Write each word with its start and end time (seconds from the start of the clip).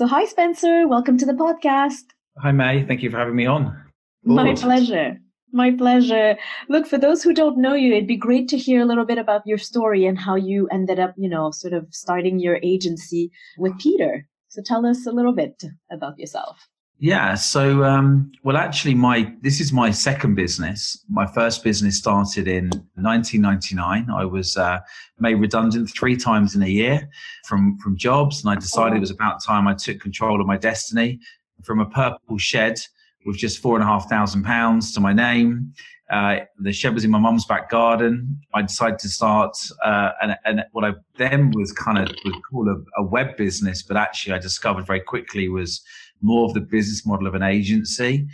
So, 0.00 0.06
hi, 0.06 0.24
Spencer. 0.24 0.88
Welcome 0.88 1.18
to 1.18 1.26
the 1.26 1.34
podcast. 1.34 2.14
Hi, 2.38 2.52
May. 2.52 2.86
Thank 2.86 3.02
you 3.02 3.10
for 3.10 3.18
having 3.18 3.36
me 3.36 3.44
on. 3.44 3.76
My 4.24 4.54
pleasure. 4.54 5.18
My 5.52 5.72
pleasure. 5.72 6.38
Look, 6.70 6.86
for 6.86 6.96
those 6.96 7.22
who 7.22 7.34
don't 7.34 7.58
know 7.58 7.74
you, 7.74 7.92
it'd 7.92 8.08
be 8.08 8.16
great 8.16 8.48
to 8.48 8.56
hear 8.56 8.80
a 8.80 8.86
little 8.86 9.04
bit 9.04 9.18
about 9.18 9.42
your 9.44 9.58
story 9.58 10.06
and 10.06 10.18
how 10.18 10.36
you 10.36 10.66
ended 10.68 10.98
up, 10.98 11.12
you 11.18 11.28
know, 11.28 11.50
sort 11.50 11.74
of 11.74 11.86
starting 11.90 12.38
your 12.38 12.58
agency 12.62 13.30
with 13.58 13.78
Peter. 13.78 14.26
So 14.48 14.62
tell 14.64 14.86
us 14.86 15.04
a 15.04 15.12
little 15.12 15.34
bit 15.34 15.64
about 15.92 16.18
yourself. 16.18 16.66
Yeah. 17.02 17.34
So, 17.34 17.82
um, 17.82 18.30
well, 18.44 18.58
actually, 18.58 18.94
my 18.94 19.32
this 19.40 19.58
is 19.58 19.72
my 19.72 19.90
second 19.90 20.34
business. 20.34 21.02
My 21.08 21.26
first 21.26 21.64
business 21.64 21.96
started 21.96 22.46
in 22.46 22.68
1999. 22.94 24.10
I 24.10 24.24
was 24.26 24.58
uh, 24.58 24.80
made 25.18 25.36
redundant 25.36 25.90
three 25.90 26.14
times 26.14 26.54
in 26.54 26.62
a 26.62 26.68
year 26.68 27.08
from 27.46 27.78
from 27.78 27.96
jobs, 27.96 28.44
and 28.44 28.50
I 28.50 28.54
decided 28.54 28.98
it 28.98 29.00
was 29.00 29.10
about 29.10 29.42
time 29.42 29.66
I 29.66 29.72
took 29.74 29.98
control 29.98 30.42
of 30.42 30.46
my 30.46 30.58
destiny. 30.58 31.18
From 31.62 31.80
a 31.80 31.86
purple 31.86 32.36
shed 32.36 32.78
with 33.24 33.38
just 33.38 33.60
four 33.60 33.76
and 33.76 33.82
a 33.82 33.86
half 33.86 34.10
thousand 34.10 34.44
pounds 34.44 34.92
to 34.92 35.00
my 35.00 35.14
name, 35.14 35.72
uh, 36.10 36.40
the 36.58 36.72
shed 36.72 36.92
was 36.92 37.04
in 37.04 37.10
my 37.10 37.18
mum's 37.18 37.46
back 37.46 37.70
garden. 37.70 38.40
I 38.52 38.60
decided 38.60 38.98
to 38.98 39.08
start, 39.08 39.56
uh, 39.82 40.10
and, 40.20 40.36
and, 40.44 40.64
what 40.72 40.84
I 40.84 40.92
then 41.16 41.52
was 41.52 41.70
kind 41.72 41.98
of 41.98 42.14
would 42.24 42.42
call 42.42 42.68
a, 42.68 43.00
a 43.00 43.04
web 43.04 43.36
business, 43.36 43.82
but 43.82 43.96
actually 43.96 44.34
I 44.34 44.38
discovered 44.38 44.86
very 44.86 45.00
quickly 45.00 45.48
was 45.48 45.82
more 46.20 46.46
of 46.46 46.54
the 46.54 46.60
business 46.60 47.06
model 47.06 47.26
of 47.26 47.34
an 47.34 47.42
agency. 47.42 48.26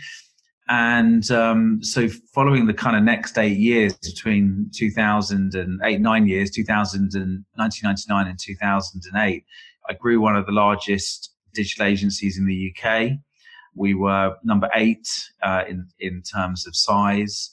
And 0.69 1.29
um, 1.31 1.81
so, 1.81 2.09
following 2.33 2.67
the 2.67 2.73
kind 2.73 2.97
of 2.97 3.03
next 3.03 3.37
eight 3.37 3.57
years 3.57 3.93
between 3.93 4.69
2008, 4.75 6.01
nine 6.01 6.27
years, 6.27 6.51
2000 6.51 7.13
and 7.15 7.45
1999 7.55 8.27
and 8.27 8.37
2008, 8.37 9.45
I 9.89 9.93
grew 9.93 10.19
one 10.19 10.35
of 10.35 10.45
the 10.45 10.51
largest 10.51 11.31
digital 11.53 11.85
agencies 11.85 12.37
in 12.37 12.45
the 12.45 12.73
UK. 12.75 13.11
We 13.75 13.93
were 13.93 14.35
number 14.43 14.69
eight 14.75 15.07
uh, 15.41 15.63
in 15.69 15.87
in 15.99 16.21
terms 16.21 16.67
of 16.67 16.75
size, 16.75 17.51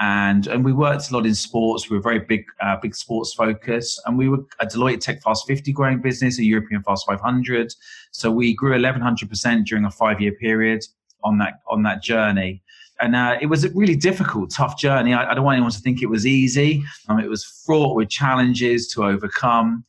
and 0.00 0.46
and 0.48 0.64
we 0.64 0.72
worked 0.72 1.10
a 1.10 1.14
lot 1.14 1.26
in 1.26 1.34
sports. 1.34 1.88
We 1.88 1.96
were 1.96 2.02
very 2.02 2.20
big, 2.20 2.44
uh, 2.60 2.76
big 2.82 2.94
sports 2.96 3.32
focus, 3.32 4.00
and 4.06 4.18
we 4.18 4.28
were 4.28 4.38
a 4.60 4.66
Deloitte 4.66 5.00
Tech 5.00 5.22
Fast 5.22 5.46
50 5.46 5.72
growing 5.72 6.00
business, 6.00 6.38
a 6.38 6.44
European 6.44 6.82
Fast 6.82 7.06
500. 7.06 7.72
So 8.10 8.30
we 8.30 8.54
grew 8.54 8.72
1100 8.72 9.28
percent 9.28 9.66
during 9.66 9.84
a 9.84 9.90
five 9.90 10.20
year 10.20 10.32
period 10.32 10.84
on 11.22 11.38
that 11.38 11.60
on 11.68 11.82
that 11.84 12.02
journey. 12.02 12.62
And 13.00 13.16
uh, 13.16 13.36
it 13.40 13.46
was 13.46 13.64
a 13.64 13.70
really 13.70 13.96
difficult, 13.96 14.50
tough 14.50 14.78
journey. 14.78 15.14
I, 15.14 15.32
I, 15.32 15.34
don't 15.34 15.44
want 15.44 15.56
anyone 15.56 15.72
to 15.72 15.80
think 15.80 16.00
it 16.00 16.06
was 16.06 16.26
easy. 16.26 16.84
Um, 17.08 17.18
it 17.18 17.28
was 17.28 17.44
fraught 17.44 17.96
with 17.96 18.08
challenges 18.08 18.86
to 18.94 19.04
overcome. 19.04 19.84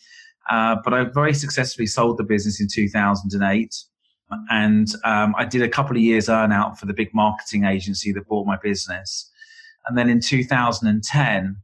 Uh, 0.50 0.78
but 0.84 0.94
I 0.94 1.04
very 1.04 1.34
successfully 1.34 1.86
sold 1.86 2.18
the 2.18 2.24
business 2.24 2.60
in 2.60 2.68
2008. 2.68 3.76
And 4.50 4.88
um, 5.04 5.36
I 5.38 5.46
did 5.46 5.62
a 5.62 5.70
couple 5.70 5.96
of 5.96 6.02
years 6.02 6.30
earn 6.30 6.52
out 6.52 6.80
for 6.80 6.88
the 6.88 6.94
big 6.94 7.14
marketing 7.14 7.66
agency 7.66 8.12
that 8.14 8.28
bought 8.28 8.48
my 8.48 8.58
business. 8.58 9.30
And 9.88 9.98
then 9.98 10.10
in 10.10 10.20
2010, 10.20 11.58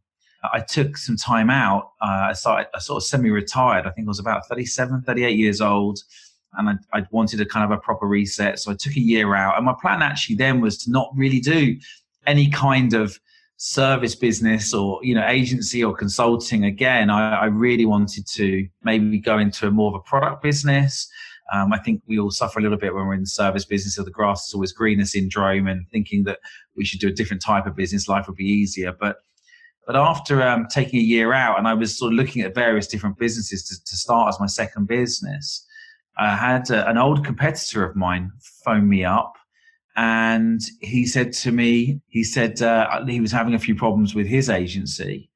I 0.54 0.60
took 0.60 0.98
some 0.98 1.18
time 1.18 1.50
out. 1.50 1.92
Uh, 2.02 2.30
I, 2.30 2.34
started, 2.34 2.68
I 2.74 2.80
sort 2.80 2.98
of 2.98 3.08
semi-retired. 3.08 3.86
I 3.86 3.92
think 3.92 4.08
I 4.08 4.10
was 4.10 4.20
about 4.20 4.48
37, 4.48 5.04
38 5.04 5.38
years 5.38 5.62
old, 5.62 6.00
and 6.58 6.70
I, 6.70 6.74
I, 6.94 7.06
wanted 7.12 7.42
a 7.42 7.46
kind 7.46 7.64
of 7.64 7.78
a 7.78 7.80
proper 7.80 8.08
reset. 8.08 8.60
So 8.60 8.72
I 8.72 8.76
took 8.76 8.96
a 8.96 9.00
year 9.00 9.36
out, 9.36 9.58
and 9.58 9.66
my 9.66 9.76
plan 9.80 10.02
actually 10.02 10.36
then 10.38 10.60
was 10.60 10.78
to 10.80 10.92
not 10.92 11.12
really 11.16 11.40
do 11.40 11.78
any 12.26 12.50
kind 12.50 12.94
of 12.94 13.20
service 13.58 14.16
business 14.16 14.74
or 14.74 15.00
you 15.04 15.14
know 15.14 15.26
agency 15.28 15.84
or 15.84 15.94
consulting 15.94 16.66
again. 16.66 17.12
I, 17.12 17.42
I 17.42 17.46
really 17.46 17.86
wanted 17.86 18.26
to 18.28 18.68
maybe 18.84 19.20
go 19.20 19.38
into 19.38 19.68
a 19.68 19.72
more 19.72 19.90
of 19.90 19.96
a 19.96 20.00
product 20.00 20.42
business. 20.42 21.08
Um, 21.52 21.74
I 21.74 21.80
think 21.80 22.02
we 22.08 22.18
all 22.18 22.32
suffer 22.32 22.60
a 22.60 22.62
little 22.62 22.78
bit 22.78 22.94
when 22.94 23.06
we're 23.06 23.14
in 23.14 23.22
the 23.22 23.28
service 23.28 23.66
business 23.66 23.98
of 23.98 24.06
the 24.06 24.12
grass 24.12 24.48
is 24.48 24.54
always 24.54 24.72
greener 24.72 25.06
syndrome 25.06 25.68
and 25.68 25.86
thinking 25.90 26.24
that 26.24 26.40
we 26.78 26.86
should 26.86 27.00
do 27.00 27.10
a 27.10 27.14
different 27.14 27.42
type 27.42 27.66
of 27.66 27.76
business, 27.76 28.08
life 28.08 28.28
would 28.28 28.38
be 28.38 28.46
easier. 28.46 28.94
But 28.98 29.18
but 29.88 29.96
after 29.96 30.42
um, 30.44 30.68
taking 30.70 31.00
a 31.00 31.04
year 31.04 31.34
out 31.34 31.58
and 31.58 31.68
I 31.68 31.74
was 31.74 31.98
sort 31.98 32.14
of 32.14 32.18
looking 32.18 32.44
at 32.44 32.54
various 32.54 32.88
different 32.88 33.18
businesses 33.18 33.64
to, 33.66 33.84
to 33.84 33.96
start 33.98 34.30
as 34.30 34.40
my 34.40 34.46
second 34.46 34.88
business, 34.88 35.66
I 36.18 36.36
had 36.36 36.70
a, 36.70 36.88
an 36.88 36.98
old 36.98 37.26
competitor 37.26 37.84
of 37.84 37.96
mine 37.96 38.32
phone 38.64 38.88
me 38.88 39.04
up 39.04 39.34
and 39.98 40.62
he 40.82 41.06
said 41.06 41.34
to 41.34 41.52
me, 41.52 42.00
he 42.08 42.24
said 42.24 42.62
uh, 42.62 43.04
he 43.06 43.20
was 43.20 43.32
having 43.32 43.56
a 43.56 43.60
few 43.60 43.76
problems 43.76 44.14
with 44.14 44.28
his 44.28 44.50
agency 44.50 45.31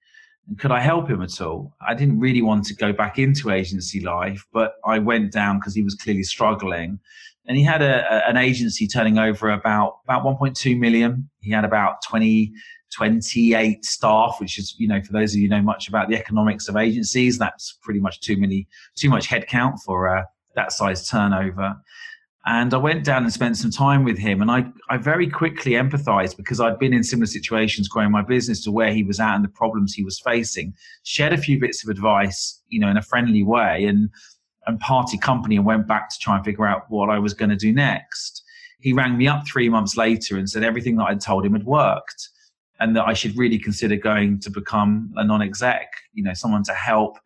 and 0.48 0.60
could 0.60 0.72
I 0.72 0.80
help 0.80 1.10
him 1.10 1.22
at 1.22 1.42
all? 1.42 1.74
I 1.86 1.94
didn't 1.94 2.20
really 2.20 2.42
want 2.42 2.66
to 2.66 2.76
go 2.76 2.94
back 2.94 3.18
into 3.18 3.50
agency 3.50 4.00
life, 4.00 4.46
but 4.54 4.76
I 4.86 5.00
went 5.00 5.32
down 5.32 5.60
because 5.60 5.76
he 5.76 5.84
was 5.84 5.96
clearly 5.96 6.24
struggling. 6.24 7.00
And 7.48 7.58
he 7.58 7.64
had 7.64 7.82
a, 7.82 8.06
a, 8.12 8.30
an 8.30 8.38
agency 8.38 8.88
turning 8.88 9.18
over 9.18 9.50
about, 9.50 10.00
about 10.04 10.24
1.2 10.24 10.78
million. 10.78 11.30
He 11.42 11.52
had 11.52 11.66
about 11.66 12.02
20, 12.04 12.52
28 12.94 13.86
staff, 13.86 14.38
which 14.40 14.58
is, 14.58 14.76
you 14.78 14.88
know, 14.88 15.02
for 15.02 15.14
those 15.14 15.34
of 15.34 15.40
you 15.40 15.50
know 15.50 15.62
much 15.62 15.88
about 15.88 16.10
the 16.10 16.16
economics 16.16 16.68
of 16.68 16.76
agencies, 16.76 17.38
that's 17.38 17.78
pretty 17.82 18.00
much 18.00 18.22
too 18.22 18.38
many, 18.38 18.68
too 18.96 19.10
much 19.10 19.28
headcount 19.28 19.80
for 19.86 20.16
uh, 20.16 20.24
that 20.56 20.72
size 20.72 21.08
turnover. 21.08 21.76
And 22.48 22.76
I 22.76 22.78
went 22.78 23.04
down 23.04 23.24
and 23.24 23.34
spent 23.34 23.58
some 23.58 23.72
time 23.72 24.04
with 24.04 24.20
him. 24.20 24.40
And 24.40 24.52
I, 24.52 24.66
I 24.90 24.98
very 24.98 25.28
quickly 25.28 25.72
empathized 25.72 26.38
because 26.38 26.60
I'd 26.60 26.78
been 26.78 26.94
in 26.94 27.04
similar 27.04 27.26
situations 27.26 27.88
growing 27.88 28.12
my 28.12 28.22
business 28.22 28.64
to 28.66 28.72
where 28.72 28.94
he 28.94 29.02
was 29.02 29.20
at 29.20 29.36
and 29.36 29.44
the 29.44 29.50
problems 29.50 29.94
he 29.94 30.04
was 30.04 30.20
facing. 30.20 30.76
Shared 31.04 31.34
a 31.34 31.38
few 31.38 31.60
bits 31.60 31.84
of 31.84 31.90
advice, 31.90 32.62
you 32.70 32.80
know, 32.80 32.88
in 32.88 32.98
a 32.98 33.02
friendly 33.02 33.42
way 33.42 33.86
and, 33.86 34.10
and 34.68 34.80
party 34.80 35.18
company 35.18 35.56
and 35.56 35.66
went 35.66 35.88
back 35.88 36.10
to 36.10 36.20
try 36.20 36.36
and 36.36 36.46
figure 36.46 36.68
out 36.68 36.84
what 36.90 37.10
I 37.10 37.18
was 37.18 37.34
going 37.34 37.50
to 37.50 37.56
do 37.56 37.74
next. 37.74 38.44
He 38.80 38.94
rang 38.94 39.18
me 39.18 39.28
up 39.28 39.48
three 39.48 39.68
months 39.68 39.98
later 39.98 40.38
and 40.38 40.48
said 40.48 40.64
everything 40.64 40.98
that 40.98 41.06
I'd 41.06 41.22
told 41.22 41.46
him 41.46 41.54
had 41.54 41.66
worked 41.66 42.30
and 42.80 42.96
that 42.96 43.08
I 43.08 43.14
should 43.14 43.36
really 43.36 43.58
consider 43.58 43.96
going 43.96 44.40
to 44.42 44.52
become 44.52 45.12
a 45.16 45.24
non 45.24 45.42
exec, 45.42 45.88
you 46.14 46.24
know, 46.24 46.34
someone 46.34 46.64
to 46.66 46.74
help 46.74 47.18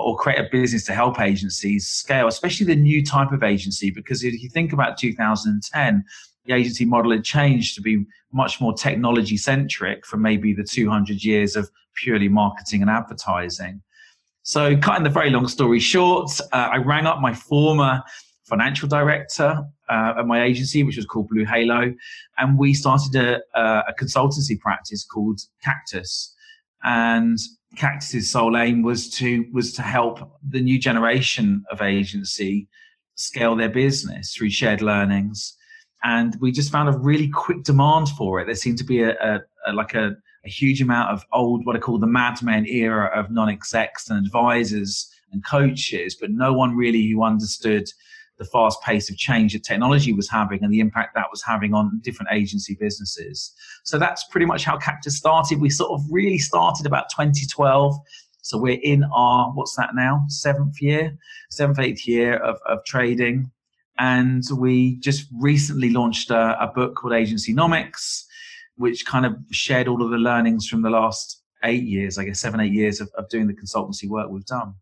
or 0.00 0.16
create 0.16 0.38
a 0.38 0.48
business 0.50 0.84
to 0.84 0.92
help 0.92 1.20
agencies 1.20 1.86
scale, 1.86 2.26
especially 2.26 2.66
the 2.66 2.76
new 2.76 3.04
type 3.04 3.30
of 3.30 3.42
agency. 3.42 3.90
Because 3.90 4.24
if 4.24 4.42
you 4.42 4.48
think 4.48 4.72
about 4.72 4.98
2010, 4.98 6.04
the 6.46 6.52
agency 6.52 6.84
model 6.84 7.12
had 7.12 7.24
changed 7.24 7.74
to 7.76 7.80
be 7.80 8.04
much 8.32 8.60
more 8.60 8.74
technology 8.74 9.36
centric 9.36 10.04
from 10.04 10.20
maybe 10.20 10.52
the 10.52 10.64
200 10.64 11.22
years 11.22 11.54
of 11.56 11.70
purely 11.94 12.28
marketing 12.28 12.82
and 12.82 12.90
advertising. 12.90 13.80
So, 14.42 14.76
cutting 14.76 15.04
the 15.04 15.10
very 15.10 15.30
long 15.30 15.48
story 15.48 15.80
short, 15.80 16.30
uh, 16.52 16.68
I 16.72 16.76
rang 16.76 17.06
up 17.06 17.20
my 17.20 17.32
former 17.32 18.02
financial 18.42 18.88
director 18.88 19.64
uh, 19.88 20.14
at 20.18 20.26
my 20.26 20.42
agency, 20.42 20.82
which 20.82 20.96
was 20.96 21.06
called 21.06 21.28
Blue 21.28 21.46
Halo, 21.46 21.94
and 22.36 22.58
we 22.58 22.74
started 22.74 23.14
a, 23.16 23.40
a 23.58 23.94
consultancy 23.98 24.58
practice 24.58 25.04
called 25.04 25.40
Cactus. 25.62 26.34
And 26.82 27.38
Cactus's 27.76 28.30
sole 28.30 28.56
aim 28.56 28.82
was 28.82 29.10
to 29.10 29.46
was 29.52 29.72
to 29.74 29.82
help 29.82 30.38
the 30.48 30.60
new 30.60 30.78
generation 30.78 31.64
of 31.70 31.82
agency 31.82 32.68
scale 33.16 33.54
their 33.54 33.68
business 33.68 34.34
through 34.34 34.50
shared 34.50 34.82
learnings, 34.82 35.56
and 36.02 36.36
we 36.40 36.52
just 36.52 36.72
found 36.72 36.88
a 36.88 36.98
really 36.98 37.28
quick 37.28 37.62
demand 37.64 38.08
for 38.10 38.40
it. 38.40 38.46
There 38.46 38.54
seemed 38.54 38.78
to 38.78 38.84
be 38.84 39.02
a, 39.02 39.12
a, 39.20 39.40
a 39.66 39.72
like 39.72 39.94
a, 39.94 40.16
a, 40.44 40.48
huge 40.48 40.82
amount 40.82 41.10
of 41.10 41.24
old 41.32 41.64
what 41.64 41.76
I 41.76 41.78
call 41.78 41.98
the 41.98 42.06
madmen 42.06 42.66
era 42.66 43.10
of 43.18 43.30
non-execs 43.30 44.10
and 44.10 44.24
advisors 44.24 45.10
and 45.32 45.44
coaches, 45.44 46.16
but 46.20 46.30
no 46.30 46.52
one 46.52 46.76
really 46.76 47.08
who 47.10 47.22
understood 47.22 47.88
the 48.38 48.44
fast 48.44 48.80
pace 48.82 49.08
of 49.08 49.16
change 49.16 49.52
that 49.52 49.62
technology 49.64 50.12
was 50.12 50.28
having 50.28 50.62
and 50.62 50.72
the 50.72 50.80
impact 50.80 51.14
that 51.14 51.26
was 51.30 51.42
having 51.42 51.72
on 51.72 52.00
different 52.02 52.32
agency 52.32 52.76
businesses. 52.78 53.52
So 53.84 53.98
that's 53.98 54.24
pretty 54.24 54.46
much 54.46 54.64
how 54.64 54.76
Cactus 54.76 55.16
started. 55.16 55.60
We 55.60 55.70
sort 55.70 55.92
of 55.92 56.04
really 56.10 56.38
started 56.38 56.86
about 56.86 57.10
2012. 57.10 57.96
So 58.42 58.58
we're 58.58 58.80
in 58.82 59.04
our, 59.14 59.50
what's 59.52 59.76
that 59.76 59.90
now? 59.94 60.24
Seventh 60.28 60.82
year, 60.82 61.16
seventh, 61.50 61.78
eighth 61.78 62.06
year 62.06 62.36
of, 62.36 62.58
of 62.66 62.84
trading. 62.84 63.50
And 63.98 64.42
we 64.56 64.96
just 64.98 65.28
recently 65.40 65.90
launched 65.90 66.30
a, 66.30 66.60
a 66.60 66.66
book 66.66 66.96
called 66.96 67.12
Agencynomics, 67.12 68.24
which 68.76 69.06
kind 69.06 69.24
of 69.24 69.36
shared 69.52 69.86
all 69.86 70.02
of 70.02 70.10
the 70.10 70.18
learnings 70.18 70.66
from 70.66 70.82
the 70.82 70.90
last 70.90 71.40
eight 71.62 71.84
years, 71.84 72.18
I 72.18 72.24
guess 72.24 72.40
seven, 72.40 72.60
eight 72.60 72.72
years 72.72 73.00
of, 73.00 73.08
of 73.16 73.28
doing 73.28 73.46
the 73.46 73.54
consultancy 73.54 74.08
work 74.08 74.28
we've 74.28 74.44
done. 74.44 74.74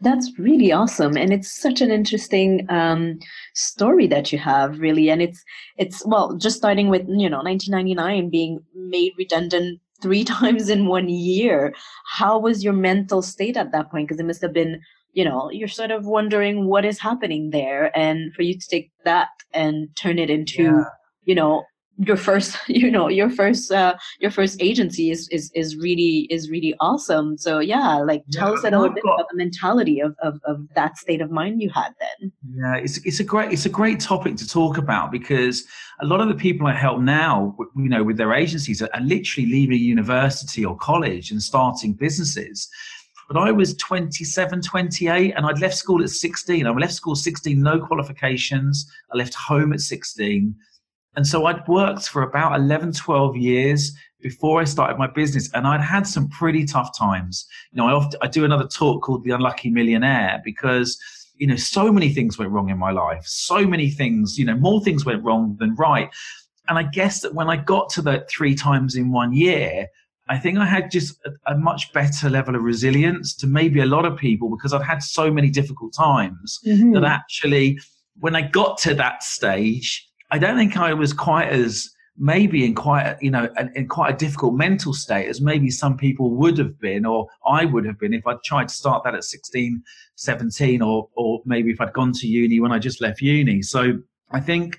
That's 0.00 0.38
really 0.38 0.72
awesome, 0.72 1.16
and 1.16 1.32
it's 1.32 1.50
such 1.50 1.80
an 1.80 1.90
interesting 1.90 2.66
um, 2.68 3.18
story 3.54 4.06
that 4.08 4.32
you 4.32 4.38
have, 4.38 4.78
really. 4.78 5.10
And 5.10 5.22
it's 5.22 5.44
it's 5.76 6.04
well, 6.06 6.36
just 6.36 6.56
starting 6.56 6.88
with 6.88 7.02
you 7.08 7.28
know 7.30 7.42
1999 7.42 8.30
being 8.30 8.60
made 8.74 9.12
redundant 9.16 9.80
three 10.02 10.24
times 10.36 10.68
in 10.68 10.86
one 10.86 11.08
year. 11.08 11.74
How 12.06 12.38
was 12.38 12.62
your 12.62 12.72
mental 12.72 13.22
state 13.22 13.56
at 13.56 13.72
that 13.72 13.90
point? 13.90 14.08
Because 14.08 14.20
it 14.20 14.26
must 14.26 14.42
have 14.42 14.52
been 14.52 14.80
you 15.12 15.24
know 15.24 15.50
you're 15.50 15.68
sort 15.68 15.90
of 15.90 16.06
wondering 16.06 16.66
what 21.98 22.16
is 22.16 22.24
happening 22.24 22.38
there, 22.38 22.48
and 22.48 22.54
for 22.54 22.58
you 22.58 22.58
to 22.58 22.58
take 22.58 22.58
that 22.58 22.58
and 22.58 22.68
turn 22.68 22.68
it 22.68 22.68
into 22.68 22.68
yeah. 22.68 22.68
you 22.68 22.68
know 22.68 22.68
your 22.68 22.68
first 22.68 22.68
you 22.68 22.90
know 22.90 23.08
your 23.08 23.30
first 23.30 23.72
uh, 23.72 23.96
your 24.20 24.30
first 24.30 24.62
agency 24.62 25.10
is, 25.10 25.28
is 25.28 25.50
is 25.54 25.76
really 25.76 26.26
is 26.30 26.50
really 26.50 26.74
awesome 26.80 27.36
so 27.36 27.58
yeah 27.58 27.96
like 27.96 28.24
tell 28.32 28.50
yeah, 28.50 28.54
us 28.54 28.64
a 28.64 28.70
little 28.70 28.90
bit 28.90 29.04
got, 29.04 29.14
about 29.14 29.28
the 29.30 29.36
mentality 29.36 30.00
of, 30.00 30.14
of 30.22 30.40
of 30.44 30.66
that 30.74 30.96
state 30.96 31.20
of 31.20 31.30
mind 31.30 31.60
you 31.60 31.70
had 31.70 31.94
then 32.00 32.32
yeah 32.54 32.76
it's 32.76 32.98
it's 33.04 33.20
a 33.20 33.24
great 33.24 33.52
it's 33.52 33.66
a 33.66 33.70
great 33.70 34.00
topic 34.00 34.36
to 34.36 34.48
talk 34.48 34.78
about 34.78 35.10
because 35.10 35.64
a 36.00 36.06
lot 36.06 36.20
of 36.20 36.28
the 36.28 36.34
people 36.34 36.66
i 36.66 36.72
help 36.72 37.00
now 37.00 37.56
you 37.76 37.88
know 37.88 38.02
with 38.02 38.16
their 38.16 38.32
agencies 38.32 38.82
are, 38.82 38.90
are 38.94 39.00
literally 39.00 39.48
leaving 39.48 39.78
university 39.78 40.64
or 40.64 40.76
college 40.76 41.30
and 41.30 41.42
starting 41.42 41.92
businesses 41.92 42.68
but 43.28 43.36
I 43.36 43.52
was 43.52 43.74
27, 43.74 44.62
28, 44.62 45.34
and 45.36 45.44
I'd 45.44 45.58
left 45.58 45.76
school 45.76 46.02
at 46.02 46.08
16. 46.08 46.66
I 46.66 46.70
left 46.70 46.94
school 46.94 47.14
16, 47.14 47.60
no 47.60 47.78
qualifications. 47.78 48.90
I 49.12 49.18
left 49.18 49.34
home 49.34 49.74
at 49.74 49.80
16. 49.80 50.56
And 51.18 51.26
so 51.26 51.46
I'd 51.46 51.66
worked 51.66 52.04
for 52.04 52.22
about 52.22 52.54
11, 52.54 52.92
12 52.92 53.36
years 53.36 53.90
before 54.20 54.60
I 54.60 54.64
started 54.64 54.98
my 54.98 55.08
business, 55.08 55.50
and 55.52 55.66
I'd 55.66 55.80
had 55.80 56.06
some 56.06 56.28
pretty 56.28 56.64
tough 56.64 56.96
times. 56.96 57.44
You 57.72 57.78
know, 57.78 57.88
I, 57.88 57.90
often, 57.90 58.20
I 58.22 58.28
do 58.28 58.44
another 58.44 58.68
talk 58.68 59.02
called 59.02 59.24
The 59.24 59.32
Unlucky 59.32 59.68
Millionaire 59.68 60.40
because, 60.44 60.96
you 61.34 61.48
know, 61.48 61.56
so 61.56 61.90
many 61.90 62.10
things 62.10 62.38
went 62.38 62.52
wrong 62.52 62.68
in 62.68 62.78
my 62.78 62.92
life. 62.92 63.24
So 63.26 63.66
many 63.66 63.90
things, 63.90 64.38
you 64.38 64.44
know, 64.44 64.54
more 64.54 64.80
things 64.80 65.04
went 65.04 65.24
wrong 65.24 65.56
than 65.58 65.74
right. 65.74 66.08
And 66.68 66.78
I 66.78 66.84
guess 66.84 67.18
that 67.22 67.34
when 67.34 67.50
I 67.50 67.56
got 67.56 67.90
to 67.94 68.02
that 68.02 68.30
three 68.30 68.54
times 68.54 68.94
in 68.94 69.10
one 69.10 69.32
year, 69.32 69.88
I 70.28 70.38
think 70.38 70.58
I 70.58 70.66
had 70.66 70.88
just 70.88 71.18
a, 71.26 71.52
a, 71.52 71.58
much 71.58 71.92
better 71.92 72.30
level 72.30 72.54
of 72.54 72.62
resilience 72.62 73.34
to 73.38 73.48
maybe 73.48 73.80
a 73.80 73.86
lot 73.86 74.04
of 74.04 74.16
people 74.16 74.50
because 74.50 74.72
i've 74.72 74.84
had 74.84 75.02
so 75.02 75.32
many 75.32 75.50
difficult 75.50 75.94
times 75.94 76.60
mm-hmm. 76.64 76.92
that 76.92 77.02
actually, 77.02 77.80
when 78.20 78.36
I 78.36 78.42
got 78.42 78.78
to 78.78 78.94
that 78.94 79.24
stage, 79.24 80.07
I 80.30 80.38
don't 80.38 80.56
think 80.56 80.76
I 80.76 80.92
was 80.94 81.12
quite 81.12 81.48
as 81.48 81.90
maybe 82.18 82.64
in 82.64 82.74
quite 82.74 83.02
a, 83.02 83.16
you 83.20 83.30
know 83.30 83.48
in 83.74 83.86
quite 83.86 84.12
a 84.12 84.16
difficult 84.16 84.54
mental 84.54 84.92
state 84.92 85.28
as 85.28 85.40
maybe 85.40 85.70
some 85.70 85.96
people 85.96 86.34
would 86.34 86.58
have 86.58 86.78
been 86.80 87.06
or 87.06 87.28
I 87.46 87.64
would 87.64 87.86
have 87.86 87.98
been 87.98 88.12
if 88.12 88.26
I'd 88.26 88.42
tried 88.42 88.68
to 88.68 88.74
start 88.74 89.04
that 89.04 89.14
at 89.14 89.24
16 89.24 89.82
17 90.16 90.82
or 90.82 91.08
or 91.14 91.40
maybe 91.44 91.70
if 91.70 91.80
I'd 91.80 91.92
gone 91.92 92.12
to 92.12 92.26
uni 92.26 92.60
when 92.60 92.72
I 92.72 92.78
just 92.78 93.00
left 93.00 93.20
uni. 93.20 93.62
So 93.62 93.98
I 94.32 94.40
think 94.40 94.78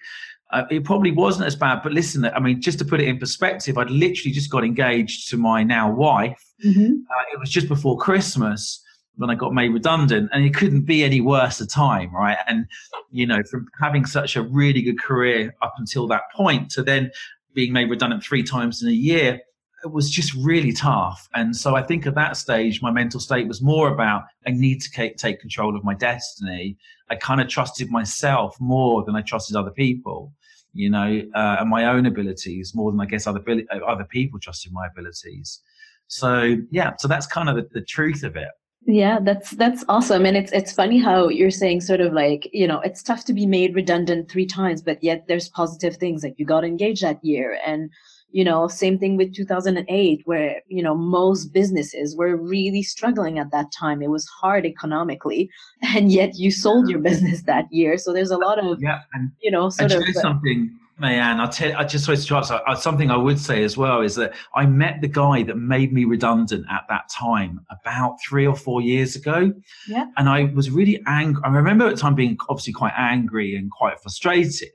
uh, 0.51 0.63
it 0.69 0.83
probably 0.83 1.11
wasn't 1.11 1.45
as 1.47 1.55
bad 1.55 1.81
but 1.81 1.93
listen 1.93 2.25
I 2.25 2.39
mean 2.39 2.61
just 2.61 2.79
to 2.79 2.85
put 2.85 2.99
it 2.99 3.07
in 3.07 3.17
perspective 3.17 3.77
I'd 3.77 3.89
literally 3.89 4.31
just 4.31 4.51
got 4.51 4.65
engaged 4.65 5.29
to 5.29 5.37
my 5.37 5.63
now 5.63 5.89
wife. 5.89 6.43
Mm-hmm. 6.65 6.93
uh, 7.09 7.23
it 7.33 7.39
was 7.39 7.49
just 7.49 7.69
before 7.69 7.97
Christmas 7.97 8.83
when 9.19 9.29
I 9.29 9.35
got 9.35 9.53
made 9.53 9.73
redundant, 9.73 10.29
and 10.31 10.45
it 10.45 10.55
couldn't 10.55 10.81
be 10.81 11.03
any 11.03 11.19
worse 11.19 11.59
a 11.59 11.67
time, 11.67 12.15
right? 12.15 12.37
And 12.47 12.65
you 13.11 13.27
know, 13.27 13.43
from 13.43 13.67
having 13.79 14.05
such 14.05 14.37
a 14.37 14.41
really 14.41 14.81
good 14.81 14.99
career 14.99 15.53
up 15.61 15.73
until 15.77 16.07
that 16.07 16.23
point 16.33 16.71
to 16.71 16.83
then 16.83 17.11
being 17.53 17.73
made 17.73 17.89
redundant 17.89 18.23
three 18.23 18.43
times 18.43 18.81
in 18.81 18.87
a 18.87 18.93
year, 18.93 19.41
it 19.83 19.91
was 19.91 20.09
just 20.09 20.33
really 20.35 20.71
tough. 20.71 21.27
And 21.35 21.55
so 21.55 21.75
I 21.75 21.83
think 21.83 22.07
at 22.07 22.15
that 22.15 22.37
stage, 22.37 22.81
my 22.81 22.91
mental 22.91 23.19
state 23.19 23.47
was 23.47 23.61
more 23.61 23.89
about 23.89 24.23
I 24.47 24.51
need 24.51 24.81
to 24.81 25.13
take 25.17 25.41
control 25.41 25.75
of 25.75 25.83
my 25.83 25.95
destiny. 25.95 26.77
I 27.09 27.15
kind 27.15 27.41
of 27.41 27.49
trusted 27.49 27.91
myself 27.91 28.55
more 28.61 29.03
than 29.03 29.17
I 29.17 29.21
trusted 29.21 29.57
other 29.57 29.71
people, 29.71 30.33
you 30.73 30.89
know, 30.89 31.23
uh, 31.35 31.57
and 31.59 31.69
my 31.69 31.85
own 31.85 32.05
abilities 32.05 32.73
more 32.73 32.89
than 32.89 33.01
I 33.01 33.05
guess 33.05 33.27
other 33.27 33.43
other 33.85 34.05
people 34.05 34.39
trusted 34.39 34.71
my 34.71 34.87
abilities. 34.87 35.59
So 36.07 36.55
yeah, 36.71 36.93
so 36.97 37.09
that's 37.09 37.27
kind 37.27 37.49
of 37.49 37.57
the, 37.57 37.67
the 37.73 37.81
truth 37.81 38.23
of 38.23 38.37
it. 38.37 38.49
Yeah, 38.85 39.19
that's 39.21 39.51
that's 39.51 39.83
awesome. 39.89 40.25
And 40.25 40.35
it's 40.37 40.51
it's 40.51 40.73
funny 40.73 40.99
how 40.99 41.27
you're 41.27 41.51
saying 41.51 41.81
sort 41.81 42.01
of 42.01 42.13
like, 42.13 42.49
you 42.53 42.67
know, 42.67 42.79
it's 42.79 43.03
tough 43.03 43.25
to 43.25 43.33
be 43.33 43.45
made 43.45 43.75
redundant 43.75 44.31
three 44.31 44.45
times, 44.45 44.81
but 44.81 45.03
yet 45.03 45.27
there's 45.27 45.49
positive 45.49 45.97
things 45.97 46.23
like 46.23 46.35
you 46.37 46.45
got 46.45 46.63
engaged 46.63 47.03
that 47.03 47.23
year 47.23 47.59
and 47.65 47.91
you 48.31 48.43
know, 48.43 48.67
same 48.67 48.99
thing 48.99 49.17
with 49.17 49.33
2008 49.33 50.21
where, 50.25 50.61
you 50.67 50.83
know, 50.83 50.95
most 50.95 51.51
businesses 51.51 52.15
were 52.15 52.37
really 52.37 52.83
struggling 52.83 53.39
at 53.39 53.51
that 53.51 53.71
time. 53.71 54.03
It 54.03 54.11
was 54.11 54.27
hard 54.27 54.65
economically 54.65 55.49
and 55.81 56.11
yet 56.11 56.35
you 56.35 56.51
sold 56.51 56.89
your 56.89 56.99
business 56.99 57.43
that 57.43 57.71
year. 57.71 57.97
So 57.97 58.13
there's 58.13 58.31
a 58.31 58.37
lot 58.37 58.63
of 58.63 58.81
yeah, 58.81 59.01
and, 59.13 59.31
you 59.41 59.51
know, 59.51 59.69
sort 59.69 59.93
of 59.93 60.03
something 60.13 60.77
Mayanne, 60.99 61.39
I'll 61.39 61.49
tell. 61.49 61.75
I 61.77 61.83
just 61.83 62.07
wanted 62.07 62.25
to 62.25 62.37
uh, 62.37 62.75
something 62.75 63.09
I 63.09 63.17
would 63.17 63.39
say 63.39 63.63
as 63.63 63.77
well 63.77 64.01
is 64.01 64.15
that 64.15 64.33
I 64.55 64.65
met 64.65 65.01
the 65.01 65.07
guy 65.07 65.43
that 65.43 65.55
made 65.55 65.93
me 65.93 66.05
redundant 66.05 66.65
at 66.69 66.83
that 66.89 67.09
time 67.09 67.61
about 67.69 68.17
three 68.27 68.45
or 68.45 68.55
four 68.55 68.81
years 68.81 69.15
ago. 69.15 69.53
Yeah. 69.87 70.05
And 70.17 70.27
I 70.29 70.45
was 70.55 70.69
really 70.69 71.01
angry. 71.07 71.41
I 71.45 71.49
remember 71.49 71.87
at 71.87 71.95
the 71.95 72.01
time 72.01 72.15
being 72.15 72.37
obviously 72.49 72.73
quite 72.73 72.93
angry 72.97 73.55
and 73.55 73.71
quite 73.71 73.99
frustrated. 73.99 74.69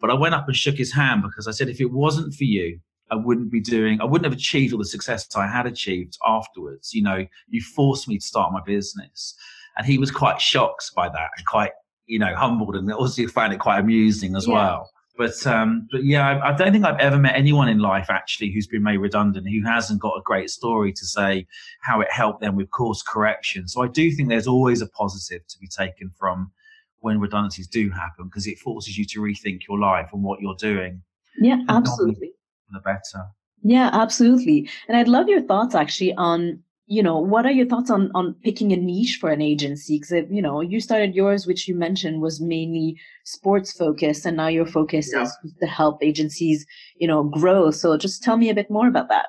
But 0.00 0.10
I 0.10 0.14
went 0.14 0.34
up 0.34 0.46
and 0.46 0.56
shook 0.56 0.76
his 0.76 0.92
hand 0.92 1.22
because 1.22 1.48
I 1.48 1.50
said, 1.50 1.68
if 1.68 1.80
it 1.80 1.92
wasn't 1.92 2.32
for 2.34 2.44
you, 2.44 2.78
I 3.10 3.16
wouldn't 3.16 3.50
be 3.50 3.60
doing. 3.60 4.00
I 4.00 4.04
wouldn't 4.04 4.30
have 4.30 4.38
achieved 4.38 4.72
all 4.72 4.78
the 4.78 4.84
success 4.84 5.26
I 5.34 5.46
had 5.46 5.66
achieved 5.66 6.16
afterwards. 6.26 6.94
You 6.94 7.02
know, 7.02 7.26
you 7.48 7.60
forced 7.60 8.06
me 8.06 8.18
to 8.18 8.24
start 8.24 8.52
my 8.52 8.60
business, 8.64 9.34
and 9.76 9.86
he 9.86 9.98
was 9.98 10.10
quite 10.10 10.40
shocked 10.40 10.92
by 10.94 11.08
that 11.08 11.30
and 11.36 11.46
quite 11.46 11.72
you 12.06 12.18
know 12.18 12.34
humbled 12.34 12.76
and 12.76 12.90
also 12.92 13.26
found 13.26 13.52
it 13.52 13.60
quite 13.60 13.78
amusing 13.78 14.36
as 14.36 14.46
yeah. 14.46 14.54
well. 14.54 14.90
But 15.18 15.44
um, 15.48 15.88
but 15.90 16.04
yeah, 16.04 16.28
I, 16.28 16.50
I, 16.50 16.56
don't 16.56 16.72
think 16.72 16.84
I've 16.84 17.00
ever 17.00 17.18
met 17.18 17.34
anyone 17.34 17.68
in 17.68 17.80
life 17.80 18.06
actually 18.08 18.52
who's 18.52 18.68
been 18.68 18.84
made 18.84 18.98
redundant 18.98 19.48
who 19.48 19.64
hasn't 19.64 20.00
got 20.00 20.16
a 20.16 20.22
great 20.22 20.48
story 20.48 20.92
to 20.92 21.04
say 21.04 21.44
how 21.80 22.00
it 22.00 22.10
helped 22.10 22.40
them 22.40 22.54
with 22.54 22.70
course 22.70 23.02
correction. 23.02 23.66
So 23.66 23.82
I 23.82 23.88
do 23.88 24.12
think 24.12 24.28
there's 24.28 24.46
always 24.46 24.80
a 24.80 24.86
positive 24.86 25.44
to 25.48 25.58
be 25.58 25.66
taken 25.66 26.12
from 26.16 26.52
when 27.00 27.18
redundancies 27.18 27.66
do 27.66 27.90
happen 27.90 28.26
because 28.26 28.46
it 28.46 28.60
forces 28.60 28.96
you 28.96 29.04
to 29.06 29.20
rethink 29.20 29.62
your 29.68 29.80
life 29.80 30.08
and 30.12 30.22
what 30.22 30.40
you're 30.40 30.54
doing. 30.54 31.02
Yeah, 31.40 31.58
absolutely. 31.68 32.30
The 32.70 32.78
better. 32.78 33.26
Yeah, 33.62 33.90
absolutely. 33.92 34.70
And 34.86 34.96
I'd 34.96 35.08
love 35.08 35.28
your 35.28 35.42
thoughts 35.42 35.74
actually 35.74 36.14
on 36.14 36.62
you 36.88 37.02
know 37.02 37.18
what 37.18 37.44
are 37.44 37.52
your 37.52 37.66
thoughts 37.66 37.90
on 37.90 38.10
on 38.14 38.34
picking 38.42 38.72
a 38.72 38.76
niche 38.76 39.18
for 39.20 39.30
an 39.30 39.42
agency? 39.42 39.98
Because 39.98 40.24
you 40.30 40.42
know 40.42 40.60
you 40.60 40.80
started 40.80 41.14
yours 41.14 41.46
which 41.46 41.68
you 41.68 41.74
mentioned 41.74 42.20
was 42.20 42.40
mainly 42.40 42.98
sports 43.24 43.72
focused 43.72 44.24
and 44.26 44.36
now 44.36 44.48
your 44.48 44.66
focus 44.66 45.10
yeah. 45.12 45.22
is 45.22 45.38
to 45.60 45.66
help 45.66 46.02
agencies 46.02 46.66
you 46.96 47.06
know 47.06 47.24
grow. 47.24 47.70
So 47.70 47.96
just 47.96 48.22
tell 48.22 48.36
me 48.36 48.50
a 48.50 48.54
bit 48.54 48.70
more 48.70 48.88
about 48.88 49.08
that. 49.10 49.26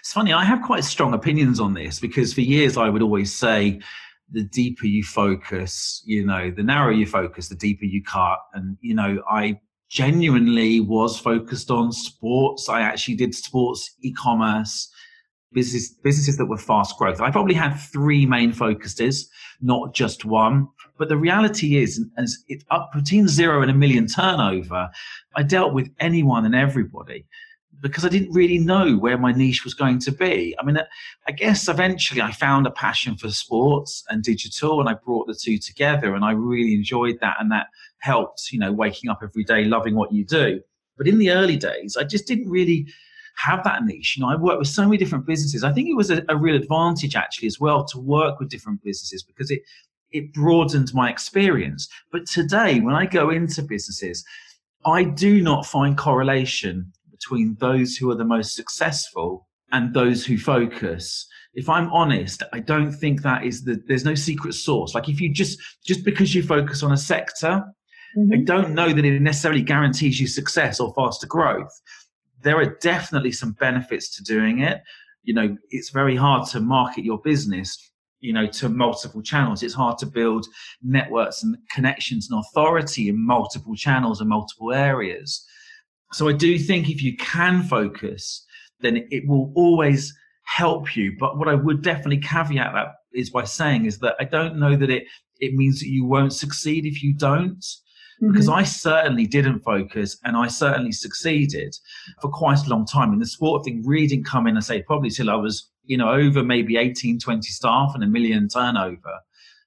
It's 0.00 0.12
funny 0.12 0.32
i 0.32 0.44
have 0.44 0.62
quite 0.62 0.84
strong 0.84 1.14
opinions 1.14 1.60
on 1.60 1.74
this 1.74 2.00
because 2.00 2.34
for 2.34 2.40
years 2.40 2.76
i 2.76 2.88
would 2.88 3.02
always 3.02 3.32
say 3.32 3.78
the 4.32 4.42
deeper 4.42 4.86
you 4.86 5.04
focus 5.04 6.02
you 6.04 6.26
know 6.26 6.50
the 6.50 6.62
narrower 6.64 6.90
you 6.90 7.06
focus 7.06 7.48
the 7.48 7.54
deeper 7.54 7.84
you 7.84 8.02
cut. 8.02 8.38
And 8.54 8.76
you 8.80 8.94
know 8.94 9.22
i 9.30 9.60
genuinely 9.88 10.80
was 10.80 11.18
focused 11.18 11.70
on 11.70 11.92
sports. 11.92 12.68
I 12.68 12.80
actually 12.80 13.14
did 13.14 13.34
sports 13.34 13.94
e-commerce 14.02 14.90
business, 15.52 15.88
businesses 15.88 16.36
that 16.36 16.46
were 16.46 16.58
fast 16.58 16.96
growth. 16.98 17.20
I 17.20 17.30
probably 17.30 17.54
had 17.54 17.74
three 17.74 18.26
main 18.26 18.52
focuses, 18.52 19.28
not 19.60 19.94
just 19.94 20.24
one. 20.24 20.68
But 20.98 21.08
the 21.08 21.16
reality 21.16 21.76
is, 21.76 22.04
as 22.16 22.42
it's 22.48 22.64
up 22.70 22.90
between 22.94 23.28
zero 23.28 23.62
and 23.62 23.70
a 23.70 23.74
million 23.74 24.06
turnover, 24.06 24.88
I 25.34 25.42
dealt 25.42 25.74
with 25.74 25.90
anyone 26.00 26.44
and 26.44 26.54
everybody 26.54 27.26
because 27.80 28.04
I 28.04 28.08
didn't 28.08 28.32
really 28.32 28.58
know 28.58 28.96
where 28.96 29.18
my 29.18 29.32
niche 29.32 29.64
was 29.64 29.74
going 29.74 29.98
to 30.00 30.12
be. 30.12 30.56
I 30.58 30.64
mean, 30.64 30.78
uh, 30.78 30.84
I 31.26 31.32
guess 31.32 31.68
eventually 31.68 32.22
I 32.22 32.32
found 32.32 32.66
a 32.66 32.70
passion 32.70 33.16
for 33.16 33.30
sports 33.30 34.02
and 34.08 34.22
digital, 34.22 34.80
and 34.80 34.88
I 34.88 34.94
brought 34.94 35.26
the 35.26 35.34
two 35.34 35.58
together, 35.58 36.14
and 36.14 36.24
I 36.24 36.32
really 36.32 36.74
enjoyed 36.74 37.18
that, 37.20 37.36
and 37.38 37.50
that 37.52 37.66
helped, 37.98 38.50
you 38.50 38.58
know, 38.58 38.72
waking 38.72 39.10
up 39.10 39.20
every 39.22 39.44
day 39.44 39.64
loving 39.64 39.94
what 39.94 40.12
you 40.12 40.24
do. 40.24 40.60
But 40.96 41.06
in 41.06 41.18
the 41.18 41.30
early 41.30 41.56
days, 41.56 41.96
I 41.96 42.04
just 42.04 42.26
didn't 42.26 42.48
really 42.48 42.86
have 43.36 43.62
that 43.64 43.84
niche. 43.84 44.16
You 44.16 44.22
know, 44.22 44.30
I 44.30 44.36
worked 44.36 44.58
with 44.58 44.68
so 44.68 44.84
many 44.84 44.96
different 44.96 45.26
businesses. 45.26 45.62
I 45.62 45.72
think 45.72 45.88
it 45.88 45.96
was 45.96 46.10
a, 46.10 46.24
a 46.28 46.36
real 46.36 46.56
advantage 46.56 47.14
actually 47.14 47.48
as 47.48 47.60
well 47.60 47.84
to 47.86 47.98
work 47.98 48.40
with 48.40 48.48
different 48.48 48.82
businesses 48.82 49.22
because 49.22 49.50
it 49.50 49.62
it 50.12 50.32
broadened 50.32 50.94
my 50.94 51.10
experience. 51.10 51.88
But 52.12 52.26
today, 52.26 52.80
when 52.80 52.94
I 52.94 53.06
go 53.06 53.30
into 53.30 53.62
businesses, 53.62 54.24
I 54.86 55.04
do 55.04 55.42
not 55.42 55.66
find 55.66 55.98
correlation 55.98 56.92
between 57.10 57.56
those 57.60 57.96
who 57.96 58.10
are 58.10 58.14
the 58.14 58.24
most 58.24 58.54
successful 58.54 59.46
and 59.72 59.92
those 59.92 60.24
who 60.24 60.38
focus. 60.38 61.26
If 61.54 61.68
I'm 61.68 61.92
honest, 61.92 62.42
I 62.52 62.60
don't 62.60 62.92
think 62.92 63.22
that 63.22 63.44
is 63.44 63.64
the 63.64 63.82
there's 63.86 64.04
no 64.04 64.14
secret 64.14 64.54
sauce. 64.54 64.94
Like 64.94 65.08
if 65.08 65.20
you 65.20 65.32
just 65.32 65.60
just 65.84 66.04
because 66.04 66.34
you 66.34 66.42
focus 66.42 66.82
on 66.82 66.92
a 66.92 66.96
sector, 66.96 67.64
mm-hmm. 68.16 68.32
I 68.32 68.36
don't 68.38 68.74
know 68.74 68.92
that 68.92 69.04
it 69.04 69.20
necessarily 69.20 69.62
guarantees 69.62 70.20
you 70.20 70.26
success 70.26 70.80
or 70.80 70.94
faster 70.94 71.26
growth 71.26 71.72
there 72.46 72.58
are 72.58 72.76
definitely 72.80 73.32
some 73.32 73.50
benefits 73.52 74.14
to 74.16 74.22
doing 74.22 74.60
it. 74.60 74.80
You 75.24 75.34
know, 75.34 75.56
it's 75.70 75.90
very 75.90 76.14
hard 76.14 76.48
to 76.50 76.60
market 76.60 77.04
your 77.04 77.18
business, 77.18 77.90
you 78.20 78.32
know, 78.32 78.46
to 78.46 78.68
multiple 78.68 79.20
channels. 79.20 79.64
It's 79.64 79.74
hard 79.74 79.98
to 79.98 80.06
build 80.06 80.46
networks 80.80 81.42
and 81.42 81.56
connections 81.74 82.28
and 82.30 82.38
authority 82.38 83.08
in 83.08 83.18
multiple 83.18 83.74
channels 83.74 84.20
and 84.20 84.30
multiple 84.30 84.72
areas. 84.72 85.44
So 86.12 86.28
I 86.28 86.34
do 86.34 86.56
think 86.56 86.88
if 86.88 87.02
you 87.02 87.16
can 87.16 87.64
focus, 87.64 88.46
then 88.78 89.08
it 89.10 89.26
will 89.26 89.52
always 89.56 90.14
help 90.44 90.94
you. 90.94 91.16
But 91.18 91.38
what 91.38 91.48
I 91.48 91.54
would 91.54 91.82
definitely 91.82 92.18
caveat 92.18 92.72
that 92.74 92.94
is 93.12 93.28
by 93.28 93.42
saying 93.42 93.86
is 93.86 93.98
that 93.98 94.14
I 94.20 94.24
don't 94.24 94.56
know 94.56 94.76
that 94.76 94.90
it 94.90 95.02
it 95.40 95.54
means 95.54 95.80
that 95.80 95.88
you 95.88 96.04
won't 96.04 96.32
succeed 96.32 96.86
if 96.86 97.02
you 97.02 97.12
don't. 97.12 97.64
Mm-hmm. 98.22 98.32
because 98.32 98.48
I 98.48 98.62
certainly 98.62 99.26
didn't 99.26 99.60
focus 99.60 100.18
and 100.24 100.36
I 100.36 100.48
certainly 100.48 100.92
succeeded 100.92 101.76
for 102.20 102.30
quite 102.30 102.64
a 102.66 102.68
long 102.68 102.86
time. 102.86 103.12
And 103.12 103.20
the 103.20 103.26
sport 103.26 103.64
thing 103.64 103.82
really 103.84 104.06
didn't 104.06 104.26
come 104.26 104.46
in, 104.46 104.56
I 104.56 104.60
say, 104.60 104.82
probably 104.82 105.10
till 105.10 105.30
I 105.30 105.36
was, 105.36 105.70
you 105.84 105.96
know, 105.96 106.10
over 106.10 106.42
maybe 106.42 106.76
18, 106.76 107.18
20 107.18 107.48
staff 107.48 107.92
and 107.94 108.02
a 108.02 108.06
million 108.06 108.48
turnover. 108.48 109.20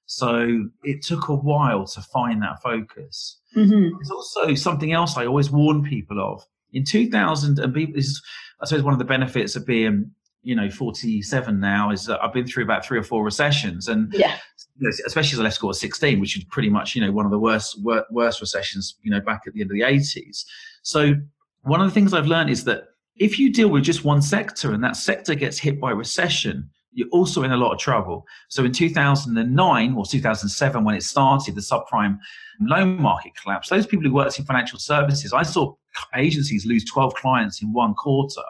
So 0.06 0.64
it 0.82 1.02
took 1.02 1.28
a 1.28 1.34
while 1.34 1.86
to 1.86 2.00
find 2.00 2.42
that 2.42 2.60
focus. 2.62 3.38
Mm-hmm. 3.56 3.96
There's 3.96 4.10
also 4.10 4.54
something 4.54 4.92
else 4.92 5.16
I 5.16 5.26
always 5.26 5.50
warn 5.50 5.84
people 5.84 6.20
of. 6.20 6.42
In 6.72 6.84
2000, 6.84 7.58
and 7.58 7.74
this 7.74 8.06
is, 8.06 8.22
I 8.60 8.66
suppose, 8.66 8.82
one 8.82 8.92
of 8.92 8.98
the 8.98 9.04
benefits 9.04 9.56
of 9.56 9.66
being 9.66 10.10
you 10.42 10.54
know 10.54 10.70
47 10.70 11.60
now 11.60 11.90
is 11.90 12.06
that 12.06 12.22
I've 12.22 12.32
been 12.32 12.46
through 12.46 12.64
about 12.64 12.84
three 12.84 12.98
or 12.98 13.02
four 13.02 13.24
recessions 13.24 13.88
and 13.88 14.12
yeah. 14.12 14.36
You 14.78 14.88
know, 14.88 14.92
especially 15.06 15.34
as 15.34 15.40
i 15.40 15.42
left 15.42 15.56
score 15.56 15.74
16 15.74 16.20
which 16.20 16.38
is 16.38 16.44
pretty 16.44 16.70
much 16.70 16.94
you 16.94 17.02
know 17.02 17.12
one 17.12 17.26
of 17.26 17.30
the 17.30 17.38
worst 17.38 17.78
worst 17.82 18.40
recessions 18.40 18.96
you 19.02 19.10
know 19.10 19.20
back 19.20 19.42
at 19.46 19.52
the 19.52 19.60
end 19.60 19.70
of 19.70 19.74
the 19.74 19.82
80s 19.82 20.44
so 20.82 21.14
one 21.62 21.80
of 21.80 21.86
the 21.86 21.92
things 21.92 22.14
I've 22.14 22.26
learned 22.26 22.48
is 22.48 22.64
that 22.64 22.84
if 23.16 23.38
you 23.38 23.52
deal 23.52 23.68
with 23.68 23.84
just 23.84 24.04
one 24.04 24.22
sector 24.22 24.72
and 24.72 24.82
that 24.82 24.96
sector 24.96 25.34
gets 25.34 25.58
hit 25.58 25.78
by 25.78 25.90
recession 25.90 26.70
you're 26.92 27.08
also 27.10 27.44
in 27.44 27.52
a 27.52 27.56
lot 27.56 27.72
of 27.72 27.78
trouble. 27.78 28.26
So 28.48 28.64
in 28.64 28.72
2009 28.72 29.94
or 29.94 30.04
2007 30.04 30.84
when 30.84 30.94
it 30.94 31.02
started 31.02 31.54
the 31.54 31.60
subprime 31.60 32.18
loan 32.60 33.00
market 33.00 33.32
collapse 33.40 33.68
those 33.68 33.86
people 33.86 34.04
who 34.04 34.12
worked 34.12 34.38
in 34.38 34.44
financial 34.44 34.78
services 34.78 35.32
I 35.32 35.42
saw 35.42 35.74
agencies 36.16 36.66
lose 36.66 36.84
12 36.84 37.14
clients 37.14 37.62
in 37.62 37.72
one 37.72 37.94
quarter 37.94 38.42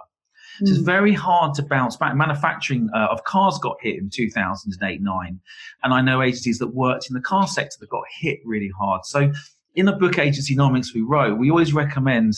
so 0.59 0.73
it's 0.73 0.79
mm. 0.79 0.85
very 0.85 1.13
hard 1.13 1.55
to 1.55 1.63
bounce 1.63 1.97
back. 1.97 2.15
Manufacturing 2.15 2.91
uh, 2.95 3.09
of 3.11 3.25
cars 3.25 3.59
got 3.59 3.77
hit 3.81 3.99
in 3.99 4.11
2008 4.11 5.01
9. 5.01 5.41
And 5.83 5.95
I 5.95 6.01
know 6.01 6.23
agencies 6.23 6.59
that 6.59 6.69
worked 6.69 7.09
in 7.09 7.15
the 7.15 7.21
car 7.21 7.47
sector 7.47 7.77
that 7.81 7.89
got 7.89 8.05
hit 8.21 8.41
really 8.45 8.71
hard. 8.79 9.05
So 9.07 9.33
in 9.75 9.87
the 9.87 9.93
book 9.93 10.15
Agencynomics 10.15 10.95
we 10.95 11.03
wrote, 11.03 11.39
we 11.39 11.51
always 11.51 11.73
recommend 11.73 12.35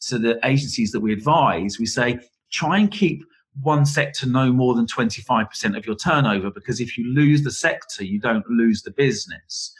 to 0.00 0.18
the 0.18 0.38
agencies 0.44 0.92
that 0.92 1.00
we 1.00 1.12
advise, 1.12 1.78
we 1.78 1.86
say, 1.86 2.18
try 2.50 2.78
and 2.78 2.90
keep 2.90 3.22
one 3.62 3.84
sector 3.84 4.26
no 4.26 4.52
more 4.52 4.74
than 4.74 4.86
25% 4.86 5.76
of 5.76 5.86
your 5.86 5.96
turnover 5.96 6.50
because 6.50 6.80
if 6.80 6.96
you 6.96 7.12
lose 7.12 7.42
the 7.42 7.50
sector, 7.50 8.04
you 8.04 8.18
don't 8.18 8.48
lose 8.48 8.82
the 8.82 8.90
business. 8.92 9.74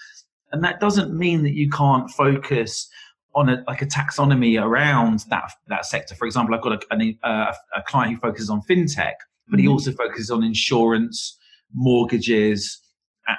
And 0.52 0.62
that 0.64 0.80
doesn't 0.80 1.16
mean 1.16 1.42
that 1.44 1.54
you 1.54 1.70
can't 1.70 2.10
focus 2.10 2.88
on 3.34 3.48
a 3.48 3.64
like 3.66 3.82
a 3.82 3.86
taxonomy 3.86 4.60
around 4.60 5.24
that 5.30 5.52
that 5.68 5.86
sector. 5.86 6.14
For 6.14 6.26
example, 6.26 6.54
I've 6.54 6.62
got 6.62 6.84
a, 6.90 7.16
a, 7.22 7.54
a 7.76 7.82
client 7.86 8.14
who 8.14 8.20
focuses 8.20 8.50
on 8.50 8.62
fintech, 8.62 9.14
but 9.48 9.58
he 9.58 9.66
mm-hmm. 9.66 9.72
also 9.72 9.92
focuses 9.92 10.30
on 10.30 10.42
insurance, 10.42 11.38
mortgages, 11.72 12.80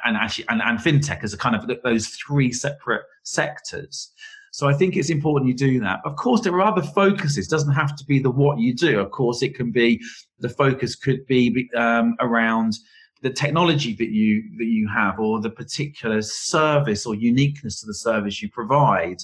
and 0.05 0.17
actually 0.17 0.45
and, 0.49 0.61
and 0.61 0.79
fintech 0.79 1.23
as 1.23 1.33
a 1.33 1.37
kind 1.37 1.55
of 1.55 1.69
those 1.83 2.07
three 2.07 2.51
separate 2.51 3.03
sectors. 3.23 4.11
So 4.53 4.67
I 4.67 4.73
think 4.73 4.97
it's 4.97 5.09
important 5.09 5.47
you 5.47 5.55
do 5.55 5.79
that. 5.79 6.01
Of 6.03 6.17
course, 6.17 6.41
there 6.41 6.53
are 6.53 6.61
other 6.61 6.81
focuses. 6.81 7.47
It 7.47 7.49
doesn't 7.49 7.73
have 7.73 7.95
to 7.95 8.05
be 8.05 8.19
the 8.19 8.29
what 8.29 8.59
you 8.59 8.73
do. 8.75 8.99
Of 8.99 9.11
course, 9.11 9.41
it 9.41 9.55
can 9.55 9.71
be 9.71 10.01
the 10.39 10.49
focus 10.49 10.95
could 10.95 11.25
be 11.25 11.69
um, 11.75 12.15
around 12.19 12.73
the 13.21 13.29
technology 13.29 13.93
that 13.93 14.09
you 14.09 14.43
that 14.57 14.65
you 14.65 14.89
have 14.89 15.19
or 15.19 15.39
the 15.39 15.49
particular 15.49 16.21
service 16.21 17.05
or 17.05 17.15
uniqueness 17.15 17.79
to 17.79 17.85
the 17.85 17.93
service 17.93 18.41
you 18.41 18.49
provide 18.49 19.17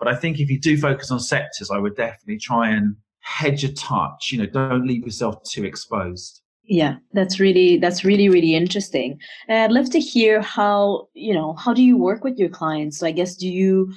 but 0.00 0.08
I 0.08 0.16
think 0.16 0.40
if 0.40 0.50
you 0.50 0.58
do 0.58 0.76
focus 0.76 1.10
on 1.12 1.20
sectors, 1.20 1.70
I 1.70 1.78
would 1.78 1.94
definitely 1.94 2.38
try 2.38 2.70
and 2.70 2.96
hedge 3.20 3.62
a 3.62 3.72
touch. 3.72 4.32
You 4.32 4.38
know, 4.38 4.46
don't 4.46 4.86
leave 4.86 5.04
yourself 5.04 5.36
too 5.44 5.64
exposed. 5.64 6.40
Yeah, 6.64 6.96
that's 7.12 7.38
really 7.38 7.78
that's 7.78 8.04
really 8.04 8.28
really 8.28 8.54
interesting. 8.54 9.18
And 9.48 9.58
I'd 9.58 9.72
love 9.72 9.90
to 9.90 10.00
hear 10.00 10.40
how 10.40 11.08
you 11.14 11.34
know 11.34 11.54
how 11.54 11.74
do 11.74 11.82
you 11.82 11.96
work 11.96 12.24
with 12.24 12.38
your 12.38 12.48
clients. 12.48 12.98
So 12.98 13.06
I 13.06 13.12
guess 13.12 13.36
do 13.36 13.48
you 13.48 13.92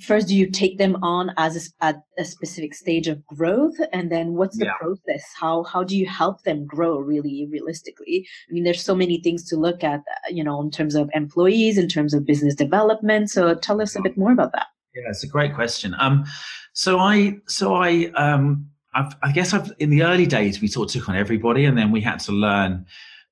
first 0.00 0.28
do 0.28 0.36
you 0.36 0.48
take 0.48 0.78
them 0.78 0.96
on 1.02 1.32
as 1.36 1.56
a, 1.56 1.84
at 1.84 2.02
a 2.18 2.24
specific 2.24 2.74
stage 2.74 3.08
of 3.08 3.24
growth 3.26 3.74
and 3.92 4.12
then 4.12 4.34
what's 4.34 4.56
the 4.56 4.66
yeah. 4.66 4.74
process 4.80 5.24
how 5.34 5.64
how 5.64 5.82
do 5.82 5.96
you 5.96 6.06
help 6.06 6.42
them 6.42 6.64
grow 6.66 6.98
really 6.98 7.48
realistically 7.50 8.26
i 8.48 8.52
mean 8.52 8.64
there's 8.64 8.84
so 8.84 8.94
many 8.94 9.20
things 9.20 9.44
to 9.44 9.56
look 9.56 9.82
at 9.82 10.00
uh, 10.00 10.28
you 10.30 10.44
know 10.44 10.60
in 10.60 10.70
terms 10.70 10.94
of 10.94 11.10
employees 11.14 11.78
in 11.78 11.88
terms 11.88 12.14
of 12.14 12.24
business 12.24 12.54
development 12.54 13.28
so 13.28 13.54
tell 13.54 13.80
us 13.80 13.96
a 13.96 14.02
bit 14.02 14.16
more 14.16 14.32
about 14.32 14.52
that 14.52 14.66
yeah, 14.98 15.10
it's 15.10 15.24
a 15.24 15.28
great 15.28 15.54
question. 15.54 15.94
Um, 15.98 16.24
so 16.72 16.98
I, 16.98 17.36
so 17.46 17.74
I, 17.74 18.10
um, 18.14 18.68
I've, 18.94 19.14
i 19.22 19.32
guess 19.32 19.52
I've 19.52 19.72
in 19.78 19.90
the 19.90 20.02
early 20.02 20.26
days 20.26 20.60
we 20.60 20.68
sort 20.68 20.88
of 20.88 20.92
took 20.92 21.08
on 21.08 21.16
everybody, 21.16 21.64
and 21.64 21.76
then 21.76 21.90
we 21.90 22.00
had 22.00 22.20
to 22.20 22.32
learn 22.32 22.86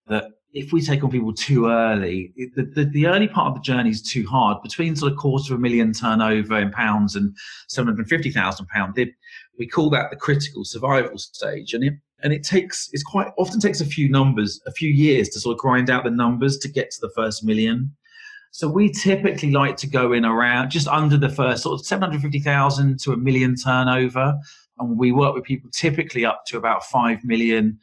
that 0.09 0.25
if 0.53 0.73
we 0.73 0.81
take 0.81 1.05
on 1.05 1.11
people 1.11 1.35
too 1.35 1.67
early, 1.67 2.33
the, 2.55 2.63
the, 2.75 2.85
the, 2.87 3.07
early 3.07 3.29
part 3.29 3.49
of 3.49 3.55
the 3.55 3.61
journey 3.61 3.91
is 3.91 4.01
too 4.01 4.27
hard. 4.27 4.63
Between 4.63 4.97
sort 4.97 5.13
of 5.13 5.19
quarter 5.19 5.53
of 5.53 5.59
a 5.59 5.63
million 5.63 5.93
turnover 5.93 6.59
in 6.59 6.71
pounds 6.71 7.15
and 7.15 7.37
seven 7.69 7.89
hundred 7.89 8.09
fifty 8.09 8.31
thousand 8.31 8.67
pound, 8.69 8.99
we 9.59 9.67
call 9.67 9.91
that 9.91 10.11
the 10.11 10.17
critical 10.17 10.65
survival 10.65 11.19
stage, 11.19 11.75
and 11.75 11.85
it 11.85 11.95
and 12.23 12.33
it 12.33 12.43
takes 12.43 12.89
it's 12.93 13.03
quite 13.03 13.29
often 13.39 13.61
takes 13.61 13.81
a 13.81 13.87
few 13.87 14.09
numbers, 14.09 14.61
a 14.67 14.73
few 14.73 14.91
years 14.91 15.29
to 15.31 15.41
sort 15.41 15.55
of 15.55 15.59
grind 15.59 15.91
out 15.91 16.05
the 16.05 16.11
numbers 16.11 16.59
to 16.59 16.69
get 16.69 16.91
to 16.91 16.99
the 17.01 17.11
first 17.15 17.45
million. 17.45 17.95
So 18.57 18.69
we 18.69 18.91
typically 18.91 19.51
like 19.51 19.77
to 19.77 19.87
go 19.87 20.15
in 20.15 20.25
around 20.25 20.71
just 20.71 20.89
under 20.89 21.19
the 21.19 21.29
first 21.29 21.63
sort 21.63 21.79
of 21.79 21.85
750,000 21.85 22.99
to 23.01 23.13
a 23.13 23.17
million 23.19 23.55
turnover. 23.55 24.35
And 24.79 24.97
we 24.97 25.13
work 25.13 25.35
with 25.35 25.45
people 25.45 25.69
typically 25.75 26.25
up 26.25 26.47
to 26.47 26.57
about 26.57 26.83
5 26.83 27.23
million 27.23 27.79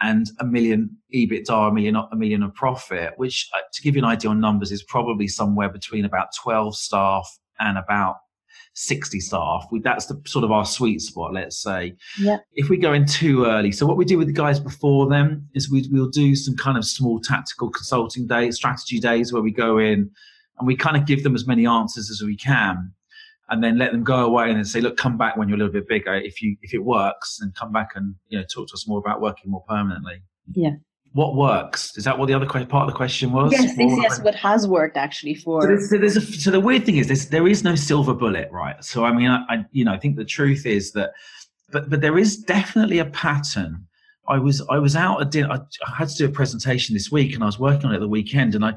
and 0.00 0.26
a 0.40 0.46
million 0.46 0.96
EBITDA, 1.14 1.68
a 1.68 1.74
million, 1.74 1.96
a 1.96 2.16
million 2.16 2.42
of 2.42 2.54
profit, 2.54 3.12
which 3.18 3.50
uh, 3.54 3.58
to 3.74 3.82
give 3.82 3.96
you 3.96 4.02
an 4.02 4.08
idea 4.08 4.30
on 4.30 4.40
numbers 4.40 4.72
is 4.72 4.82
probably 4.82 5.28
somewhere 5.28 5.68
between 5.68 6.06
about 6.06 6.28
12 6.42 6.74
staff 6.74 7.28
and 7.60 7.76
about 7.76 8.16
60 8.74 9.20
staff. 9.20 9.66
We, 9.70 9.80
that's 9.80 10.06
the 10.06 10.20
sort 10.26 10.44
of 10.44 10.52
our 10.52 10.64
sweet 10.64 11.00
spot, 11.00 11.32
let's 11.32 11.56
say. 11.56 11.94
Yeah. 12.18 12.38
If 12.54 12.68
we 12.68 12.76
go 12.76 12.92
in 12.92 13.06
too 13.06 13.46
early, 13.46 13.72
so 13.72 13.86
what 13.86 13.96
we 13.96 14.04
do 14.04 14.18
with 14.18 14.26
the 14.26 14.32
guys 14.34 14.60
before 14.60 15.08
them 15.08 15.48
is 15.54 15.70
we, 15.70 15.88
we'll 15.90 16.10
do 16.10 16.34
some 16.34 16.56
kind 16.56 16.76
of 16.76 16.84
small 16.84 17.20
tactical 17.20 17.70
consulting 17.70 18.26
days, 18.26 18.56
strategy 18.56 18.98
days 18.98 19.32
where 19.32 19.42
we 19.42 19.52
go 19.52 19.78
in 19.78 20.10
and 20.58 20.66
we 20.66 20.76
kind 20.76 20.96
of 20.96 21.06
give 21.06 21.22
them 21.22 21.34
as 21.34 21.46
many 21.46 21.66
answers 21.66 22.10
as 22.10 22.22
we 22.22 22.36
can 22.36 22.92
and 23.48 23.62
then 23.62 23.78
let 23.78 23.92
them 23.92 24.04
go 24.04 24.24
away 24.24 24.48
and 24.48 24.56
then 24.56 24.64
say, 24.64 24.80
look, 24.80 24.96
come 24.96 25.16
back 25.16 25.36
when 25.36 25.48
you're 25.48 25.56
a 25.56 25.58
little 25.58 25.72
bit 25.72 25.88
bigger. 25.88 26.14
If 26.14 26.42
you 26.42 26.56
if 26.62 26.74
it 26.74 26.78
works, 26.78 27.38
then 27.40 27.52
come 27.56 27.72
back 27.72 27.90
and 27.94 28.14
you 28.28 28.38
know 28.38 28.44
talk 28.44 28.68
to 28.68 28.74
us 28.74 28.88
more 28.88 28.98
about 28.98 29.20
working 29.20 29.50
more 29.50 29.64
permanently. 29.68 30.22
Yeah 30.52 30.76
what 31.14 31.36
works? 31.36 31.96
Is 31.96 32.02
that 32.04 32.18
what 32.18 32.26
the 32.26 32.34
other 32.34 32.44
part 32.44 32.74
of 32.74 32.86
the 32.88 32.96
question 32.96 33.30
was? 33.30 33.52
Yes, 33.52 33.72
yes, 33.78 33.98
yes. 34.02 34.20
What 34.20 34.34
has 34.34 34.66
worked 34.66 34.96
actually 34.96 35.36
for? 35.36 35.62
So, 35.62 35.68
there's, 35.68 35.90
so, 35.90 35.98
there's 35.98 36.16
a, 36.16 36.20
so 36.20 36.50
the 36.50 36.58
weird 36.58 36.84
thing 36.84 36.96
is, 36.96 37.06
there's, 37.06 37.26
there 37.26 37.46
is 37.46 37.62
no 37.62 37.76
silver 37.76 38.12
bullet, 38.12 38.50
right? 38.50 38.82
So 38.84 39.04
I 39.04 39.12
mean, 39.12 39.30
I, 39.30 39.44
I, 39.48 39.64
you 39.70 39.84
know, 39.84 39.92
I 39.92 39.98
think 39.98 40.16
the 40.16 40.24
truth 40.24 40.66
is 40.66 40.90
that, 40.92 41.12
but 41.70 41.88
but 41.88 42.00
there 42.00 42.18
is 42.18 42.36
definitely 42.36 42.98
a 42.98 43.04
pattern. 43.06 43.86
I 44.28 44.38
was 44.38 44.60
I 44.68 44.78
was 44.78 44.96
out 44.96 45.20
at 45.20 45.30
dinner. 45.30 45.52
I, 45.52 45.58
I 45.86 45.96
had 45.96 46.08
to 46.08 46.16
do 46.16 46.26
a 46.26 46.30
presentation 46.30 46.94
this 46.94 47.12
week, 47.12 47.32
and 47.34 47.44
I 47.44 47.46
was 47.46 47.60
working 47.60 47.86
on 47.86 47.94
it 47.94 48.00
the 48.00 48.08
weekend, 48.08 48.56
and 48.56 48.64
I 48.64 48.74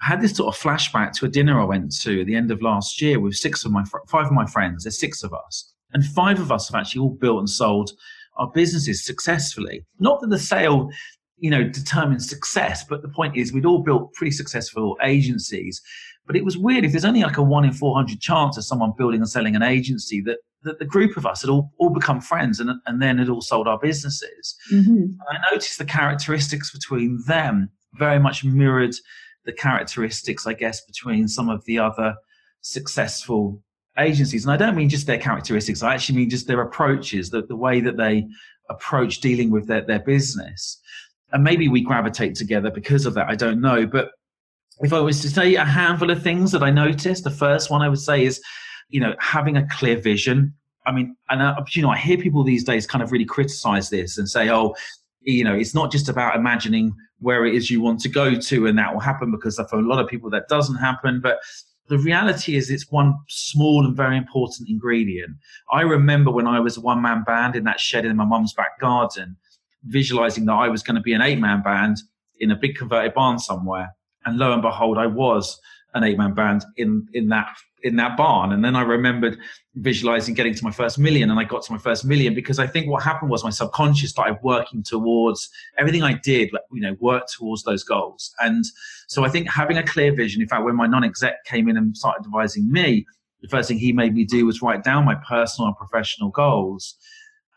had 0.00 0.20
this 0.20 0.34
sort 0.34 0.52
of 0.52 0.60
flashback 0.60 1.12
to 1.12 1.26
a 1.26 1.28
dinner 1.28 1.60
I 1.60 1.64
went 1.64 1.94
to 2.00 2.20
at 2.20 2.26
the 2.26 2.34
end 2.34 2.50
of 2.50 2.62
last 2.62 3.00
year 3.00 3.20
with 3.20 3.36
six 3.36 3.64
of 3.64 3.70
my 3.70 3.84
five 4.08 4.26
of 4.26 4.32
my 4.32 4.46
friends. 4.46 4.82
There's 4.82 4.98
six 4.98 5.22
of 5.22 5.32
us, 5.32 5.72
and 5.92 6.04
five 6.04 6.40
of 6.40 6.50
us 6.50 6.68
have 6.68 6.80
actually 6.80 7.02
all 7.02 7.10
built 7.10 7.38
and 7.38 7.48
sold 7.48 7.92
our 8.38 8.50
businesses 8.50 9.04
successfully. 9.04 9.84
Not 10.00 10.20
that 10.20 10.30
the 10.30 10.38
sale 10.38 10.90
you 11.40 11.50
know, 11.50 11.64
determine 11.64 12.20
success. 12.20 12.84
But 12.84 13.02
the 13.02 13.08
point 13.08 13.36
is, 13.36 13.52
we'd 13.52 13.66
all 13.66 13.82
built 13.82 14.12
pretty 14.14 14.30
successful 14.30 14.96
agencies. 15.02 15.82
But 16.26 16.36
it 16.36 16.44
was 16.44 16.56
weird 16.56 16.84
if 16.84 16.92
there's 16.92 17.04
only 17.04 17.22
like 17.22 17.38
a 17.38 17.42
one 17.42 17.64
in 17.64 17.72
400 17.72 18.20
chance 18.20 18.56
of 18.56 18.64
someone 18.64 18.92
building 18.96 19.20
and 19.20 19.28
selling 19.28 19.56
an 19.56 19.62
agency 19.62 20.20
that, 20.22 20.38
that 20.62 20.78
the 20.78 20.84
group 20.84 21.16
of 21.16 21.26
us 21.26 21.40
had 21.40 21.50
all, 21.50 21.72
all 21.78 21.90
become 21.90 22.20
friends 22.20 22.60
and, 22.60 22.70
and 22.86 23.02
then 23.02 23.18
had 23.18 23.28
all 23.28 23.40
sold 23.40 23.66
our 23.66 23.78
businesses. 23.78 24.54
Mm-hmm. 24.72 25.06
I 25.28 25.50
noticed 25.50 25.78
the 25.78 25.84
characteristics 25.84 26.70
between 26.70 27.20
them 27.26 27.70
very 27.94 28.20
much 28.20 28.44
mirrored 28.44 28.94
the 29.44 29.52
characteristics, 29.52 30.46
I 30.46 30.52
guess, 30.52 30.84
between 30.84 31.26
some 31.26 31.48
of 31.48 31.64
the 31.64 31.78
other 31.78 32.14
successful 32.60 33.62
agencies. 33.98 34.44
And 34.44 34.52
I 34.52 34.56
don't 34.56 34.76
mean 34.76 34.90
just 34.90 35.06
their 35.06 35.18
characteristics, 35.18 35.82
I 35.82 35.94
actually 35.94 36.18
mean 36.18 36.30
just 36.30 36.46
their 36.46 36.60
approaches, 36.60 37.30
the, 37.30 37.42
the 37.42 37.56
way 37.56 37.80
that 37.80 37.96
they 37.96 38.28
approach 38.68 39.20
dealing 39.20 39.50
with 39.50 39.66
their, 39.66 39.80
their 39.80 39.98
business 39.98 40.80
and 41.32 41.44
maybe 41.44 41.68
we 41.68 41.80
gravitate 41.80 42.34
together 42.34 42.70
because 42.70 43.06
of 43.06 43.14
that. 43.14 43.28
I 43.28 43.36
don't 43.36 43.60
know. 43.60 43.86
But 43.86 44.12
if 44.80 44.92
I 44.92 45.00
was 45.00 45.20
to 45.22 45.30
say 45.30 45.54
a 45.54 45.64
handful 45.64 46.10
of 46.10 46.22
things 46.22 46.52
that 46.52 46.62
I 46.62 46.70
noticed, 46.70 47.24
the 47.24 47.30
first 47.30 47.70
one 47.70 47.82
I 47.82 47.88
would 47.88 48.00
say 48.00 48.24
is, 48.24 48.42
you 48.88 49.00
know, 49.00 49.14
having 49.20 49.56
a 49.56 49.66
clear 49.68 49.96
vision. 49.96 50.54
I 50.86 50.92
mean, 50.92 51.16
and 51.28 51.42
uh, 51.42 51.62
you 51.72 51.82
know, 51.82 51.90
I 51.90 51.98
hear 51.98 52.16
people 52.16 52.42
these 52.42 52.64
days 52.64 52.86
kind 52.86 53.02
of 53.02 53.12
really 53.12 53.26
criticize 53.26 53.90
this 53.90 54.18
and 54.18 54.28
say, 54.28 54.50
oh, 54.50 54.74
you 55.20 55.44
know, 55.44 55.54
it's 55.54 55.74
not 55.74 55.92
just 55.92 56.08
about 56.08 56.36
imagining 56.36 56.94
where 57.18 57.44
it 57.44 57.54
is 57.54 57.70
you 57.70 57.82
want 57.82 58.00
to 58.00 58.08
go 58.08 58.34
to 58.34 58.66
and 58.66 58.78
that 58.78 58.92
will 58.92 59.00
happen 59.00 59.30
because 59.30 59.56
for 59.68 59.78
a 59.78 59.82
lot 59.82 60.02
of 60.02 60.08
people 60.08 60.30
that 60.30 60.48
doesn't 60.48 60.76
happen. 60.76 61.20
But 61.20 61.40
the 61.88 61.98
reality 61.98 62.56
is 62.56 62.70
it's 62.70 62.90
one 62.90 63.14
small 63.28 63.84
and 63.84 63.94
very 63.94 64.16
important 64.16 64.70
ingredient. 64.70 65.36
I 65.70 65.82
remember 65.82 66.30
when 66.30 66.46
I 66.46 66.58
was 66.60 66.78
a 66.78 66.80
one 66.80 67.02
man 67.02 67.24
band 67.24 67.56
in 67.56 67.64
that 67.64 67.78
shed 67.78 68.06
in 68.06 68.16
my 68.16 68.24
mum's 68.24 68.54
back 68.54 68.80
garden 68.80 69.36
visualizing 69.84 70.46
that 70.46 70.54
I 70.54 70.68
was 70.68 70.82
going 70.82 70.96
to 70.96 71.00
be 71.00 71.12
an 71.12 71.22
eight 71.22 71.38
man 71.38 71.62
band 71.62 71.98
in 72.38 72.50
a 72.50 72.56
big 72.56 72.76
converted 72.76 73.14
barn 73.14 73.38
somewhere. 73.38 73.94
And 74.24 74.38
lo 74.38 74.52
and 74.52 74.62
behold, 74.62 74.98
I 74.98 75.06
was 75.06 75.58
an 75.94 76.04
eight 76.04 76.18
man 76.18 76.34
band 76.34 76.64
in, 76.76 77.06
in 77.12 77.28
that 77.28 77.48
in 77.82 77.96
that 77.96 78.16
barn. 78.16 78.52
And 78.52 78.64
then 78.64 78.76
I 78.76 78.82
remembered 78.82 79.38
visualizing 79.76 80.34
getting 80.34 80.54
to 80.54 80.64
my 80.64 80.70
first 80.70 80.98
million, 80.98 81.30
and 81.30 81.38
I 81.38 81.44
got 81.44 81.62
to 81.62 81.72
my 81.72 81.78
first 81.78 82.04
million 82.04 82.34
because 82.34 82.58
I 82.58 82.66
think 82.66 82.88
what 82.88 83.02
happened 83.02 83.30
was 83.30 83.44
my 83.44 83.50
subconscious 83.50 84.10
started 84.10 84.38
working 84.42 84.82
towards 84.82 85.48
everything 85.78 86.02
I 86.02 86.14
did, 86.14 86.50
you 86.72 86.80
know, 86.80 86.96
work 87.00 87.24
towards 87.36 87.62
those 87.62 87.82
goals. 87.84 88.34
And 88.40 88.64
so 89.08 89.24
I 89.24 89.28
think 89.28 89.48
having 89.48 89.78
a 89.78 89.82
clear 89.82 90.14
vision, 90.14 90.42
in 90.42 90.48
fact, 90.48 90.64
when 90.64 90.76
my 90.76 90.86
non 90.86 91.04
exec 91.04 91.44
came 91.44 91.68
in 91.68 91.76
and 91.76 91.96
started 91.96 92.24
advising 92.24 92.70
me, 92.70 93.06
the 93.42 93.48
first 93.48 93.68
thing 93.68 93.78
he 93.78 93.92
made 93.92 94.14
me 94.14 94.24
do 94.24 94.46
was 94.46 94.60
write 94.60 94.84
down 94.84 95.04
my 95.04 95.16
personal 95.26 95.68
and 95.68 95.76
professional 95.76 96.30
goals. 96.30 96.96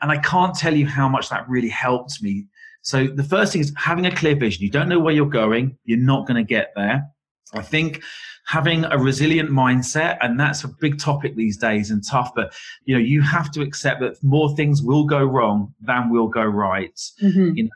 And 0.03 0.11
I 0.11 0.17
can't 0.17 0.53
tell 0.53 0.75
you 0.75 0.85
how 0.85 1.07
much 1.07 1.29
that 1.29 1.47
really 1.47 1.69
helped 1.69 2.21
me. 2.21 2.45
So 2.81 3.07
the 3.07 3.23
first 3.23 3.53
thing 3.53 3.61
is 3.61 3.73
having 3.77 4.05
a 4.05 4.13
clear 4.13 4.35
vision. 4.35 4.61
You 4.61 4.69
don't 4.69 4.89
know 4.89 4.99
where 4.99 5.13
you're 5.13 5.25
going, 5.25 5.77
you're 5.85 5.97
not 5.97 6.27
going 6.27 6.35
to 6.35 6.47
get 6.47 6.73
there. 6.75 7.05
I 7.53 7.61
think 7.61 8.03
having 8.45 8.83
a 8.83 8.97
resilient 8.97 9.49
mindset, 9.49 10.17
and 10.21 10.37
that's 10.37 10.65
a 10.65 10.67
big 10.67 10.99
topic 10.99 11.37
these 11.37 11.55
days 11.55 11.89
and 11.89 12.03
tough, 12.05 12.33
but 12.35 12.53
you 12.83 12.93
know, 12.93 12.99
you 12.99 13.21
have 13.21 13.49
to 13.51 13.61
accept 13.61 14.01
that 14.01 14.21
more 14.21 14.53
things 14.57 14.83
will 14.83 15.05
go 15.05 15.23
wrong 15.23 15.73
than 15.79 16.09
will 16.09 16.27
go 16.27 16.43
right. 16.43 16.99
Mm-hmm. 17.21 17.55
You 17.55 17.63
know, 17.63 17.69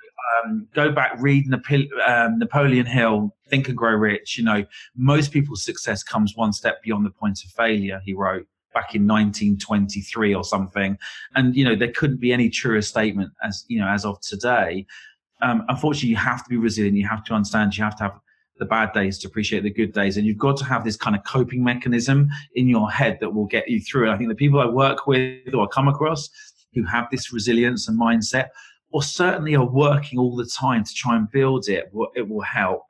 um, 0.43 0.67
go 0.74 0.91
back, 0.91 1.13
read 1.19 1.46
um, 2.05 2.39
Napoleon 2.39 2.86
Hill, 2.86 3.34
Think 3.48 3.69
and 3.69 3.77
Grow 3.77 3.93
Rich. 3.93 4.38
You 4.38 4.43
know, 4.43 4.65
most 4.98 5.31
people's 5.31 5.63
success 5.63 6.03
comes 6.03 6.36
one 6.36 6.51
step 6.51 6.84
beyond 6.84 7.05
the 7.05 7.12
point 7.12 7.39
of 7.46 7.51
failure, 7.51 8.01
he 8.03 8.13
wrote 8.13 8.48
back 8.77 8.93
in 8.93 9.07
1923 9.07 10.36
or 10.36 10.43
something. 10.43 10.98
And, 11.36 11.55
you 11.55 11.63
know, 11.63 11.75
there 11.75 11.91
couldn't 11.91 12.19
be 12.19 12.31
any 12.31 12.48
truer 12.50 12.84
statement 12.84 13.31
as, 13.43 13.65
you 13.67 13.79
know, 13.79 13.88
as 13.88 14.05
of 14.05 14.22
today. 14.22 14.86
Um, 15.41 15.63
unfortunately, 15.67 16.10
you 16.10 16.17
have 16.17 16.43
to 16.43 16.50
be 16.50 16.57
resilient. 16.57 16.96
You 16.96 17.07
have 17.07 17.24
to 17.25 17.34
understand, 17.34 17.75
you 17.75 17.84
have 17.84 17.96
to 17.98 18.03
have 18.03 18.19
the 18.60 18.65
bad 18.65 18.93
days 18.93 19.17
to 19.19 19.27
appreciate 19.27 19.63
the 19.63 19.72
good 19.72 19.93
days. 19.93 20.17
And 20.17 20.27
you've 20.27 20.38
got 20.38 20.57
to 20.57 20.65
have 20.65 20.84
this 20.84 20.96
kind 20.96 21.15
of 21.15 21.24
coping 21.24 21.63
mechanism 21.63 22.29
in 22.53 22.67
your 22.67 22.91
head 22.91 23.17
that 23.22 23.34
will 23.34 23.46
get 23.46 23.67
you 23.67 23.79
through 23.81 24.10
it. 24.10 24.13
I 24.13 24.17
think 24.17 24.29
the 24.29 24.36
people 24.36 24.60
I 24.60 24.67
work 24.67 25.07
with 25.07 25.53
or 25.55 25.67
come 25.67 25.88
across 25.88 26.29
who 26.74 26.84
have 26.84 27.07
this 27.12 27.34
resilience 27.34 27.88
and 27.88 28.00
mindset, 28.00 28.50
or 28.91 29.01
certainly 29.01 29.55
are 29.55 29.65
working 29.65 30.19
all 30.19 30.36
the 30.36 30.46
time 30.46 30.84
to 30.84 30.93
try 30.93 31.15
and 31.15 31.29
build 31.31 31.67
it, 31.67 31.91
it 32.15 32.27
will 32.29 32.41
help. 32.41 32.84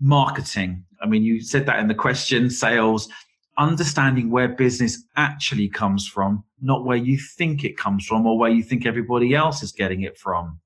Marketing. 0.00 0.84
I 1.02 1.06
mean, 1.06 1.22
you 1.22 1.42
said 1.42 1.66
that 1.66 1.78
in 1.78 1.88
the 1.88 1.94
question, 1.94 2.48
sales, 2.48 3.08
understanding 3.58 4.30
where 4.30 4.48
business 4.48 5.04
actually 5.16 5.68
comes 5.68 6.06
from, 6.06 6.44
not 6.60 6.84
where 6.84 6.96
you 6.96 7.18
think 7.18 7.64
it 7.64 7.76
comes 7.76 8.06
from 8.06 8.26
or 8.26 8.38
where 8.38 8.50
you 8.50 8.62
think 8.62 8.86
everybody 8.86 9.34
else 9.34 9.62
is 9.62 9.72
getting 9.72 10.02
it 10.02 10.16
from. 10.16 10.60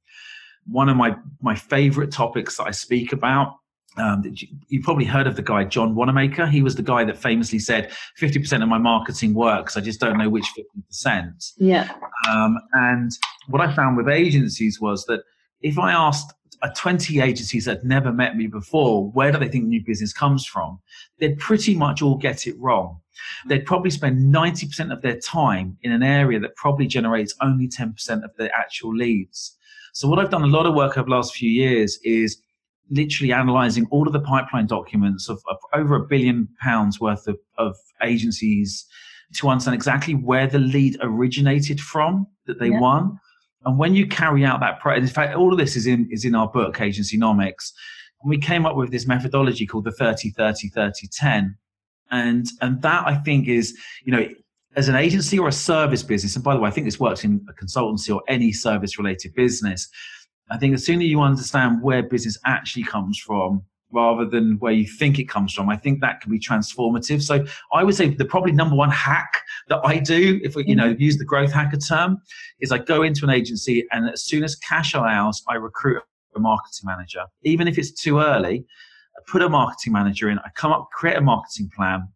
One 0.66 0.88
of 0.88 0.96
my, 0.96 1.16
my 1.42 1.54
favorite 1.54 2.10
topics 2.10 2.56
that 2.56 2.64
I 2.64 2.70
speak 2.70 3.12
about 3.12 3.54
um, 3.96 4.22
you, 4.24 4.48
you, 4.68 4.82
probably 4.82 5.04
heard 5.04 5.26
of 5.26 5.36
the 5.36 5.42
guy 5.42 5.64
John 5.64 5.94
Wanamaker. 5.94 6.46
He 6.46 6.62
was 6.62 6.74
the 6.74 6.82
guy 6.82 7.04
that 7.04 7.16
famously 7.16 7.60
said, 7.60 7.92
"50% 8.20 8.62
of 8.62 8.68
my 8.68 8.78
marketing 8.78 9.34
works. 9.34 9.76
I 9.76 9.80
just 9.80 10.00
don't 10.00 10.18
know 10.18 10.28
which 10.28 10.46
50%." 10.90 11.52
Yeah. 11.58 11.92
Um, 12.28 12.58
and 12.72 13.12
what 13.46 13.60
I 13.60 13.72
found 13.74 13.96
with 13.96 14.08
agencies 14.08 14.80
was 14.80 15.04
that 15.06 15.20
if 15.60 15.78
I 15.78 15.92
asked 15.92 16.32
uh, 16.62 16.70
20 16.76 17.20
agencies 17.20 17.64
that 17.64 17.84
never 17.84 18.12
met 18.12 18.36
me 18.36 18.46
before, 18.46 19.10
where 19.10 19.32
do 19.32 19.38
they 19.38 19.48
think 19.48 19.64
new 19.64 19.82
business 19.84 20.12
comes 20.12 20.46
from? 20.46 20.80
They'd 21.18 21.38
pretty 21.38 21.74
much 21.74 22.02
all 22.02 22.16
get 22.16 22.46
it 22.46 22.58
wrong. 22.58 23.00
They'd 23.46 23.64
probably 23.64 23.90
spend 23.90 24.34
90% 24.34 24.92
of 24.92 25.02
their 25.02 25.18
time 25.18 25.76
in 25.82 25.92
an 25.92 26.02
area 26.02 26.40
that 26.40 26.56
probably 26.56 26.86
generates 26.86 27.34
only 27.40 27.68
10% 27.68 28.24
of 28.24 28.30
their 28.36 28.50
actual 28.54 28.94
leads. 28.94 29.56
So 29.92 30.08
what 30.08 30.18
I've 30.18 30.30
done 30.30 30.42
a 30.42 30.48
lot 30.48 30.66
of 30.66 30.74
work 30.74 30.98
over 30.98 31.08
the 31.08 31.14
last 31.14 31.34
few 31.34 31.50
years 31.50 31.98
is 32.02 32.42
literally 32.90 33.32
analyzing 33.32 33.86
all 33.90 34.06
of 34.06 34.12
the 34.12 34.20
pipeline 34.20 34.66
documents 34.66 35.28
of, 35.28 35.40
of 35.48 35.56
over 35.72 35.94
a 35.94 36.00
billion 36.00 36.48
pounds 36.60 37.00
worth 37.00 37.26
of, 37.26 37.38
of, 37.58 37.76
agencies 38.02 38.84
to 39.32 39.48
understand 39.48 39.74
exactly 39.74 40.14
where 40.14 40.46
the 40.46 40.58
lead 40.58 40.96
originated 41.00 41.80
from 41.80 42.26
that 42.46 42.58
they 42.58 42.68
yeah. 42.68 42.80
won. 42.80 43.18
And 43.64 43.78
when 43.78 43.94
you 43.94 44.06
carry 44.06 44.44
out 44.44 44.60
that, 44.60 44.80
in 44.96 45.06
fact, 45.06 45.34
all 45.36 45.52
of 45.52 45.58
this 45.58 45.76
is 45.76 45.86
in 45.86 46.08
is 46.10 46.24
in 46.24 46.34
our 46.34 46.48
book, 46.48 46.76
Agencynomics. 46.76 47.72
And 48.22 48.30
we 48.30 48.38
came 48.38 48.66
up 48.66 48.76
with 48.76 48.90
this 48.90 49.06
methodology 49.06 49.66
called 49.66 49.84
the 49.84 49.92
30 49.92 50.30
30 50.30 50.68
30 50.68 51.08
10. 51.08 51.56
And 52.10 52.46
and 52.60 52.82
that 52.82 53.06
I 53.06 53.14
think 53.14 53.48
is, 53.48 53.76
you 54.04 54.12
know, 54.12 54.28
as 54.76 54.88
an 54.88 54.96
agency 54.96 55.38
or 55.38 55.48
a 55.48 55.52
service 55.52 56.02
business, 56.02 56.34
and 56.34 56.44
by 56.44 56.54
the 56.54 56.60
way, 56.60 56.68
I 56.68 56.72
think 56.72 56.86
this 56.86 57.00
works 57.00 57.24
in 57.24 57.46
a 57.48 57.52
consultancy 57.52 58.14
or 58.14 58.22
any 58.28 58.52
service 58.52 58.98
related 58.98 59.34
business 59.34 59.88
I 60.50 60.58
think 60.58 60.74
the 60.74 60.80
sooner 60.80 61.02
you 61.02 61.20
understand 61.20 61.82
where 61.82 62.02
business 62.02 62.38
actually 62.44 62.84
comes 62.84 63.18
from 63.18 63.62
rather 63.94 64.24
than 64.24 64.58
where 64.58 64.72
you 64.72 64.86
think 64.86 65.18
it 65.18 65.24
comes 65.24 65.52
from, 65.52 65.68
I 65.68 65.76
think 65.76 66.00
that 66.00 66.20
can 66.20 66.30
be 66.30 66.38
transformative. 66.38 67.22
So 67.22 67.44
I 67.72 67.84
would 67.84 67.94
say 67.94 68.08
the 68.08 68.24
probably 68.24 68.52
number 68.52 68.76
one 68.76 68.90
hack 68.90 69.40
that 69.68 69.80
I 69.84 69.98
do, 69.98 70.40
if 70.42 70.56
we, 70.56 70.64
you 70.66 70.74
mm. 70.74 70.78
know, 70.78 70.96
use 70.98 71.16
the 71.16 71.24
growth 71.24 71.52
hacker 71.52 71.78
term, 71.78 72.18
is 72.60 72.72
I 72.72 72.78
go 72.78 73.02
into 73.02 73.24
an 73.24 73.30
agency 73.30 73.86
and 73.92 74.10
as 74.10 74.24
soon 74.24 74.44
as 74.44 74.56
cash 74.56 74.94
allows, 74.94 75.42
I 75.48 75.54
recruit 75.54 76.02
a 76.36 76.40
marketing 76.40 76.86
manager. 76.86 77.24
Even 77.42 77.68
if 77.68 77.78
it's 77.78 77.92
too 77.92 78.18
early, 78.18 78.66
I 79.16 79.20
put 79.30 79.42
a 79.42 79.48
marketing 79.48 79.92
manager 79.92 80.28
in, 80.28 80.38
I 80.40 80.50
come 80.54 80.72
up, 80.72 80.88
create 80.92 81.16
a 81.16 81.20
marketing 81.20 81.70
plan, 81.74 82.08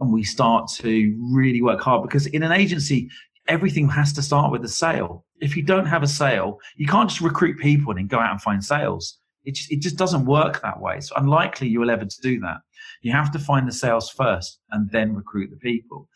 and 0.00 0.12
we 0.12 0.24
start 0.24 0.68
to 0.76 1.16
really 1.32 1.62
work 1.62 1.80
hard 1.80 2.02
because 2.02 2.26
in 2.26 2.42
an 2.42 2.52
agency, 2.52 3.08
everything 3.48 3.88
has 3.88 4.12
to 4.14 4.22
start 4.22 4.50
with 4.52 4.64
a 4.64 4.68
sale. 4.68 5.24
If 5.40 5.56
you 5.56 5.62
don't 5.62 5.86
have 5.86 6.02
a 6.02 6.08
sale, 6.08 6.58
you 6.76 6.86
can't 6.86 7.08
just 7.08 7.20
recruit 7.20 7.58
people 7.58 7.90
and 7.92 7.98
then 7.98 8.06
go 8.06 8.18
out 8.18 8.32
and 8.32 8.40
find 8.40 8.64
sales. 8.64 9.18
It 9.44 9.54
just, 9.54 9.72
it 9.72 9.80
just 9.80 9.96
doesn't 9.96 10.26
work 10.26 10.62
that 10.62 10.80
way. 10.80 10.96
It's 10.96 11.12
unlikely 11.16 11.68
you 11.68 11.80
will 11.80 11.90
ever 11.90 12.06
do 12.22 12.40
that. 12.40 12.58
You 13.02 13.12
have 13.12 13.30
to 13.32 13.38
find 13.38 13.68
the 13.68 13.72
sales 13.72 14.10
first 14.10 14.58
and 14.70 14.90
then 14.90 15.14
recruit 15.14 15.50
the 15.50 15.56
people. 15.56 16.08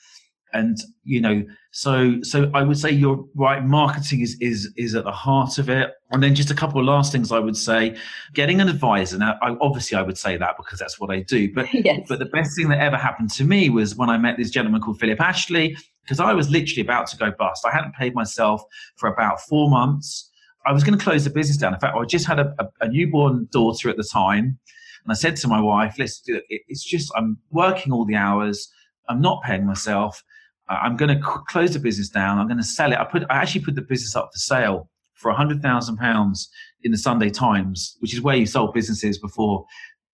And 0.55 0.79
you 1.05 1.21
know, 1.21 1.45
so 1.73 2.23
so 2.23 2.51
I 2.55 2.63
would 2.63 2.79
say 2.79 2.91
you're 2.91 3.23
right. 3.35 3.63
Marketing 3.63 4.23
is 4.23 4.37
is 4.41 4.73
is 4.77 4.95
at 4.95 5.05
the 5.05 5.13
heart 5.13 5.59
of 5.59 5.69
it. 5.69 5.93
And 6.11 6.23
then 6.23 6.35
just 6.35 6.51
a 6.51 6.55
couple 6.55 6.81
of 6.81 6.87
last 6.87 7.13
things 7.13 7.31
I 7.31 7.39
would 7.39 7.57
say: 7.57 7.97
getting 8.33 8.61
an 8.61 8.69
advisor. 8.69 9.19
Now, 9.19 9.37
I, 9.43 9.57
obviously, 9.61 9.99
I 9.99 10.03
would 10.03 10.17
say 10.17 10.39
that 10.39 10.57
because 10.57 10.79
that's 10.79 10.99
what 10.99 11.11
I 11.11 11.21
do. 11.21 11.53
But 11.53 11.67
yes. 11.75 12.07
but 12.09 12.19
the 12.19 12.27
best 12.27 12.57
thing 12.57 12.71
that 12.71 12.81
ever 12.81 12.97
happened 12.97 13.31
to 13.33 13.45
me 13.45 13.69
was 13.69 13.95
when 13.95 14.09
I 14.09 14.17
met 14.17 14.39
this 14.39 14.51
gentleman 14.51 14.81
called 14.81 14.99
Philip 14.99 15.21
Ashley 15.21 15.77
because 16.03 16.19
I 16.19 16.33
was 16.33 16.49
literally 16.49 16.81
about 16.81 17.09
to 17.09 17.19
go 17.19 17.31
bust. 17.39 17.67
I 17.67 17.71
hadn't 17.71 17.95
paid 17.95 18.15
myself 18.15 18.63
for 18.97 19.11
about 19.11 19.43
four 19.43 19.69
months. 19.69 20.28
I 20.69 20.73
was 20.73 20.85
going 20.85 20.99
to 20.99 21.03
close 21.03 21.25
the 21.25 21.31
business 21.31 21.57
down. 21.57 21.73
In 21.73 21.81
fact, 21.81 21.97
I 21.97 22.05
just 22.05 22.27
had 22.27 22.39
a, 22.39 22.55
a, 22.59 22.67
a 22.83 22.89
newborn 22.89 23.49
daughter 23.51 23.89
at 23.89 23.97
the 23.97 24.05
time. 24.05 24.59
And 25.05 25.11
I 25.11 25.15
said 25.15 25.35
to 25.37 25.49
my 25.49 25.61
wife, 25.61 25.99
listen, 25.99 26.41
it's 26.49 26.85
just, 26.85 27.11
I'm 27.17 27.39
working 27.51 27.91
all 27.93 28.05
the 28.05 28.17
hours. 28.17 28.71
I'm 29.09 29.21
not 29.23 29.43
paying 29.43 29.65
myself. 29.65 30.23
I'm 30.69 30.97
going 30.97 31.09
to 31.09 31.21
close 31.49 31.73
the 31.73 31.79
business 31.79 32.11
down. 32.11 32.39
I'm 32.39 32.47
going 32.47 32.59
to 32.59 32.65
sell 32.65 32.93
it. 32.93 32.99
I 32.99 33.05
put, 33.05 33.23
I 33.31 33.37
actually 33.37 33.65
put 33.65 33.77
the 33.77 33.83
business 33.83 34.15
up 34.15 34.29
for 34.33 34.39
sale 34.39 34.91
for 35.15 35.31
a 35.31 35.35
hundred 35.35 35.63
thousand 35.63 35.97
pounds 35.97 36.51
in 36.83 36.93
the 36.93 36.99
Sunday 36.99 37.31
Times, 37.31 37.97
which 38.01 38.13
is 38.13 38.21
where 38.21 38.37
you 38.37 38.45
sold 38.45 38.75
businesses 38.75 39.19
before, 39.19 39.65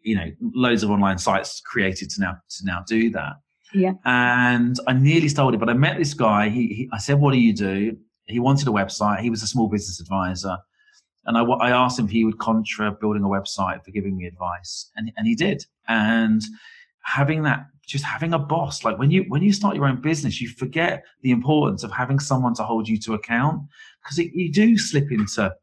you 0.03 0.15
know, 0.15 0.31
loads 0.55 0.85
of 0.85 0.91
online 0.91 1.19
sites 1.19 1.61
created 1.61 2.11
to 2.11 2.21
now, 2.21 2.37
to 2.51 2.65
now 2.65 2.85
do 2.87 3.11
that. 3.11 3.33
Yeah. 3.75 3.95
And 4.05 4.77
I 4.87 4.93
nearly 4.93 5.29
stole 5.29 5.53
it, 5.53 5.59
but 5.59 5.69
I 5.69 5.75
met 5.75 5.99
this 5.99 6.15
guy. 6.15 6.49
He, 6.49 6.69
he, 6.69 6.89
I 6.93 6.99
said, 6.99 7.19
"What 7.21 7.33
do 7.33 7.41
you 7.41 7.53
do?" 7.53 7.97
He 8.27 8.39
wanted 8.39 8.69
a 8.69 8.71
website. 8.71 9.21
He 9.21 9.31
was 9.31 9.43
a 9.43 9.47
small 9.47 9.69
business 9.69 10.01
advisor, 10.01 10.59
and 11.27 11.37
I, 11.37 11.43
I 11.43 11.71
asked 11.71 11.99
him 11.99 12.07
if 12.07 12.11
he 12.11 12.25
would 12.25 12.39
contra 12.39 12.93
building 12.93 13.23
a 13.23 13.29
website 13.29 13.85
for 13.85 13.91
giving 13.91 14.17
me 14.17 14.27
advice, 14.27 14.91
and 14.97 15.13
and 15.17 15.27
he 15.27 15.35
did. 15.35 15.65
And 15.89 16.43
having 17.03 17.43
that, 17.43 17.67
just 17.87 18.05
having 18.05 18.33
a 18.33 18.39
boss, 18.39 18.85
like 18.85 18.99
when 18.99 19.11
you 19.11 19.25
when 19.29 19.43
you 19.43 19.53
start 19.53 19.77
your 19.77 19.87
own 19.87 20.01
business, 20.01 20.41
you 20.41 20.49
forget 20.49 21.05
the 21.23 21.31
importance 21.31 21.85
of 21.85 21.93
having 21.93 22.19
someone 22.19 22.55
to 22.55 22.65
hold 22.65 22.89
you 22.89 22.99
to 23.01 23.15
account 23.15 23.63
because 24.03 24.19
you 24.19 24.53
do 24.53 24.79
slip 24.79 25.11
into 25.11 25.55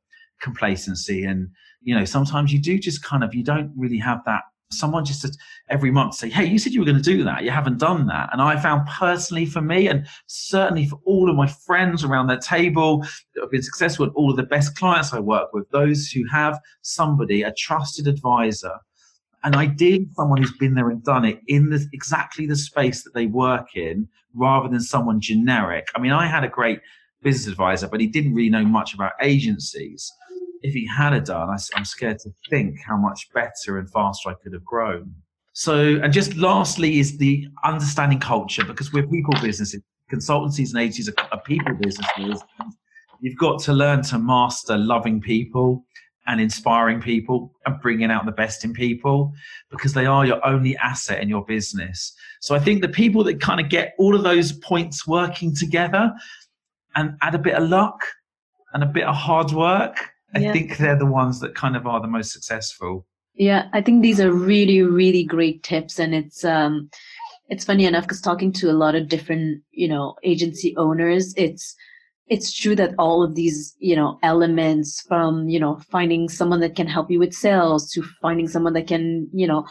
complacency 0.41 1.23
and 1.23 1.49
you 1.83 1.95
know 1.95 2.03
sometimes 2.03 2.51
you 2.51 2.59
do 2.59 2.79
just 2.79 3.03
kind 3.03 3.23
of 3.23 3.33
you 3.33 3.43
don't 3.43 3.71
really 3.77 3.97
have 3.97 4.23
that 4.25 4.41
someone 4.73 5.05
just 5.05 5.21
to, 5.21 5.31
every 5.69 5.91
month 5.91 6.15
say, 6.15 6.29
Hey, 6.29 6.45
you 6.45 6.59
said 6.59 6.73
you 6.73 6.79
were 6.79 6.85
going 6.85 7.01
to 7.01 7.03
do 7.03 7.23
that. 7.23 7.43
You 7.43 7.51
haven't 7.51 7.77
done 7.77 8.07
that. 8.07 8.29
And 8.31 8.41
I 8.41 8.59
found 8.59 8.87
personally 8.87 9.45
for 9.45 9.61
me, 9.61 9.87
and 9.87 10.07
certainly 10.27 10.87
for 10.87 10.99
all 11.05 11.29
of 11.29 11.35
my 11.35 11.47
friends 11.47 12.03
around 12.03 12.27
their 12.27 12.39
table 12.39 12.99
that 13.35 13.41
have 13.41 13.51
been 13.51 13.63
successful, 13.63 14.05
and 14.05 14.15
all 14.15 14.31
of 14.31 14.37
the 14.37 14.43
best 14.43 14.77
clients 14.77 15.13
I 15.13 15.19
work 15.19 15.53
with, 15.53 15.69
those 15.71 16.07
who 16.07 16.23
have 16.31 16.59
somebody, 16.81 17.43
a 17.43 17.53
trusted 17.53 18.07
advisor, 18.07 18.77
and 19.43 19.55
ideally 19.55 20.07
someone 20.15 20.41
who's 20.41 20.55
been 20.57 20.75
there 20.75 20.89
and 20.89 21.03
done 21.03 21.25
it 21.25 21.39
in 21.47 21.69
the, 21.69 21.85
exactly 21.93 22.45
the 22.45 22.55
space 22.55 23.03
that 23.03 23.13
they 23.13 23.25
work 23.25 23.75
in 23.75 24.07
rather 24.33 24.69
than 24.69 24.81
someone 24.81 25.19
generic. 25.19 25.87
I 25.95 25.99
mean, 25.99 26.11
I 26.11 26.27
had 26.27 26.43
a 26.43 26.47
great 26.47 26.79
business 27.21 27.47
advisor, 27.47 27.87
but 27.87 27.99
he 27.99 28.07
didn't 28.07 28.33
really 28.33 28.49
know 28.49 28.65
much 28.65 28.93
about 28.93 29.13
agencies 29.21 30.11
if 30.63 30.73
he 30.73 30.87
had 30.87 31.13
a 31.13 31.21
done, 31.21 31.49
I, 31.49 31.57
I'm 31.75 31.85
scared 31.85 32.19
to 32.19 32.29
think 32.49 32.79
how 32.85 32.97
much 32.97 33.29
better 33.33 33.77
and 33.77 33.89
faster 33.89 34.29
I 34.29 34.33
could 34.35 34.53
have 34.53 34.65
grown. 34.65 35.13
So, 35.53 35.99
and 36.01 36.13
just 36.13 36.35
lastly 36.37 36.99
is 36.99 37.17
the 37.17 37.47
understanding 37.63 38.19
culture 38.19 38.63
because 38.63 38.93
we're 38.93 39.07
people 39.07 39.33
businesses, 39.41 39.81
consultancies 40.11 40.69
and 40.69 40.81
agencies 40.81 41.09
are, 41.09 41.27
are 41.31 41.41
people 41.41 41.73
businesses. 41.75 42.41
You've 43.19 43.37
got 43.37 43.59
to 43.63 43.73
learn 43.73 44.01
to 44.03 44.17
master 44.17 44.77
loving 44.77 45.21
people 45.21 45.83
and 46.27 46.39
inspiring 46.39 47.01
people 47.01 47.51
and 47.65 47.81
bringing 47.81 48.11
out 48.11 48.25
the 48.25 48.31
best 48.31 48.63
in 48.63 48.73
people 48.73 49.33
because 49.69 49.93
they 49.93 50.05
are 50.05 50.25
your 50.25 50.45
only 50.45 50.77
asset 50.77 51.21
in 51.21 51.27
your 51.27 51.43
business. 51.45 52.13
So 52.41 52.55
I 52.55 52.59
think 52.59 52.81
the 52.81 52.89
people 52.89 53.23
that 53.25 53.41
kind 53.41 53.59
of 53.59 53.69
get 53.69 53.93
all 53.97 54.15
of 54.15 54.23
those 54.23 54.51
points 54.51 55.07
working 55.07 55.55
together 55.55 56.13
and 56.95 57.17
add 57.21 57.35
a 57.35 57.39
bit 57.39 57.55
of 57.55 57.67
luck 57.69 57.99
and 58.73 58.83
a 58.83 58.87
bit 58.87 59.03
of 59.03 59.15
hard 59.15 59.51
work, 59.51 60.10
yeah. 60.35 60.49
I 60.49 60.53
think 60.53 60.77
they're 60.77 60.97
the 60.97 61.05
ones 61.05 61.39
that 61.39 61.55
kind 61.55 61.75
of 61.75 61.87
are 61.87 62.01
the 62.01 62.07
most 62.07 62.31
successful. 62.31 63.05
Yeah, 63.35 63.67
I 63.73 63.81
think 63.81 64.01
these 64.01 64.19
are 64.19 64.31
really, 64.31 64.81
really 64.81 65.23
great 65.23 65.63
tips. 65.63 65.99
And 65.99 66.13
it's, 66.13 66.43
um, 66.43 66.89
it's 67.49 67.65
funny 67.65 67.85
enough 67.85 68.03
because 68.03 68.21
talking 68.21 68.51
to 68.53 68.69
a 68.69 68.73
lot 68.73 68.95
of 68.95 69.07
different, 69.07 69.61
you 69.71 69.87
know, 69.87 70.15
agency 70.23 70.75
owners, 70.77 71.33
it's, 71.37 71.75
it's 72.31 72.53
true 72.53 72.77
that 72.77 72.95
all 72.97 73.21
of 73.21 73.35
these 73.35 73.75
you 73.79 73.95
know 73.95 74.17
elements 74.23 75.01
from 75.01 75.49
you 75.49 75.59
know 75.59 75.79
finding 75.91 76.29
someone 76.29 76.61
that 76.61 76.77
can 76.77 76.87
help 76.87 77.11
you 77.11 77.19
with 77.19 77.33
sales 77.33 77.91
to 77.91 78.01
finding 78.21 78.47
someone 78.47 78.71
that 78.71 78.87
can 78.87 79.27
you 79.33 79.45
know 79.45 79.65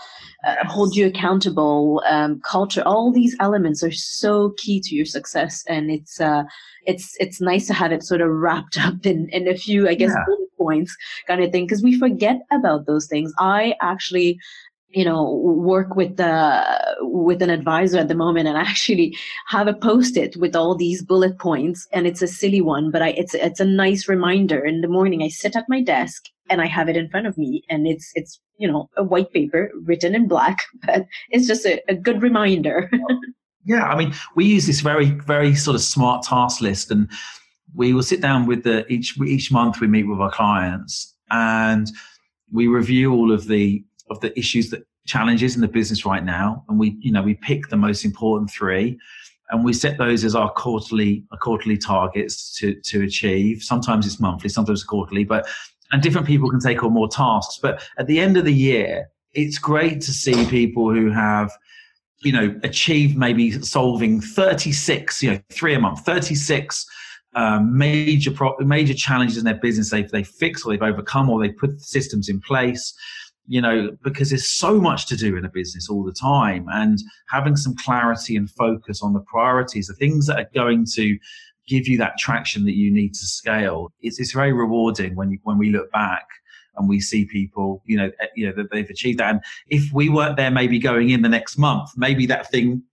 uh, 0.46 0.56
hold 0.66 0.94
you 0.94 1.06
accountable 1.06 2.02
um, 2.08 2.38
culture 2.44 2.82
all 2.84 3.10
these 3.10 3.34
elements 3.40 3.82
are 3.82 3.90
so 3.90 4.52
key 4.58 4.78
to 4.78 4.94
your 4.94 5.06
success 5.06 5.64
and 5.68 5.90
it's 5.90 6.20
uh 6.20 6.42
it's 6.86 7.16
it's 7.18 7.40
nice 7.40 7.66
to 7.66 7.72
have 7.72 7.92
it 7.92 8.02
sort 8.02 8.20
of 8.20 8.28
wrapped 8.28 8.78
up 8.86 9.06
in 9.06 9.28
in 9.30 9.48
a 9.48 9.56
few 9.56 9.88
i 9.88 9.94
guess 9.94 10.12
yeah. 10.14 10.36
Points 10.60 10.96
kind 11.26 11.42
of 11.42 11.50
thing 11.50 11.64
because 11.64 11.82
we 11.82 11.98
forget 11.98 12.40
about 12.50 12.86
those 12.86 13.06
things. 13.06 13.32
I 13.38 13.74
actually 13.80 14.38
you 14.92 15.04
know 15.04 15.32
work 15.32 15.94
with 15.94 16.16
the 16.16 16.96
with 17.00 17.42
an 17.42 17.50
advisor 17.50 17.98
at 17.98 18.08
the 18.08 18.14
moment 18.14 18.48
and 18.48 18.56
actually 18.68 19.16
have 19.46 19.68
a 19.68 19.74
post-it 19.74 20.36
with 20.36 20.56
all 20.56 20.74
these 20.74 21.02
bullet 21.02 21.38
points 21.38 21.86
and 21.92 22.06
it's 22.06 22.22
a 22.22 22.26
silly 22.26 22.60
one 22.60 22.90
but 22.90 23.02
I 23.02 23.10
it's 23.10 23.34
it's 23.34 23.60
a 23.60 23.64
nice 23.64 24.08
reminder. 24.08 24.64
In 24.64 24.80
the 24.80 24.88
morning 24.88 25.22
I 25.22 25.28
sit 25.28 25.56
at 25.56 25.68
my 25.68 25.80
desk 25.80 26.24
and 26.48 26.60
I 26.60 26.66
have 26.66 26.88
it 26.88 26.96
in 26.96 27.08
front 27.08 27.26
of 27.26 27.38
me 27.38 27.62
and 27.70 27.86
it's 27.86 28.10
it's 28.14 28.40
you 28.58 28.70
know 28.70 28.88
a 28.96 29.04
white 29.04 29.32
paper 29.32 29.70
written 29.84 30.14
in 30.14 30.28
black 30.28 30.58
but 30.86 31.06
it's 31.30 31.46
just 31.46 31.64
a, 31.66 31.80
a 31.88 31.94
good 31.94 32.22
reminder. 32.22 32.90
Yeah 33.66 33.84
I 33.84 33.94
mean 33.94 34.14
we 34.36 34.46
use 34.46 34.66
this 34.66 34.80
very 34.80 35.10
very 35.10 35.54
sort 35.54 35.74
of 35.74 35.82
smart 35.82 36.22
task 36.22 36.62
list 36.62 36.90
and 36.90 37.10
we 37.74 37.92
will 37.92 38.02
sit 38.02 38.20
down 38.20 38.46
with 38.46 38.64
the 38.64 38.90
each 38.92 39.18
each 39.20 39.52
month 39.52 39.80
we 39.80 39.86
meet 39.86 40.04
with 40.04 40.20
our 40.20 40.30
clients 40.30 41.14
and 41.30 41.90
we 42.52 42.66
review 42.66 43.12
all 43.12 43.32
of 43.32 43.46
the 43.46 43.84
of 44.10 44.20
the 44.20 44.36
issues 44.38 44.70
that 44.70 44.82
challenges 45.06 45.54
in 45.54 45.60
the 45.60 45.68
business 45.68 46.04
right 46.04 46.24
now, 46.24 46.64
and 46.68 46.78
we 46.78 46.96
you 47.00 47.12
know 47.12 47.22
we 47.22 47.34
pick 47.34 47.68
the 47.68 47.76
most 47.76 48.04
important 48.04 48.50
three, 48.50 48.98
and 49.50 49.64
we 49.64 49.72
set 49.72 49.98
those 49.98 50.24
as 50.24 50.34
our 50.34 50.50
quarterly 50.50 51.24
our 51.32 51.38
quarterly 51.38 51.78
targets 51.78 52.52
to 52.58 52.74
to 52.82 53.02
achieve. 53.02 53.62
Sometimes 53.62 54.06
it's 54.06 54.20
monthly, 54.20 54.48
sometimes 54.48 54.84
quarterly, 54.84 55.24
but 55.24 55.48
and 55.92 56.02
different 56.02 56.26
people 56.26 56.48
can 56.48 56.60
take 56.60 56.82
on 56.84 56.92
more 56.92 57.08
tasks. 57.08 57.58
But 57.60 57.82
at 57.98 58.06
the 58.06 58.20
end 58.20 58.36
of 58.36 58.44
the 58.44 58.54
year, 58.54 59.08
it's 59.32 59.58
great 59.58 60.00
to 60.02 60.12
see 60.12 60.46
people 60.46 60.92
who 60.92 61.10
have 61.10 61.50
you 62.22 62.32
know 62.32 62.54
achieved 62.62 63.16
maybe 63.16 63.50
solving 63.62 64.20
36 64.20 65.22
you 65.22 65.30
know 65.30 65.40
three 65.50 65.72
a 65.72 65.80
month 65.80 66.00
36 66.00 66.84
um, 67.34 67.76
major 67.76 68.30
pro- 68.30 68.56
major 68.58 68.94
challenges 68.94 69.38
in 69.38 69.44
their 69.44 69.54
business 69.54 69.90
they've 69.90 70.10
they 70.10 70.24
fixed 70.24 70.66
or 70.66 70.72
they've 70.72 70.82
overcome 70.82 71.30
or 71.30 71.40
they 71.40 71.50
put 71.50 71.80
systems 71.80 72.28
in 72.28 72.40
place 72.40 72.94
you 73.50 73.60
know, 73.60 73.90
because 74.04 74.30
there's 74.30 74.48
so 74.48 74.80
much 74.80 75.06
to 75.06 75.16
do 75.16 75.36
in 75.36 75.44
a 75.44 75.48
business 75.48 75.90
all 75.90 76.04
the 76.04 76.12
time, 76.12 76.68
and 76.70 77.00
having 77.28 77.56
some 77.56 77.74
clarity 77.74 78.36
and 78.36 78.48
focus 78.48 79.02
on 79.02 79.12
the 79.12 79.20
priorities, 79.22 79.88
the 79.88 79.94
things 79.94 80.28
that 80.28 80.38
are 80.38 80.48
going 80.54 80.86
to 80.94 81.18
give 81.66 81.88
you 81.88 81.98
that 81.98 82.16
traction 82.16 82.64
that 82.64 82.76
you 82.76 82.92
need 82.92 83.12
to 83.12 83.26
scale. 83.26 83.92
It's, 84.02 84.20
it's 84.20 84.32
very 84.32 84.52
rewarding 84.52 85.16
when 85.16 85.32
you, 85.32 85.38
when 85.42 85.58
we 85.58 85.70
look 85.70 85.90
back 85.90 86.28
and 86.76 86.88
we 86.88 87.00
see 87.00 87.24
people, 87.24 87.82
you 87.86 87.96
know, 87.96 88.12
eh, 88.20 88.26
you 88.36 88.46
know 88.46 88.52
that 88.54 88.70
they've 88.70 88.88
achieved 88.88 89.18
that. 89.18 89.30
And 89.30 89.40
if 89.66 89.92
we 89.92 90.08
weren't 90.08 90.36
there, 90.36 90.52
maybe 90.52 90.78
going 90.78 91.10
in 91.10 91.22
the 91.22 91.28
next 91.28 91.58
month, 91.58 91.90
maybe 91.96 92.26
that 92.26 92.52
thing, 92.52 92.84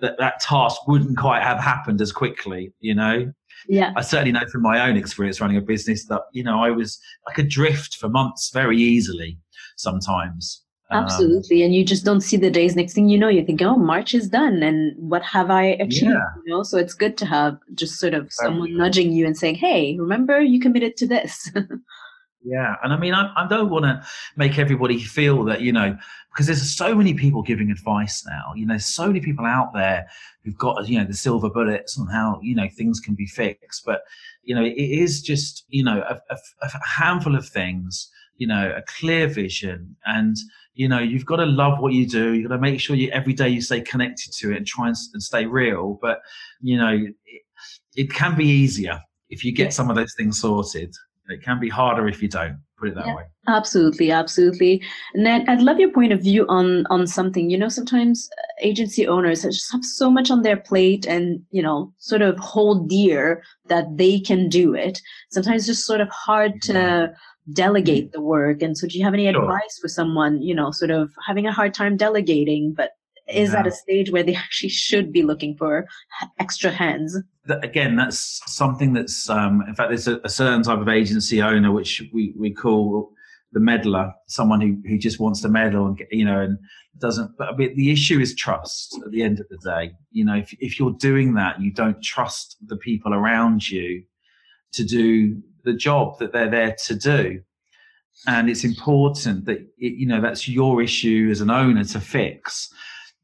that 0.00 0.18
that 0.18 0.40
task 0.40 0.88
wouldn't 0.88 1.18
quite 1.18 1.44
have 1.44 1.60
happened 1.60 2.00
as 2.00 2.10
quickly. 2.10 2.72
You 2.80 2.96
know. 2.96 3.32
Yeah. 3.68 3.92
I 3.96 4.02
certainly 4.02 4.32
know 4.32 4.46
from 4.50 4.62
my 4.62 4.88
own 4.88 4.96
experience 4.96 5.40
running 5.40 5.56
a 5.56 5.60
business 5.60 6.06
that 6.06 6.22
you 6.32 6.42
know 6.42 6.62
I 6.62 6.70
was 6.70 6.98
I 7.28 7.32
could 7.32 7.48
drift 7.48 7.96
for 7.96 8.08
months 8.08 8.50
very 8.52 8.78
easily 8.78 9.38
sometimes. 9.76 10.62
Absolutely. 10.92 11.62
Um, 11.62 11.66
and 11.66 11.74
you 11.74 11.84
just 11.84 12.04
don't 12.04 12.20
see 12.20 12.36
the 12.36 12.50
days. 12.50 12.74
Next 12.74 12.94
thing 12.94 13.08
you 13.08 13.18
know, 13.18 13.28
you 13.28 13.44
think, 13.44 13.62
oh, 13.62 13.76
March 13.76 14.12
is 14.14 14.28
done. 14.28 14.62
And 14.62 14.92
what 14.98 15.22
have 15.22 15.50
I 15.50 15.62
achieved? 15.62 16.02
Yeah. 16.02 16.26
You 16.44 16.52
know, 16.52 16.62
so 16.62 16.78
it's 16.78 16.94
good 16.94 17.16
to 17.18 17.26
have 17.26 17.58
just 17.74 18.00
sort 18.00 18.14
of 18.14 18.32
someone 18.32 18.76
nudging 18.76 19.12
you 19.12 19.24
and 19.24 19.36
saying, 19.36 19.54
hey, 19.54 19.96
remember 19.98 20.40
you 20.40 20.58
committed 20.60 20.96
to 20.96 21.06
this. 21.06 21.50
yeah. 22.42 22.76
And 22.82 22.92
I 22.92 22.96
mean, 22.96 23.14
I, 23.14 23.32
I 23.36 23.46
don't 23.48 23.70
want 23.70 23.84
to 23.84 24.02
make 24.36 24.58
everybody 24.58 24.98
feel 24.98 25.44
that, 25.44 25.60
you 25.60 25.72
know, 25.72 25.96
because 26.32 26.46
there's 26.46 26.76
so 26.76 26.94
many 26.94 27.14
people 27.14 27.42
giving 27.42 27.70
advice 27.70 28.24
now. 28.26 28.52
You 28.54 28.66
know, 28.66 28.78
so 28.78 29.08
many 29.08 29.20
people 29.20 29.44
out 29.44 29.72
there 29.74 30.06
who've 30.44 30.56
got, 30.56 30.88
you 30.88 30.98
know, 30.98 31.04
the 31.04 31.14
silver 31.14 31.50
bullets 31.50 31.98
on 31.98 32.06
how, 32.06 32.40
you 32.42 32.54
know, 32.54 32.68
things 32.76 33.00
can 33.00 33.14
be 33.14 33.26
fixed. 33.26 33.84
But, 33.84 34.02
you 34.42 34.54
know, 34.54 34.64
it 34.64 34.76
is 34.76 35.20
just, 35.22 35.64
you 35.68 35.84
know, 35.84 36.02
a, 36.08 36.20
a, 36.30 36.38
a 36.62 36.86
handful 36.86 37.34
of 37.34 37.48
things 37.48 38.10
you 38.40 38.46
know 38.46 38.72
a 38.74 38.82
clear 38.82 39.28
vision 39.28 39.94
and 40.06 40.36
you 40.74 40.88
know 40.88 40.98
you've 40.98 41.26
got 41.26 41.36
to 41.36 41.44
love 41.44 41.78
what 41.78 41.92
you 41.92 42.08
do 42.08 42.32
you've 42.32 42.48
got 42.48 42.56
to 42.56 42.60
make 42.60 42.80
sure 42.80 42.96
you 42.96 43.10
every 43.10 43.34
day 43.34 43.48
you 43.48 43.60
stay 43.60 43.82
connected 43.82 44.32
to 44.32 44.50
it 44.50 44.56
and 44.56 44.66
try 44.66 44.88
and, 44.88 44.96
and 45.12 45.22
stay 45.22 45.44
real 45.44 45.98
but 46.00 46.20
you 46.62 46.78
know 46.78 46.88
it, 46.88 47.42
it, 47.96 48.10
can 48.10 48.34
be 48.34 48.46
easier 48.46 48.98
if 49.28 49.44
you 49.44 49.52
get 49.52 49.74
some 49.74 49.90
of 49.90 49.96
those 49.96 50.14
things 50.16 50.40
sorted 50.40 50.92
it 51.30 51.42
can 51.42 51.60
be 51.60 51.68
harder 51.68 52.08
if 52.08 52.22
you 52.22 52.28
don't 52.28 52.58
put 52.78 52.88
it 52.88 52.94
that 52.94 53.06
yeah, 53.06 53.14
way. 53.14 53.24
Absolutely 53.46 54.10
absolutely. 54.10 54.82
And 55.14 55.26
then 55.26 55.48
i'd 55.48 55.62
love 55.62 55.78
your 55.78 55.92
point 55.92 56.12
of 56.12 56.22
view 56.22 56.46
on 56.48 56.86
on 56.86 57.06
something. 57.06 57.50
You 57.50 57.58
know 57.58 57.68
sometimes 57.68 58.28
uh, 58.38 58.42
agency 58.60 59.06
owners 59.06 59.42
just 59.42 59.70
have 59.72 59.84
so 59.84 60.10
much 60.10 60.30
on 60.30 60.42
their 60.42 60.56
plate 60.56 61.06
and 61.06 61.40
you 61.50 61.62
know 61.62 61.92
sort 61.98 62.22
of 62.22 62.38
hold 62.38 62.88
dear 62.88 63.42
that 63.66 63.96
they 63.96 64.20
can 64.20 64.48
do 64.48 64.74
it. 64.74 65.00
Sometimes 65.30 65.66
just 65.66 65.86
sort 65.86 66.00
of 66.00 66.08
hard 66.08 66.60
to 66.62 67.12
delegate 67.52 68.12
the 68.12 68.20
work. 68.20 68.62
And 68.62 68.76
so 68.76 68.86
do 68.86 68.96
you 68.96 69.04
have 69.04 69.14
any 69.14 69.30
sure. 69.30 69.42
advice 69.42 69.78
for 69.80 69.88
someone 69.88 70.42
you 70.42 70.54
know 70.54 70.70
sort 70.70 70.90
of 70.90 71.12
having 71.26 71.46
a 71.46 71.52
hard 71.52 71.74
time 71.74 71.96
delegating 71.96 72.72
but 72.74 72.92
is 73.32 73.52
yeah. 73.52 73.60
at 73.60 73.66
a 73.66 73.72
stage 73.72 74.10
where 74.10 74.22
they 74.22 74.34
actually 74.46 74.68
should 74.68 75.12
be 75.12 75.22
looking 75.22 75.56
for 75.56 75.86
extra 76.38 76.70
hands. 76.70 77.16
Again 77.48 77.96
that's 77.96 78.40
something 78.46 78.92
that's 78.92 79.28
um, 79.28 79.62
in 79.66 79.74
fact 79.74 79.90
there's 79.90 80.08
a, 80.08 80.20
a, 80.24 80.28
certain 80.28 80.62
type 80.62 80.78
of 80.78 80.88
agency 80.88 81.42
owner 81.42 81.72
which 81.72 82.02
we, 82.12 82.32
we 82.38 82.52
call 82.52 83.10
the 83.52 83.58
meddler 83.58 84.12
someone 84.28 84.60
who, 84.60 84.76
who 84.88 84.96
just 84.96 85.18
wants 85.18 85.40
to 85.40 85.48
meddle 85.48 85.86
and 85.86 86.00
you 86.12 86.24
know 86.24 86.40
and 86.40 86.58
doesn't 86.98 87.32
but 87.38 87.56
the 87.56 87.90
issue 87.90 88.20
is 88.20 88.34
trust 88.34 89.00
at 89.04 89.10
the 89.10 89.22
end 89.22 89.40
of 89.40 89.48
the 89.48 89.58
day. 89.64 89.92
You 90.12 90.24
know 90.24 90.36
if, 90.36 90.54
if 90.60 90.78
you're 90.78 90.92
doing 90.92 91.34
that 91.34 91.60
you 91.60 91.72
don't 91.72 92.00
trust 92.02 92.56
the 92.66 92.76
people 92.76 93.14
around 93.14 93.68
you 93.68 94.04
to 94.72 94.84
do 94.84 95.42
the 95.64 95.72
job 95.72 96.18
that 96.18 96.32
they're 96.32 96.50
there 96.50 96.76
to 96.86 96.94
do. 96.94 97.40
And 98.26 98.50
it's 98.50 98.64
important 98.64 99.46
that 99.46 99.58
it, 99.78 99.94
you 99.94 100.06
know 100.06 100.20
that's 100.20 100.48
your 100.48 100.82
issue 100.82 101.28
as 101.30 101.40
an 101.40 101.50
owner 101.50 101.84
to 101.84 102.00
fix 102.00 102.72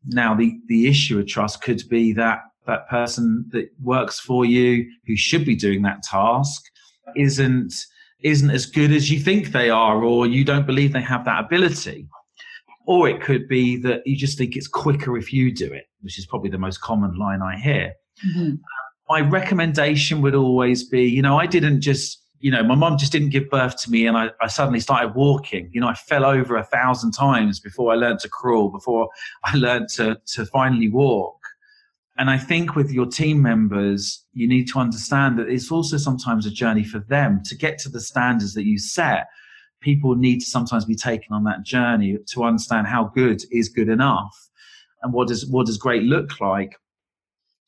now 0.07 0.35
the 0.35 0.59
the 0.69 0.89
issue 0.89 1.19
of 1.19 1.27
trust 1.27 1.63
could 1.63 1.83
be 1.89 2.13
that 2.13 2.41
that 2.67 2.89
person 2.89 3.45
that 3.53 3.69
works 3.83 4.19
for 4.19 4.45
you 4.45 4.89
who 5.07 5.17
should 5.17 5.45
be 5.45 5.57
doing 5.57 5.83
that 5.83 6.03
task 6.03 6.63
isn't 7.17 7.73
isn't 8.23 8.51
as 8.51 8.67
good 8.67 8.93
as 8.93 9.11
you 9.11 9.21
think 9.21 9.49
they 9.49 9.71
are 9.71 10.03
or 10.03 10.27
you 10.27 10.45
don't 10.45 10.67
believe 10.67 10.93
they 10.93 11.01
have 11.01 11.25
that 11.25 11.45
ability 11.45 12.09
or 12.87 13.09
it 13.09 13.21
could 13.21 13.49
be 13.49 13.77
that 13.77 14.03
you 14.07 14.17
just 14.17 14.39
think 14.39 14.57
it's 14.57 14.69
quicker 14.69 15.17
if 15.17 15.33
you 15.33 15.53
do 15.53 15.73
it 15.73 15.85
which 16.01 16.19
is 16.19 16.27
probably 16.27 16.51
the 16.51 16.59
most 16.59 16.81
common 16.81 17.17
line 17.17 17.43
i 17.43 17.57
hear 17.57 17.93
mm-hmm. 18.27 18.55
my 19.09 19.21
recommendation 19.21 20.21
would 20.23 20.35
always 20.35 20.89
be 20.89 21.03
you 21.03 21.23
know 21.23 21.39
i 21.39 21.47
didn't 21.47 21.81
just 21.81 22.23
you 22.41 22.51
know, 22.51 22.63
my 22.63 22.75
mom 22.75 22.99
just 22.99 23.13
didn't 23.13 23.31
give 23.31 23.49
birth 23.49 23.81
to 23.83 23.91
me 23.91 24.07
and 24.07 24.17
I, 24.17 24.31
I, 24.41 24.47
suddenly 24.49 24.81
started 24.81 25.15
walking. 25.15 25.71
You 25.73 25.81
know, 25.81 25.89
I 25.89 25.95
fell 25.95 26.25
over 26.25 26.57
a 26.57 26.65
thousand 26.65 27.13
times 27.13 27.61
before 27.61 27.93
I 27.93 27.97
learned 27.97 28.21
to 28.21 28.29
crawl, 28.29 28.69
before 28.69 29.09
I 29.45 29.57
learned 29.57 29.89
to, 29.95 30.19
to 30.35 30.47
finally 30.47 30.89
walk. 30.89 31.39
And 32.19 32.31
I 32.31 32.39
think 32.39 32.75
with 32.75 32.91
your 32.91 33.07
team 33.07 33.43
members, 33.43 34.25
you 34.33 34.49
need 34.49 34.69
to 34.69 34.79
understand 34.79 35.39
that 35.39 35.49
it's 35.49 35.71
also 35.71 35.97
sometimes 35.97 36.47
a 36.47 36.51
journey 36.51 36.85
for 36.85 36.99
them 36.99 37.43
to 37.45 37.55
get 37.55 37.79
to 37.81 37.89
the 37.89 38.01
standards 38.01 38.55
that 38.55 38.65
you 38.65 38.79
set. 38.79 39.27
People 39.81 40.15
need 40.15 40.41
to 40.41 40.47
sometimes 40.47 40.87
be 40.87 40.95
taken 40.95 41.35
on 41.35 41.45
that 41.45 41.63
journey 41.63 42.17
to 42.29 42.45
understand 42.45 42.87
how 42.87 43.11
good 43.15 43.43
is 43.51 43.69
good 43.69 43.89
enough 43.89 44.35
and 45.03 45.13
what 45.13 45.29
does, 45.29 45.47
what 45.47 45.67
does 45.67 45.77
great 45.77 46.03
look 46.03 46.41
like 46.41 46.77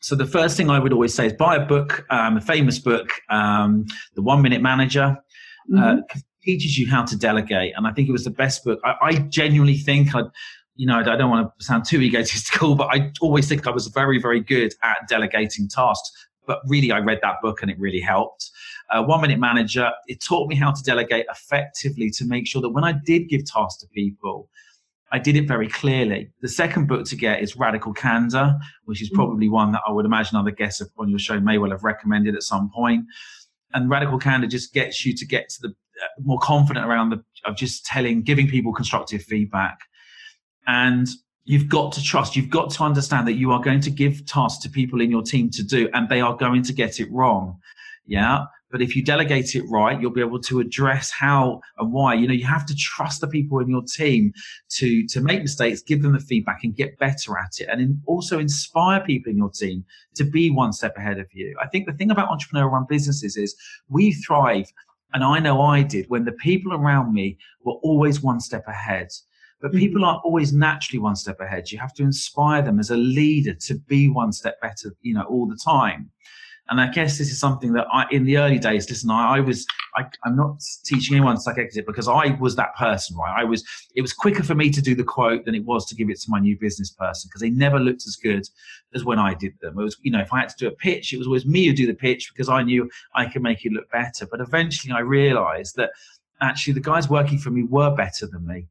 so 0.00 0.14
the 0.14 0.26
first 0.26 0.56
thing 0.56 0.70
I 0.70 0.78
would 0.78 0.92
always 0.92 1.14
say 1.14 1.26
is 1.26 1.32
buy 1.32 1.56
a 1.56 1.64
book, 1.64 2.06
um, 2.10 2.36
a 2.36 2.40
famous 2.40 2.78
book, 2.78 3.10
um, 3.30 3.86
The 4.14 4.22
One 4.22 4.42
Minute 4.42 4.62
Manager. 4.62 5.16
Uh, 5.72 5.76
mm-hmm. 5.76 5.98
Uh, 6.00 6.20
teaches 6.44 6.78
you 6.78 6.88
how 6.88 7.04
to 7.04 7.14
delegate, 7.14 7.74
and 7.76 7.86
I 7.86 7.92
think 7.92 8.08
it 8.08 8.12
was 8.12 8.24
the 8.24 8.30
best 8.30 8.64
book. 8.64 8.80
I, 8.82 8.94
I 9.02 9.12
genuinely 9.28 9.76
think 9.76 10.14
I, 10.14 10.22
you 10.76 10.86
know, 10.86 10.98
I 11.00 11.02
don't 11.02 11.28
want 11.28 11.50
to 11.58 11.64
sound 11.64 11.84
too 11.84 12.00
egotistical, 12.00 12.74
but 12.74 12.86
I 12.86 13.12
always 13.20 13.48
think 13.48 13.66
I 13.66 13.70
was 13.70 13.88
very, 13.88 14.18
very 14.18 14.40
good 14.40 14.72
at 14.82 14.96
delegating 15.08 15.68
tasks. 15.68 16.10
but 16.46 16.60
really, 16.66 16.90
I 16.90 17.00
read 17.00 17.18
that 17.22 17.42
book 17.42 17.60
and 17.60 17.70
it 17.70 17.78
really 17.78 18.00
helped. 18.00 18.50
Uh, 18.90 19.02
One 19.02 19.20
Minute 19.20 19.38
Manager, 19.38 19.90
it 20.06 20.22
taught 20.22 20.48
me 20.48 20.54
how 20.54 20.72
to 20.72 20.82
delegate 20.82 21.26
effectively 21.30 22.08
to 22.10 22.24
make 22.24 22.46
sure 22.46 22.62
that 22.62 22.70
when 22.70 22.84
I 22.84 22.94
did 23.04 23.28
give 23.28 23.44
tasks 23.44 23.82
to 23.82 23.88
people, 23.88 24.48
I 25.10 25.18
did 25.18 25.36
it 25.36 25.48
very 25.48 25.68
clearly. 25.68 26.30
The 26.42 26.48
second 26.48 26.86
book 26.86 27.06
to 27.06 27.16
get 27.16 27.42
is 27.42 27.56
Radical 27.56 27.94
Candor, 27.94 28.56
which 28.84 29.00
is 29.00 29.10
mm. 29.10 29.14
probably 29.14 29.48
one 29.48 29.72
that 29.72 29.80
I 29.86 29.92
would 29.92 30.04
imagine 30.04 30.36
other 30.36 30.50
guests 30.50 30.82
on 30.98 31.08
your 31.08 31.18
show 31.18 31.40
may 31.40 31.58
well 31.58 31.70
have 31.70 31.84
recommended 31.84 32.34
at 32.34 32.42
some 32.42 32.70
point. 32.70 33.04
And 33.72 33.90
Radical 33.90 34.18
Candor 34.18 34.46
just 34.46 34.72
gets 34.72 35.04
you 35.04 35.14
to 35.14 35.26
get 35.26 35.48
to 35.50 35.62
the 35.62 35.68
uh, 35.68 36.06
more 36.20 36.38
confident 36.38 36.86
around 36.86 37.10
the 37.10 37.24
of 37.44 37.56
just 37.56 37.84
telling, 37.84 38.22
giving 38.22 38.48
people 38.48 38.72
constructive 38.72 39.22
feedback. 39.22 39.78
And 40.66 41.08
you've 41.44 41.68
got 41.68 41.92
to 41.92 42.02
trust, 42.02 42.36
you've 42.36 42.50
got 42.50 42.70
to 42.70 42.84
understand 42.84 43.26
that 43.26 43.32
you 43.34 43.50
are 43.52 43.60
going 43.60 43.80
to 43.80 43.90
give 43.90 44.26
tasks 44.26 44.62
to 44.62 44.68
people 44.68 45.00
in 45.00 45.10
your 45.10 45.22
team 45.22 45.50
to 45.50 45.62
do, 45.62 45.88
and 45.94 46.08
they 46.08 46.20
are 46.20 46.36
going 46.36 46.62
to 46.64 46.72
get 46.72 47.00
it 47.00 47.10
wrong. 47.10 47.58
Yeah. 48.06 48.44
But 48.70 48.82
if 48.82 48.94
you 48.94 49.02
delegate 49.02 49.54
it 49.54 49.64
right, 49.70 49.98
you'll 49.98 50.10
be 50.10 50.20
able 50.20 50.40
to 50.42 50.60
address 50.60 51.10
how 51.10 51.60
and 51.78 51.92
why. 51.92 52.14
You 52.14 52.28
know, 52.28 52.34
you 52.34 52.44
have 52.44 52.66
to 52.66 52.76
trust 52.76 53.20
the 53.20 53.26
people 53.26 53.60
in 53.60 53.68
your 53.68 53.82
team 53.82 54.32
to 54.76 55.06
to 55.06 55.20
make 55.20 55.40
mistakes, 55.40 55.82
give 55.82 56.02
them 56.02 56.12
the 56.12 56.20
feedback, 56.20 56.64
and 56.64 56.76
get 56.76 56.98
better 56.98 57.38
at 57.38 57.60
it, 57.60 57.68
and 57.70 57.80
in, 57.80 58.02
also 58.06 58.38
inspire 58.38 59.00
people 59.00 59.30
in 59.30 59.38
your 59.38 59.50
team 59.50 59.84
to 60.16 60.24
be 60.24 60.50
one 60.50 60.72
step 60.72 60.96
ahead 60.96 61.18
of 61.18 61.26
you. 61.32 61.56
I 61.60 61.66
think 61.68 61.86
the 61.86 61.94
thing 61.94 62.10
about 62.10 62.28
entrepreneur-run 62.28 62.86
businesses 62.88 63.36
is 63.36 63.56
we 63.88 64.12
thrive, 64.12 64.70
and 65.14 65.24
I 65.24 65.38
know 65.38 65.62
I 65.62 65.82
did 65.82 66.06
when 66.08 66.24
the 66.24 66.32
people 66.32 66.74
around 66.74 67.14
me 67.14 67.38
were 67.64 67.78
always 67.82 68.22
one 68.22 68.40
step 68.40 68.66
ahead. 68.68 69.08
But 69.60 69.72
mm-hmm. 69.72 69.80
people 69.80 70.04
aren't 70.04 70.24
always 70.24 70.52
naturally 70.52 71.00
one 71.00 71.16
step 71.16 71.40
ahead. 71.40 71.72
You 71.72 71.78
have 71.78 71.94
to 71.94 72.04
inspire 72.04 72.62
them 72.62 72.78
as 72.78 72.90
a 72.90 72.96
leader 72.96 73.54
to 73.54 73.74
be 73.88 74.08
one 74.08 74.32
step 74.32 74.60
better, 74.60 74.94
you 75.00 75.14
know, 75.14 75.24
all 75.24 75.48
the 75.48 75.58
time. 75.64 76.10
And 76.70 76.80
I 76.80 76.88
guess 76.88 77.16
this 77.16 77.30
is 77.30 77.40
something 77.40 77.72
that 77.72 77.86
I, 77.90 78.06
in 78.10 78.24
the 78.24 78.36
early 78.36 78.58
days, 78.58 78.88
listen, 78.90 79.10
I, 79.10 79.36
I 79.36 79.40
was, 79.40 79.66
I, 79.96 80.04
am 80.26 80.36
not 80.36 80.62
teaching 80.84 81.16
anyone 81.16 81.36
to 81.36 81.40
psych 81.40 81.56
exit 81.56 81.86
because 81.86 82.08
I 82.08 82.36
was 82.38 82.56
that 82.56 82.76
person, 82.76 83.16
right? 83.16 83.34
I 83.38 83.44
was, 83.44 83.64
it 83.94 84.02
was 84.02 84.12
quicker 84.12 84.42
for 84.42 84.54
me 84.54 84.70
to 84.70 84.82
do 84.82 84.94
the 84.94 85.04
quote 85.04 85.46
than 85.46 85.54
it 85.54 85.64
was 85.64 85.86
to 85.86 85.94
give 85.94 86.10
it 86.10 86.20
to 86.20 86.30
my 86.30 86.38
new 86.38 86.58
business 86.58 86.90
person 86.90 87.28
because 87.28 87.40
they 87.40 87.50
never 87.50 87.78
looked 87.78 88.06
as 88.06 88.16
good 88.16 88.46
as 88.94 89.04
when 89.04 89.18
I 89.18 89.32
did 89.32 89.54
them. 89.60 89.78
It 89.78 89.82
was, 89.82 89.96
you 90.02 90.10
know, 90.10 90.20
if 90.20 90.32
I 90.32 90.40
had 90.40 90.50
to 90.50 90.56
do 90.58 90.68
a 90.68 90.72
pitch, 90.72 91.12
it 91.12 91.18
was 91.18 91.26
always 91.26 91.46
me 91.46 91.66
who 91.66 91.72
do 91.72 91.86
the 91.86 91.94
pitch 91.94 92.30
because 92.32 92.50
I 92.50 92.62
knew 92.62 92.90
I 93.14 93.26
could 93.26 93.42
make 93.42 93.64
it 93.64 93.72
look 93.72 93.90
better. 93.90 94.26
But 94.30 94.40
eventually 94.40 94.92
I 94.92 95.00
realized 95.00 95.76
that 95.76 95.90
actually 96.42 96.74
the 96.74 96.80
guys 96.80 97.08
working 97.08 97.38
for 97.38 97.50
me 97.50 97.62
were 97.62 97.94
better 97.94 98.26
than 98.26 98.46
me. 98.46 98.66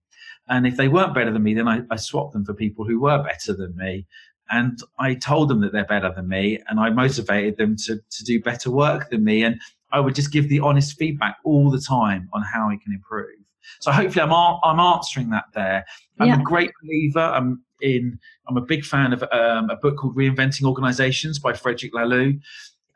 And 0.49 0.67
if 0.67 0.77
they 0.77 0.87
weren't 0.87 1.15
better 1.15 1.31
than 1.31 1.43
me, 1.43 1.55
then 1.55 1.67
I, 1.67 1.81
I 1.89 1.95
swapped 1.95 2.33
them 2.33 2.45
for 2.45 2.53
people 2.53 2.85
who 2.85 3.01
were 3.01 3.21
better 3.23 3.53
than 3.53 3.75
me 3.75 4.05
and 4.49 4.79
I 4.99 5.15
told 5.15 5.49
them 5.49 5.61
that 5.61 5.73
they're 5.73 5.85
better 5.85 6.11
than 6.15 6.27
me 6.27 6.59
and 6.67 6.79
I 6.79 6.89
motivated 6.89 7.57
them 7.57 7.75
to, 7.85 7.97
to 7.97 8.23
do 8.23 8.41
better 8.41 8.71
work 8.71 9.09
than 9.09 9.23
me. 9.23 9.43
And 9.43 9.59
I 9.91 9.99
would 9.99 10.15
just 10.15 10.31
give 10.31 10.49
the 10.49 10.59
honest 10.59 10.97
feedback 10.97 11.37
all 11.43 11.69
the 11.69 11.81
time 11.81 12.29
on 12.33 12.43
how 12.43 12.69
I 12.69 12.77
can 12.77 12.93
improve. 12.93 13.35
So 13.79 13.91
hopefully 13.91 14.23
I'm, 14.23 14.31
I'm 14.63 14.79
answering 14.79 15.29
that 15.31 15.45
there. 15.53 15.85
I'm 16.19 16.27
yeah. 16.27 16.39
a 16.39 16.43
great 16.43 16.71
believer. 16.81 17.19
I'm 17.19 17.61
in, 17.81 18.19
I'm 18.47 18.57
a 18.57 18.61
big 18.61 18.85
fan 18.85 19.13
of 19.13 19.23
um, 19.31 19.69
a 19.69 19.75
book 19.75 19.97
called 19.97 20.15
Reinventing 20.15 20.63
Organizations 20.63 21.39
by 21.39 21.53
Frederic 21.53 21.93
Laloux. 21.93 22.39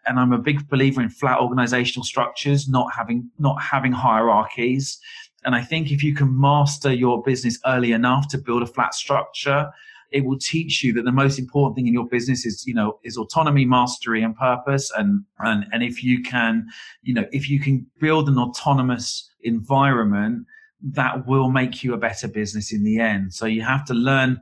And 0.07 0.19
I'm 0.19 0.33
a 0.33 0.37
big 0.37 0.67
believer 0.69 1.01
in 1.01 1.09
flat 1.09 1.39
organizational 1.39 2.03
structures, 2.03 2.67
not 2.67 2.87
having, 2.95 3.29
not 3.37 3.61
having 3.61 3.91
hierarchies. 3.91 4.99
And 5.43 5.53
I 5.53 5.61
think 5.61 5.91
if 5.91 6.03
you 6.03 6.15
can 6.15 6.39
master 6.39 6.93
your 6.93 7.21
business 7.21 7.59
early 7.65 7.91
enough 7.91 8.27
to 8.29 8.37
build 8.37 8.63
a 8.63 8.67
flat 8.67 8.93
structure, 8.93 9.71
it 10.11 10.25
will 10.25 10.37
teach 10.37 10.83
you 10.83 10.93
that 10.93 11.03
the 11.03 11.11
most 11.11 11.39
important 11.39 11.75
thing 11.75 11.87
in 11.87 11.93
your 11.93 12.07
business 12.07 12.45
is 12.45 12.65
you 12.67 12.73
know 12.73 12.99
is 13.03 13.17
autonomy 13.17 13.65
mastery 13.65 14.21
and 14.21 14.35
purpose. 14.35 14.91
And 14.95 15.23
and 15.39 15.65
and 15.71 15.83
if 15.83 16.03
you 16.03 16.21
can 16.21 16.67
you 17.01 17.13
know 17.13 17.25
if 17.31 17.49
you 17.49 17.59
can 17.59 17.85
build 17.99 18.27
an 18.27 18.37
autonomous 18.37 19.29
environment 19.43 20.45
that 20.83 21.27
will 21.27 21.49
make 21.49 21.83
you 21.83 21.93
a 21.93 21.97
better 21.97 22.27
business 22.27 22.73
in 22.73 22.83
the 22.83 22.99
end. 22.99 23.33
So 23.33 23.45
you 23.45 23.61
have 23.61 23.85
to 23.85 23.93
learn 23.93 24.39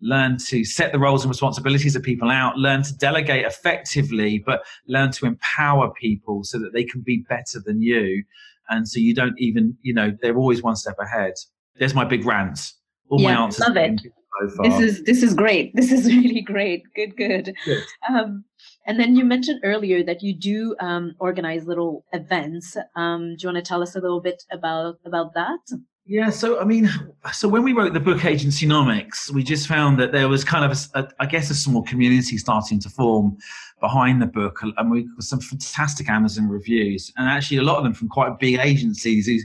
learn 0.00 0.36
to 0.36 0.64
set 0.64 0.92
the 0.92 0.98
roles 0.98 1.24
and 1.24 1.30
responsibilities 1.30 1.96
of 1.96 2.02
people 2.02 2.30
out 2.30 2.58
learn 2.58 2.82
to 2.82 2.94
delegate 2.98 3.46
effectively 3.46 4.42
but 4.44 4.62
learn 4.86 5.10
to 5.10 5.24
empower 5.24 5.90
people 5.92 6.44
so 6.44 6.58
that 6.58 6.74
they 6.74 6.84
can 6.84 7.00
be 7.00 7.24
better 7.28 7.60
than 7.64 7.80
you. 7.80 8.24
And 8.68 8.88
so 8.88 8.98
you 8.98 9.14
don't 9.14 9.38
even 9.38 9.76
you 9.82 9.94
know 9.94 10.12
they're 10.20 10.36
always 10.36 10.62
one 10.62 10.76
step 10.76 10.96
ahead. 10.98 11.34
There's 11.76 11.94
my 11.94 12.04
big 12.04 12.24
rant 12.24 12.72
all 13.10 13.20
yeah, 13.20 13.34
my 13.34 13.42
answers 13.42 13.68
love 13.68 13.76
it 13.76 14.00
so 14.40 14.48
far. 14.56 14.68
This 14.68 14.80
is 14.80 15.04
this 15.04 15.22
is 15.22 15.34
great. 15.34 15.72
This 15.84 15.92
is 15.92 16.06
really 16.06 16.40
great. 16.40 16.82
Good, 16.94 17.16
good. 17.16 17.54
good. 17.64 17.84
Um, 18.08 18.44
and 18.86 18.98
then 19.00 19.16
you 19.16 19.24
mentioned 19.24 19.60
earlier 19.64 20.02
that 20.02 20.22
you 20.22 20.34
do 20.34 20.76
um, 20.80 21.14
organize 21.18 21.66
little 21.66 22.04
events. 22.12 22.76
Um, 22.96 23.36
do 23.36 23.42
you 23.42 23.52
want 23.52 23.64
to 23.64 23.68
tell 23.68 23.82
us 23.82 23.96
a 23.96 24.00
little 24.00 24.20
bit 24.20 24.42
about 24.50 24.98
about 25.04 25.34
that? 25.34 25.60
Yeah, 26.06 26.28
so 26.28 26.60
I 26.60 26.64
mean, 26.64 26.90
so 27.32 27.48
when 27.48 27.62
we 27.62 27.72
wrote 27.72 27.94
the 27.94 28.00
book 28.00 28.18
Agencynomics, 28.18 29.30
we 29.30 29.42
just 29.42 29.66
found 29.66 29.98
that 29.98 30.12
there 30.12 30.28
was 30.28 30.44
kind 30.44 30.70
of, 30.70 30.78
a, 30.94 30.98
a, 30.98 31.08
I 31.20 31.26
guess, 31.26 31.48
a 31.48 31.54
small 31.54 31.82
community 31.82 32.36
starting 32.36 32.78
to 32.80 32.90
form 32.90 33.38
behind 33.80 34.20
the 34.20 34.26
book, 34.26 34.60
and 34.62 34.90
we 34.90 35.04
got 35.04 35.22
some 35.22 35.40
fantastic 35.40 36.10
Amazon 36.10 36.46
reviews, 36.46 37.10
and 37.16 37.26
actually 37.26 37.56
a 37.56 37.62
lot 37.62 37.78
of 37.78 37.84
them 37.84 37.94
from 37.94 38.10
quite 38.10 38.38
big 38.38 38.58
agencies 38.58 39.26
who, 39.26 39.38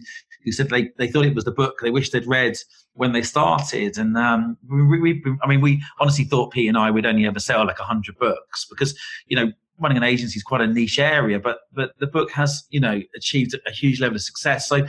who 0.43 0.51
said 0.51 0.69
they, 0.69 0.89
they 0.97 1.07
thought 1.07 1.25
it 1.25 1.35
was 1.35 1.43
the 1.43 1.51
book 1.51 1.79
they 1.81 1.91
wished 1.91 2.13
they'd 2.13 2.25
read 2.27 2.55
when 2.93 3.11
they 3.11 3.21
started. 3.21 3.97
And 3.97 4.17
um, 4.17 4.57
we, 4.69 4.99
we, 4.99 5.23
I 5.43 5.47
mean, 5.47 5.61
we 5.61 5.83
honestly 5.99 6.25
thought 6.25 6.51
P 6.51 6.67
and 6.67 6.77
I 6.77 6.91
would 6.91 7.05
only 7.05 7.25
ever 7.25 7.39
sell 7.39 7.65
like 7.65 7.77
hundred 7.77 8.17
books 8.17 8.65
because 8.69 8.97
you 9.27 9.35
know 9.35 9.51
running 9.79 9.97
an 9.97 10.03
agency 10.03 10.37
is 10.37 10.43
quite 10.43 10.61
a 10.61 10.67
niche 10.67 10.99
area, 10.99 11.39
but 11.39 11.59
but 11.73 11.91
the 11.99 12.07
book 12.07 12.31
has 12.31 12.65
you 12.69 12.79
know 12.79 13.01
achieved 13.15 13.55
a 13.65 13.71
huge 13.71 13.99
level 13.99 14.15
of 14.15 14.21
success. 14.21 14.67
So 14.67 14.85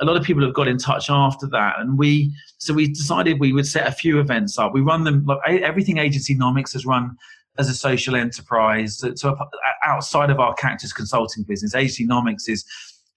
a 0.00 0.04
lot 0.04 0.16
of 0.16 0.24
people 0.24 0.42
have 0.42 0.54
got 0.54 0.68
in 0.68 0.78
touch 0.78 1.10
after 1.10 1.46
that, 1.48 1.78
and 1.78 1.98
we 1.98 2.34
so 2.58 2.74
we 2.74 2.88
decided 2.88 3.40
we 3.40 3.52
would 3.52 3.66
set 3.66 3.86
a 3.86 3.92
few 3.92 4.20
events 4.20 4.58
up. 4.58 4.72
We 4.74 4.80
run 4.80 5.04
them 5.04 5.24
like 5.24 5.38
everything 5.46 5.96
Agencynomics 5.96 6.72
has 6.72 6.84
run 6.84 7.16
as 7.58 7.68
a 7.68 7.74
social 7.74 8.16
enterprise. 8.16 9.04
So 9.16 9.36
outside 9.84 10.30
of 10.30 10.40
our 10.40 10.54
Cactus 10.54 10.92
consulting 10.92 11.44
business, 11.44 11.74
Agencynomics 11.74 12.48
is 12.48 12.64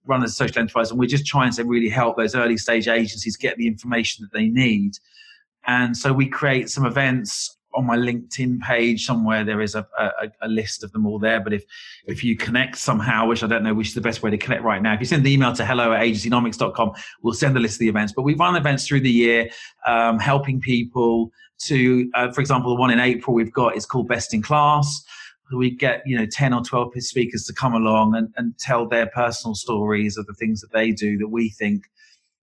run 0.06 0.24
as 0.24 0.32
a 0.32 0.36
social 0.36 0.60
enterprise, 0.60 0.92
and 0.92 1.00
we're 1.00 1.08
just 1.08 1.26
trying 1.26 1.52
to 1.54 1.64
really 1.64 1.90
help 1.90 2.18
those 2.18 2.36
early 2.36 2.58
stage 2.58 2.88
agencies 2.88 3.36
get 3.36 3.58
the 3.58 3.68
information 3.68 4.24
that 4.24 4.38
they 4.38 4.48
need. 4.48 4.98
And 5.68 5.98
so 5.98 6.14
we 6.14 6.28
create 6.28 6.70
some 6.70 6.86
events 6.86 7.58
on 7.76 7.86
my 7.86 7.98
LinkedIn 7.98 8.62
page 8.62 9.06
somewhere. 9.06 9.44
There 9.44 9.62
is 9.62 9.76
a, 9.76 9.86
a, 10.00 10.32
a, 10.42 10.48
list 10.48 10.84
of 10.84 10.92
them 10.94 11.06
all 11.06 11.20
there. 11.20 11.42
But 11.42 11.54
if 11.54 11.66
if 12.06 12.24
you 12.24 12.38
connect 12.38 12.78
somehow, 12.78 13.28
which 13.28 13.44
I 13.44 13.48
don't 13.48 13.64
know 13.64 13.74
which 13.74 13.90
is 13.90 13.94
the 13.94 14.02
best 14.02 14.24
way 14.24 14.32
to 14.32 14.38
connect 14.38 14.64
right 14.64 14.82
now, 14.82 14.94
if 14.94 15.00
you 15.00 15.06
send 15.06 15.26
the 15.26 15.34
email 15.34 15.54
to 15.54 15.66
hello 15.66 15.92
at 15.94 16.02
agencynomics.com, 16.02 16.94
we'll 17.22 17.34
send 17.34 17.56
the 17.56 17.60
list 17.60 17.76
of 17.76 17.80
the 17.80 17.90
events. 17.90 18.14
But 18.16 18.24
we 18.24 18.34
run 18.36 18.56
events 18.56 18.88
through 18.88 19.02
the 19.02 19.12
year, 19.12 19.50
um, 19.86 20.20
helping 20.20 20.62
people 20.62 21.32
to, 21.64 22.10
uh, 22.16 22.32
for 22.32 22.42
example, 22.42 22.74
the 22.74 22.80
one 22.80 22.92
in 22.92 23.00
April 23.00 23.36
we've 23.36 23.54
got 23.54 23.76
is 23.76 23.86
called 23.86 24.08
Best 24.08 24.34
in 24.34 24.42
Class 24.42 25.04
we 25.52 25.70
get 25.70 26.02
you 26.06 26.18
know 26.18 26.26
10 26.26 26.54
or 26.54 26.64
12 26.64 26.94
speakers 27.00 27.44
to 27.46 27.54
come 27.54 27.74
along 27.74 28.16
and, 28.16 28.34
and 28.38 28.58
tell 28.58 28.88
their 28.88 29.08
personal 29.08 29.56
stories 29.56 30.18
of 30.18 30.26
the 30.26 30.34
things 30.34 30.62
that 30.62 30.72
they 30.72 30.92
do 30.92 31.18
that 31.18 31.28
we 31.28 31.50
think 31.50 31.84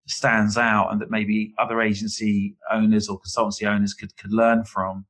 stands 0.07 0.57
out 0.57 0.91
and 0.91 1.01
that 1.01 1.11
maybe 1.11 1.55
other 1.59 1.81
agency 1.81 2.57
owners 2.71 3.09
or 3.09 3.21
consultancy 3.21 3.67
owners 3.67 3.95
could, 3.95 4.17
could 4.17 4.33
learn 4.33 4.65
from 4.65 5.05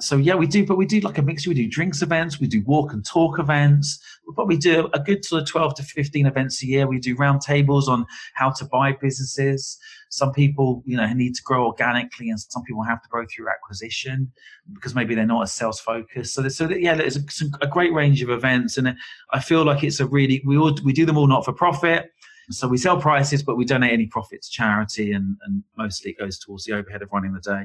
so 0.00 0.16
yeah 0.16 0.34
we 0.34 0.46
do 0.46 0.64
but 0.64 0.76
we 0.76 0.86
do 0.86 1.00
like 1.00 1.18
a 1.18 1.22
mixture 1.22 1.50
we 1.50 1.54
do 1.54 1.68
drinks 1.68 2.02
events 2.02 2.40
we 2.40 2.46
do 2.46 2.62
walk 2.62 2.92
and 2.92 3.04
talk 3.04 3.38
events 3.38 4.00
we 4.26 4.34
probably 4.34 4.56
do 4.56 4.88
a 4.94 5.00
good 5.00 5.24
sort 5.24 5.42
of 5.42 5.48
12 5.48 5.74
to 5.76 5.82
15 5.82 6.26
events 6.26 6.62
a 6.62 6.66
year 6.66 6.86
we 6.86 6.98
do 6.98 7.16
roundtables 7.16 7.88
on 7.88 8.06
how 8.34 8.50
to 8.50 8.64
buy 8.64 8.92
businesses 8.92 9.78
some 10.12 10.30
people, 10.30 10.82
you 10.84 10.94
know, 10.94 11.10
need 11.14 11.34
to 11.36 11.42
grow 11.42 11.64
organically, 11.64 12.28
and 12.28 12.38
some 12.38 12.62
people 12.64 12.82
have 12.82 13.02
to 13.02 13.08
grow 13.08 13.24
through 13.34 13.48
acquisition 13.48 14.30
because 14.74 14.94
maybe 14.94 15.14
they're 15.14 15.24
not 15.24 15.44
as 15.44 15.54
sales 15.54 15.80
focused. 15.80 16.34
So, 16.34 16.46
so 16.48 16.68
yeah, 16.68 16.94
there's 16.94 17.16
a, 17.16 17.22
a 17.62 17.66
great 17.66 17.94
range 17.94 18.22
of 18.22 18.28
events, 18.28 18.76
and 18.76 18.94
I 19.30 19.40
feel 19.40 19.64
like 19.64 19.82
it's 19.82 20.00
a 20.00 20.06
really 20.06 20.42
we 20.44 20.58
all 20.58 20.76
we 20.84 20.92
do 20.92 21.06
them 21.06 21.16
all 21.16 21.26
not 21.26 21.46
for 21.46 21.54
profit. 21.54 22.12
So 22.52 22.68
we 22.68 22.78
sell 22.78 22.98
prices, 22.98 23.42
but 23.42 23.56
we 23.56 23.64
donate 23.64 23.92
any 23.92 24.06
profit 24.06 24.42
to 24.42 24.50
charity, 24.50 25.12
and, 25.12 25.36
and 25.44 25.62
mostly 25.76 26.12
it 26.12 26.18
goes 26.18 26.38
towards 26.38 26.64
the 26.64 26.72
overhead 26.72 27.02
of 27.02 27.08
running 27.12 27.32
the 27.32 27.40
day. 27.40 27.64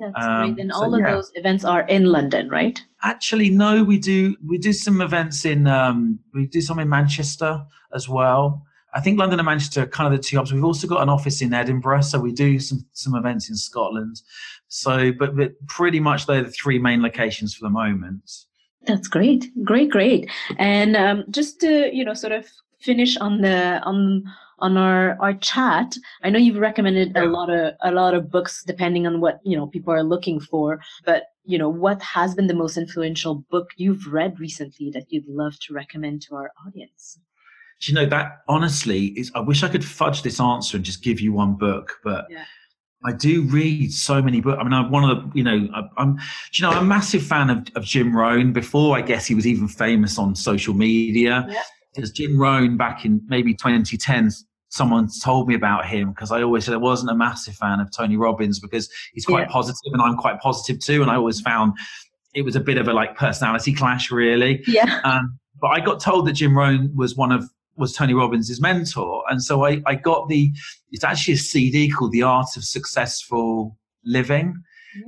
That's 0.00 0.26
um, 0.26 0.54
great. 0.54 0.62
And 0.62 0.72
all 0.72 0.90
so, 0.90 0.94
of 0.94 1.00
yeah. 1.00 1.14
those 1.14 1.32
events 1.34 1.64
are 1.64 1.82
in 1.82 2.06
London, 2.06 2.48
right? 2.48 2.80
Actually, 3.02 3.50
no. 3.50 3.84
We 3.84 3.98
do 3.98 4.36
we 4.46 4.58
do 4.58 4.72
some 4.72 5.00
events 5.00 5.44
in 5.44 5.66
um, 5.66 6.18
we 6.32 6.46
do 6.46 6.60
some 6.60 6.78
in 6.78 6.88
Manchester 6.88 7.64
as 7.94 8.08
well. 8.08 8.64
I 8.94 9.00
think 9.00 9.18
London 9.18 9.40
and 9.40 9.46
Manchester 9.46 9.82
are 9.82 9.86
kind 9.86 10.12
of 10.12 10.18
the 10.18 10.22
two 10.22 10.36
hubs. 10.36 10.52
We've 10.52 10.64
also 10.64 10.86
got 10.86 11.02
an 11.02 11.08
office 11.08 11.42
in 11.42 11.52
Edinburgh, 11.52 12.02
so 12.02 12.20
we 12.20 12.32
do 12.32 12.60
some 12.60 12.86
some 12.92 13.14
events 13.16 13.48
in 13.48 13.56
Scotland. 13.56 14.22
So, 14.68 15.12
but, 15.12 15.36
but 15.36 15.52
pretty 15.66 16.00
much 16.00 16.26
they're 16.26 16.42
the 16.42 16.50
three 16.50 16.78
main 16.78 17.02
locations 17.02 17.54
for 17.54 17.64
the 17.64 17.70
moment. 17.70 18.30
That's 18.86 19.08
great, 19.08 19.50
great, 19.64 19.90
great. 19.90 20.30
And 20.58 20.96
um, 20.96 21.24
just 21.30 21.60
to 21.60 21.94
you 21.94 22.04
know, 22.04 22.14
sort 22.14 22.32
of 22.32 22.46
finish 22.84 23.16
on 23.16 23.40
the 23.40 23.80
on 23.84 24.24
on 24.58 24.76
our 24.76 25.16
our 25.20 25.34
chat 25.34 25.96
i 26.22 26.30
know 26.30 26.38
you've 26.38 26.56
recommended 26.56 27.12
yeah. 27.14 27.24
a 27.24 27.26
lot 27.26 27.50
of 27.50 27.74
a 27.82 27.90
lot 27.90 28.14
of 28.14 28.30
books 28.30 28.62
depending 28.64 29.06
on 29.06 29.20
what 29.20 29.40
you 29.44 29.56
know 29.56 29.66
people 29.66 29.92
are 29.92 30.04
looking 30.04 30.38
for 30.38 30.80
but 31.04 31.24
you 31.44 31.58
know 31.58 31.68
what 31.68 32.00
has 32.02 32.34
been 32.34 32.46
the 32.46 32.54
most 32.54 32.76
influential 32.76 33.44
book 33.50 33.68
you've 33.76 34.06
read 34.12 34.38
recently 34.38 34.90
that 34.90 35.06
you'd 35.08 35.28
love 35.28 35.58
to 35.60 35.74
recommend 35.74 36.22
to 36.22 36.34
our 36.34 36.50
audience 36.66 37.18
do 37.80 37.90
you 37.90 37.94
know 37.94 38.06
that 38.06 38.38
honestly 38.48 39.06
is 39.18 39.32
i 39.34 39.40
wish 39.40 39.62
i 39.62 39.68
could 39.68 39.84
fudge 39.84 40.22
this 40.22 40.40
answer 40.40 40.76
and 40.76 40.84
just 40.84 41.02
give 41.02 41.20
you 41.20 41.32
one 41.32 41.54
book 41.54 41.98
but 42.04 42.26
yeah. 42.30 42.44
I 43.06 43.12
do 43.12 43.42
read 43.42 43.92
so 43.92 44.22
many 44.22 44.40
books. 44.40 44.56
I 44.58 44.64
mean, 44.64 44.72
I'm 44.72 44.90
one 44.90 45.04
of 45.04 45.10
the, 45.10 45.30
you 45.34 45.44
know, 45.44 45.68
I, 45.74 46.02
am 46.02 46.16
you 46.54 46.62
know, 46.62 46.70
I'm 46.70 46.84
a 46.84 46.86
massive 46.86 47.22
fan 47.22 47.50
of, 47.50 47.66
of 47.76 47.84
Jim 47.84 48.16
Rohn. 48.16 48.54
Before 48.54 48.96
I 48.96 49.02
guess 49.02 49.26
he 49.26 49.34
was 49.34 49.46
even 49.46 49.68
famous 49.68 50.18
on 50.18 50.34
social 50.34 50.72
media, 50.72 51.44
yeah 51.50 51.62
because 51.94 52.10
Jim 52.10 52.38
Rohn 52.38 52.76
back 52.76 53.04
in 53.04 53.20
maybe 53.28 53.54
2010, 53.54 54.30
someone 54.68 55.08
told 55.22 55.48
me 55.48 55.54
about 55.54 55.86
him 55.86 56.10
because 56.10 56.32
I 56.32 56.42
always 56.42 56.64
said 56.64 56.74
I 56.74 56.78
wasn't 56.78 57.10
a 57.10 57.14
massive 57.14 57.54
fan 57.54 57.80
of 57.80 57.90
Tony 57.92 58.16
Robbins 58.16 58.58
because 58.58 58.90
he's 59.12 59.24
quite 59.24 59.46
yeah. 59.46 59.52
positive 59.52 59.92
and 59.92 60.02
I'm 60.02 60.16
quite 60.16 60.40
positive 60.40 60.80
too. 60.80 61.02
And 61.02 61.10
I 61.10 61.14
always 61.14 61.40
found 61.40 61.74
it 62.34 62.42
was 62.42 62.56
a 62.56 62.60
bit 62.60 62.78
of 62.78 62.88
a 62.88 62.92
like 62.92 63.16
personality 63.16 63.72
clash, 63.72 64.10
really. 64.10 64.62
Yeah. 64.66 65.00
Um, 65.04 65.38
but 65.60 65.68
I 65.68 65.80
got 65.80 66.00
told 66.00 66.26
that 66.26 66.32
Jim 66.32 66.56
Rohn 66.56 66.94
was 66.94 67.16
one 67.16 67.32
of 67.32 67.48
was 67.76 67.92
Tony 67.92 68.14
Robbins' 68.14 68.60
mentor, 68.60 69.24
and 69.28 69.42
so 69.42 69.64
I, 69.64 69.82
I 69.86 69.94
got 69.94 70.28
the. 70.28 70.52
It's 70.92 71.04
actually 71.04 71.34
a 71.34 71.38
CD 71.38 71.90
called 71.90 72.12
"The 72.12 72.22
Art 72.22 72.56
of 72.56 72.64
Successful 72.64 73.76
Living." 74.04 74.62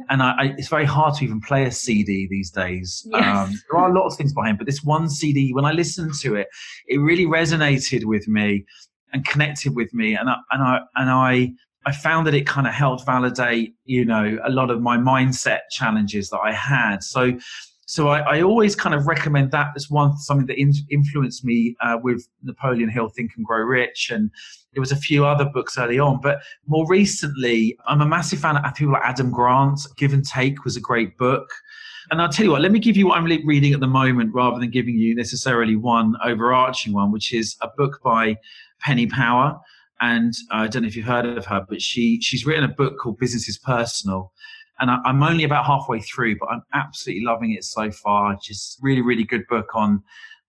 And 0.09 0.23
I, 0.23 0.35
I, 0.39 0.55
it's 0.59 0.69
very 0.69 0.85
hard 0.85 1.15
to 1.17 1.25
even 1.25 1.41
play 1.41 1.65
a 1.65 1.71
CD 1.71 2.27
these 2.29 2.51
days. 2.51 3.07
Yes. 3.11 3.25
Um, 3.25 3.55
there 3.71 3.81
are 3.81 3.91
a 3.91 3.95
lot 3.95 4.07
of 4.07 4.17
things 4.17 4.33
behind, 4.33 4.59
but 4.59 4.67
this 4.67 4.83
one 4.83 5.09
CD, 5.09 5.53
when 5.53 5.65
I 5.65 5.73
listened 5.73 6.15
to 6.21 6.35
it, 6.35 6.49
it 6.87 6.99
really 6.99 7.27
resonated 7.27 8.05
with 8.05 8.27
me 8.29 8.65
and 9.13 9.25
connected 9.27 9.75
with 9.75 9.93
me. 9.95 10.15
And 10.15 10.29
I, 10.29 10.37
and 10.51 10.63
I, 10.63 10.81
and 10.97 11.11
I, 11.11 11.53
I 11.87 11.93
found 11.93 12.27
that 12.27 12.35
it 12.35 12.47
kind 12.47 12.67
of 12.67 12.73
helped 12.73 13.07
validate, 13.07 13.75
you 13.85 14.05
know, 14.05 14.39
a 14.45 14.51
lot 14.51 14.71
of 14.71 14.83
my 14.83 14.97
mindset 14.97 15.61
challenges 15.71 16.31
that 16.31 16.41
I 16.41 16.53
had. 16.53 17.03
So, 17.05 17.39
so 17.87 18.09
I, 18.09 18.19
I 18.39 18.43
always 18.43 18.75
kind 18.75 18.97
of 18.97 19.07
recommend 19.07 19.53
that 19.53 19.69
as 19.77 19.89
one 19.89 20.17
something 20.19 20.47
that 20.49 20.61
in, 20.61 20.73
influenced 20.91 21.45
me 21.45 21.77
uh, 21.81 21.99
with 22.03 22.29
Napoleon 22.43 22.89
Hill, 22.89 23.09
Think 23.09 23.33
and 23.37 23.47
Grow 23.47 23.61
Rich, 23.61 24.11
and 24.11 24.29
there 24.75 24.81
was 24.81 24.91
a 24.91 24.97
few 24.97 25.25
other 25.25 25.45
books 25.45 25.79
early 25.79 26.01
on. 26.01 26.21
But 26.21 26.41
more 26.67 26.85
recently, 26.89 27.79
I'm 27.87 28.01
a 28.01 28.07
massive 28.07 28.41
fan 28.41 28.57
of 28.57 28.75
people 28.75 28.93
like 28.93 29.05
Adam 29.05 29.31
Grant. 29.31 29.81
Give 29.97 30.13
and 30.13 30.27
Take 30.27 30.65
was 30.65 30.77
a 30.77 30.81
great 30.81 31.17
book. 31.17 31.49
And 32.11 32.21
I'll 32.21 32.29
tell 32.29 32.45
you 32.45 32.53
what, 32.53 32.61
let 32.61 32.73
me 32.73 32.79
give 32.81 32.97
you 32.97 33.07
what 33.07 33.19
I'm 33.19 33.25
reading 33.25 33.73
at 33.73 33.81
the 33.81 33.87
moment 33.87 34.35
rather 34.35 34.59
than 34.59 34.71
giving 34.71 34.97
you 34.97 35.15
necessarily 35.15 35.77
one 35.77 36.15
overarching 36.25 36.93
one, 36.93 37.11
which 37.13 37.33
is 37.33 37.57
a 37.63 37.69
book 37.77 38.01
by 38.03 38.37
Penny 38.81 39.07
Power. 39.07 39.59
And 40.01 40.35
I 40.51 40.67
don't 40.67 40.83
know 40.83 40.89
if 40.89 40.97
you've 40.97 41.07
heard 41.07 41.25
of 41.25 41.47
her, 41.47 41.65
but 41.69 41.81
she 41.81 42.21
she's 42.21 42.45
written 42.45 42.65
a 42.65 42.69
book 42.69 42.99
called 42.99 43.19
Business 43.19 43.49
is 43.49 43.59
Personal 43.59 44.33
and 44.81 44.91
I, 44.91 44.99
am 45.07 45.23
only 45.23 45.45
about 45.45 45.65
halfway 45.65 46.01
through, 46.01 46.37
but 46.39 46.49
I'm 46.51 46.63
absolutely 46.75 47.25
loving 47.25 47.53
it 47.53 47.65
so 47.65 47.91
far. 47.91 48.37
Just 48.43 48.79
really, 48.83 49.03
really 49.03 49.25
good 49.25 49.47
book 49.49 49.75
on 49.75 50.03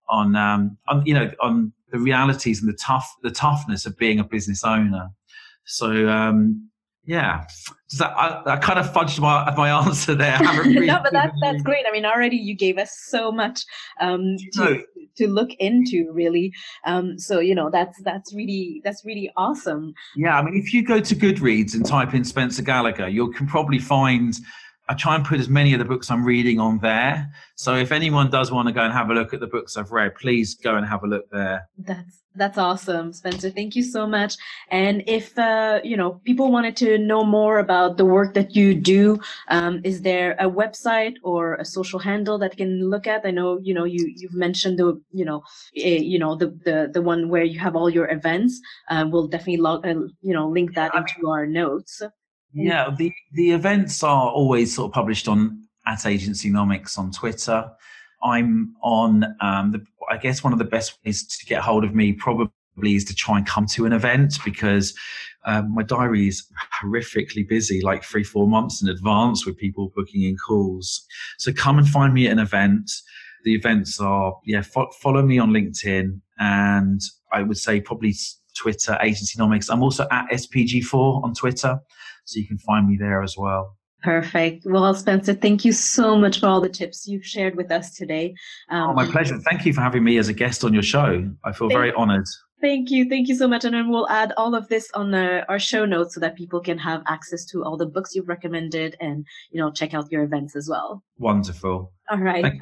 on 0.08 0.36
um, 0.36 0.76
on 0.88 1.04
you 1.06 1.14
know 1.14 1.30
on 1.40 1.72
the 1.90 1.98
realities 1.98 2.60
and 2.60 2.68
the 2.68 2.76
tough 2.76 3.10
the 3.22 3.30
toughness 3.30 3.86
of 3.86 3.96
being 3.96 4.18
a 4.18 4.24
business 4.24 4.64
owner. 4.64 5.08
So 5.64 6.08
um, 6.08 6.68
yeah, 7.08 7.46
that, 7.96 8.10
I, 8.10 8.42
I, 8.44 8.56
kind 8.58 8.78
of 8.78 8.92
fudged 8.92 9.18
my 9.18 9.50
my 9.56 9.70
answer 9.70 10.14
there. 10.14 10.38
Really 10.58 10.86
no, 10.86 11.00
but 11.02 11.10
that's 11.10 11.34
that's 11.40 11.62
great. 11.62 11.86
I 11.88 11.90
mean, 11.90 12.04
already 12.04 12.36
you 12.36 12.54
gave 12.54 12.76
us 12.76 12.90
so 13.06 13.32
much 13.32 13.64
um, 13.98 14.36
to 14.52 14.84
to 15.16 15.26
look 15.26 15.48
into, 15.58 16.12
really. 16.12 16.52
Um, 16.84 17.18
so 17.18 17.40
you 17.40 17.54
know, 17.54 17.70
that's 17.70 17.98
that's 18.02 18.34
really 18.34 18.82
that's 18.84 19.06
really 19.06 19.30
awesome. 19.38 19.94
Yeah, 20.16 20.38
I 20.38 20.42
mean, 20.42 20.54
if 20.54 20.74
you 20.74 20.84
go 20.84 21.00
to 21.00 21.16
Goodreads 21.16 21.72
and 21.72 21.86
type 21.86 22.12
in 22.12 22.24
Spencer 22.24 22.60
Gallagher, 22.62 23.08
you 23.08 23.32
can 23.32 23.46
probably 23.46 23.78
find 23.78 24.38
I 24.88 24.94
try 24.94 25.14
and 25.14 25.24
put 25.24 25.38
as 25.38 25.48
many 25.48 25.72
of 25.74 25.78
the 25.78 25.84
books 25.84 26.10
I'm 26.10 26.24
reading 26.24 26.58
on 26.58 26.78
there. 26.78 27.30
So 27.56 27.74
if 27.76 27.92
anyone 27.92 28.30
does 28.30 28.50
want 28.50 28.68
to 28.68 28.72
go 28.72 28.80
and 28.80 28.92
have 28.92 29.10
a 29.10 29.14
look 29.14 29.34
at 29.34 29.40
the 29.40 29.46
books 29.46 29.76
I've 29.76 29.92
read, 29.92 30.14
please 30.14 30.54
go 30.54 30.76
and 30.76 30.86
have 30.86 31.02
a 31.04 31.06
look 31.06 31.30
there. 31.30 31.68
That's 31.76 32.22
that's 32.38 32.56
awesome, 32.56 33.12
Spencer. 33.12 33.50
Thank 33.50 33.74
you 33.74 33.82
so 33.82 34.06
much. 34.06 34.36
And 34.70 35.02
if 35.06 35.36
uh, 35.36 35.80
you 35.82 35.96
know 35.96 36.20
people 36.24 36.52
wanted 36.52 36.76
to 36.76 36.96
know 36.96 37.24
more 37.24 37.58
about 37.58 37.96
the 37.96 38.04
work 38.04 38.34
that 38.34 38.54
you 38.54 38.74
do, 38.74 39.18
um, 39.48 39.80
is 39.82 40.02
there 40.02 40.36
a 40.38 40.48
website 40.48 41.14
or 41.22 41.56
a 41.56 41.64
social 41.64 41.98
handle 41.98 42.38
that 42.38 42.56
can 42.56 42.88
look 42.88 43.06
at? 43.06 43.26
I 43.26 43.32
know 43.32 43.58
you 43.60 43.74
know 43.74 43.84
you 43.84 44.12
you've 44.16 44.34
mentioned 44.34 44.78
the 44.78 45.00
you 45.12 45.24
know 45.24 45.38
uh, 45.76 46.02
you 46.12 46.18
know 46.18 46.36
the, 46.36 46.46
the 46.64 46.90
the 46.92 47.02
one 47.02 47.28
where 47.28 47.44
you 47.44 47.58
have 47.58 47.74
all 47.76 47.90
your 47.90 48.08
events. 48.10 48.60
Uh, 48.88 49.04
we'll 49.10 49.26
definitely 49.26 49.58
log 49.58 49.86
uh, 49.86 49.94
you 50.22 50.32
know 50.32 50.48
link 50.48 50.74
that 50.76 50.94
into 50.94 51.28
our 51.28 51.46
notes. 51.46 52.02
Yeah, 52.52 52.90
the 52.96 53.12
the 53.32 53.52
events 53.52 54.02
are 54.02 54.30
always 54.30 54.74
sort 54.74 54.90
of 54.90 54.94
published 54.94 55.28
on 55.28 55.64
at 55.86 55.98
Agencynomics 56.00 56.98
on 56.98 57.10
Twitter. 57.10 57.70
I'm 58.22 58.74
on 58.82 59.24
um, 59.40 59.72
the, 59.72 59.84
I 60.10 60.16
guess 60.16 60.42
one 60.42 60.52
of 60.52 60.58
the 60.58 60.64
best 60.64 60.98
ways 61.04 61.26
to 61.26 61.46
get 61.46 61.62
hold 61.62 61.84
of 61.84 61.94
me 61.94 62.12
probably 62.12 62.50
is 62.82 63.04
to 63.06 63.14
try 63.14 63.38
and 63.38 63.46
come 63.46 63.66
to 63.66 63.86
an 63.86 63.92
event 63.92 64.38
because 64.44 64.94
um, 65.44 65.74
my 65.74 65.82
diary 65.82 66.28
is 66.28 66.44
horrifically 66.82 67.48
busy, 67.48 67.80
like 67.80 68.04
three, 68.04 68.24
four 68.24 68.46
months 68.48 68.82
in 68.82 68.88
advance 68.88 69.46
with 69.46 69.56
people 69.56 69.92
booking 69.94 70.22
in 70.22 70.36
calls. 70.36 71.06
So 71.38 71.52
come 71.52 71.78
and 71.78 71.88
find 71.88 72.12
me 72.12 72.26
at 72.26 72.32
an 72.32 72.38
event. 72.38 72.90
The 73.44 73.54
events 73.54 74.00
are, 74.00 74.36
yeah, 74.44 74.62
fo- 74.62 74.90
follow 75.00 75.22
me 75.22 75.38
on 75.38 75.50
LinkedIn 75.50 76.20
and 76.38 77.00
I 77.32 77.42
would 77.42 77.58
say 77.58 77.80
probably 77.80 78.14
Twitter, 78.58 78.98
Agencynomics. 79.00 79.68
I'm 79.70 79.82
also 79.82 80.06
at 80.10 80.28
SPG4 80.30 81.24
on 81.24 81.34
Twitter. 81.34 81.78
So 82.24 82.38
you 82.38 82.46
can 82.46 82.58
find 82.58 82.86
me 82.86 82.96
there 82.98 83.22
as 83.22 83.36
well. 83.38 83.76
Perfect. 84.02 84.64
Well, 84.64 84.94
Spencer, 84.94 85.34
thank 85.34 85.64
you 85.64 85.72
so 85.72 86.16
much 86.16 86.40
for 86.40 86.46
all 86.46 86.60
the 86.60 86.68
tips 86.68 87.08
you've 87.08 87.24
shared 87.24 87.56
with 87.56 87.72
us 87.72 87.94
today. 87.94 88.34
Um, 88.68 88.90
oh, 88.90 88.92
my 88.92 89.06
pleasure. 89.06 89.38
Thank 89.38 89.66
you 89.66 89.72
for 89.72 89.80
having 89.80 90.04
me 90.04 90.18
as 90.18 90.28
a 90.28 90.32
guest 90.32 90.62
on 90.62 90.72
your 90.72 90.82
show. 90.82 91.28
I 91.44 91.52
feel 91.52 91.68
very 91.68 91.92
honored. 91.92 92.26
Thank 92.60 92.90
you. 92.90 93.08
Thank 93.08 93.28
you 93.28 93.34
so 93.34 93.48
much. 93.48 93.64
And 93.64 93.74
then 93.74 93.88
we'll 93.88 94.08
add 94.08 94.32
all 94.36 94.54
of 94.54 94.68
this 94.68 94.90
on 94.94 95.10
the, 95.12 95.44
our 95.48 95.58
show 95.58 95.84
notes 95.84 96.14
so 96.14 96.20
that 96.20 96.36
people 96.36 96.60
can 96.60 96.78
have 96.78 97.02
access 97.06 97.44
to 97.46 97.64
all 97.64 97.76
the 97.76 97.86
books 97.86 98.14
you've 98.14 98.28
recommended 98.28 98.96
and, 99.00 99.24
you 99.50 99.60
know, 99.60 99.70
check 99.70 99.94
out 99.94 100.10
your 100.10 100.24
events 100.24 100.54
as 100.56 100.68
well. 100.68 101.02
Wonderful. 101.18 101.92
All 102.10 102.18
right. 102.18 102.52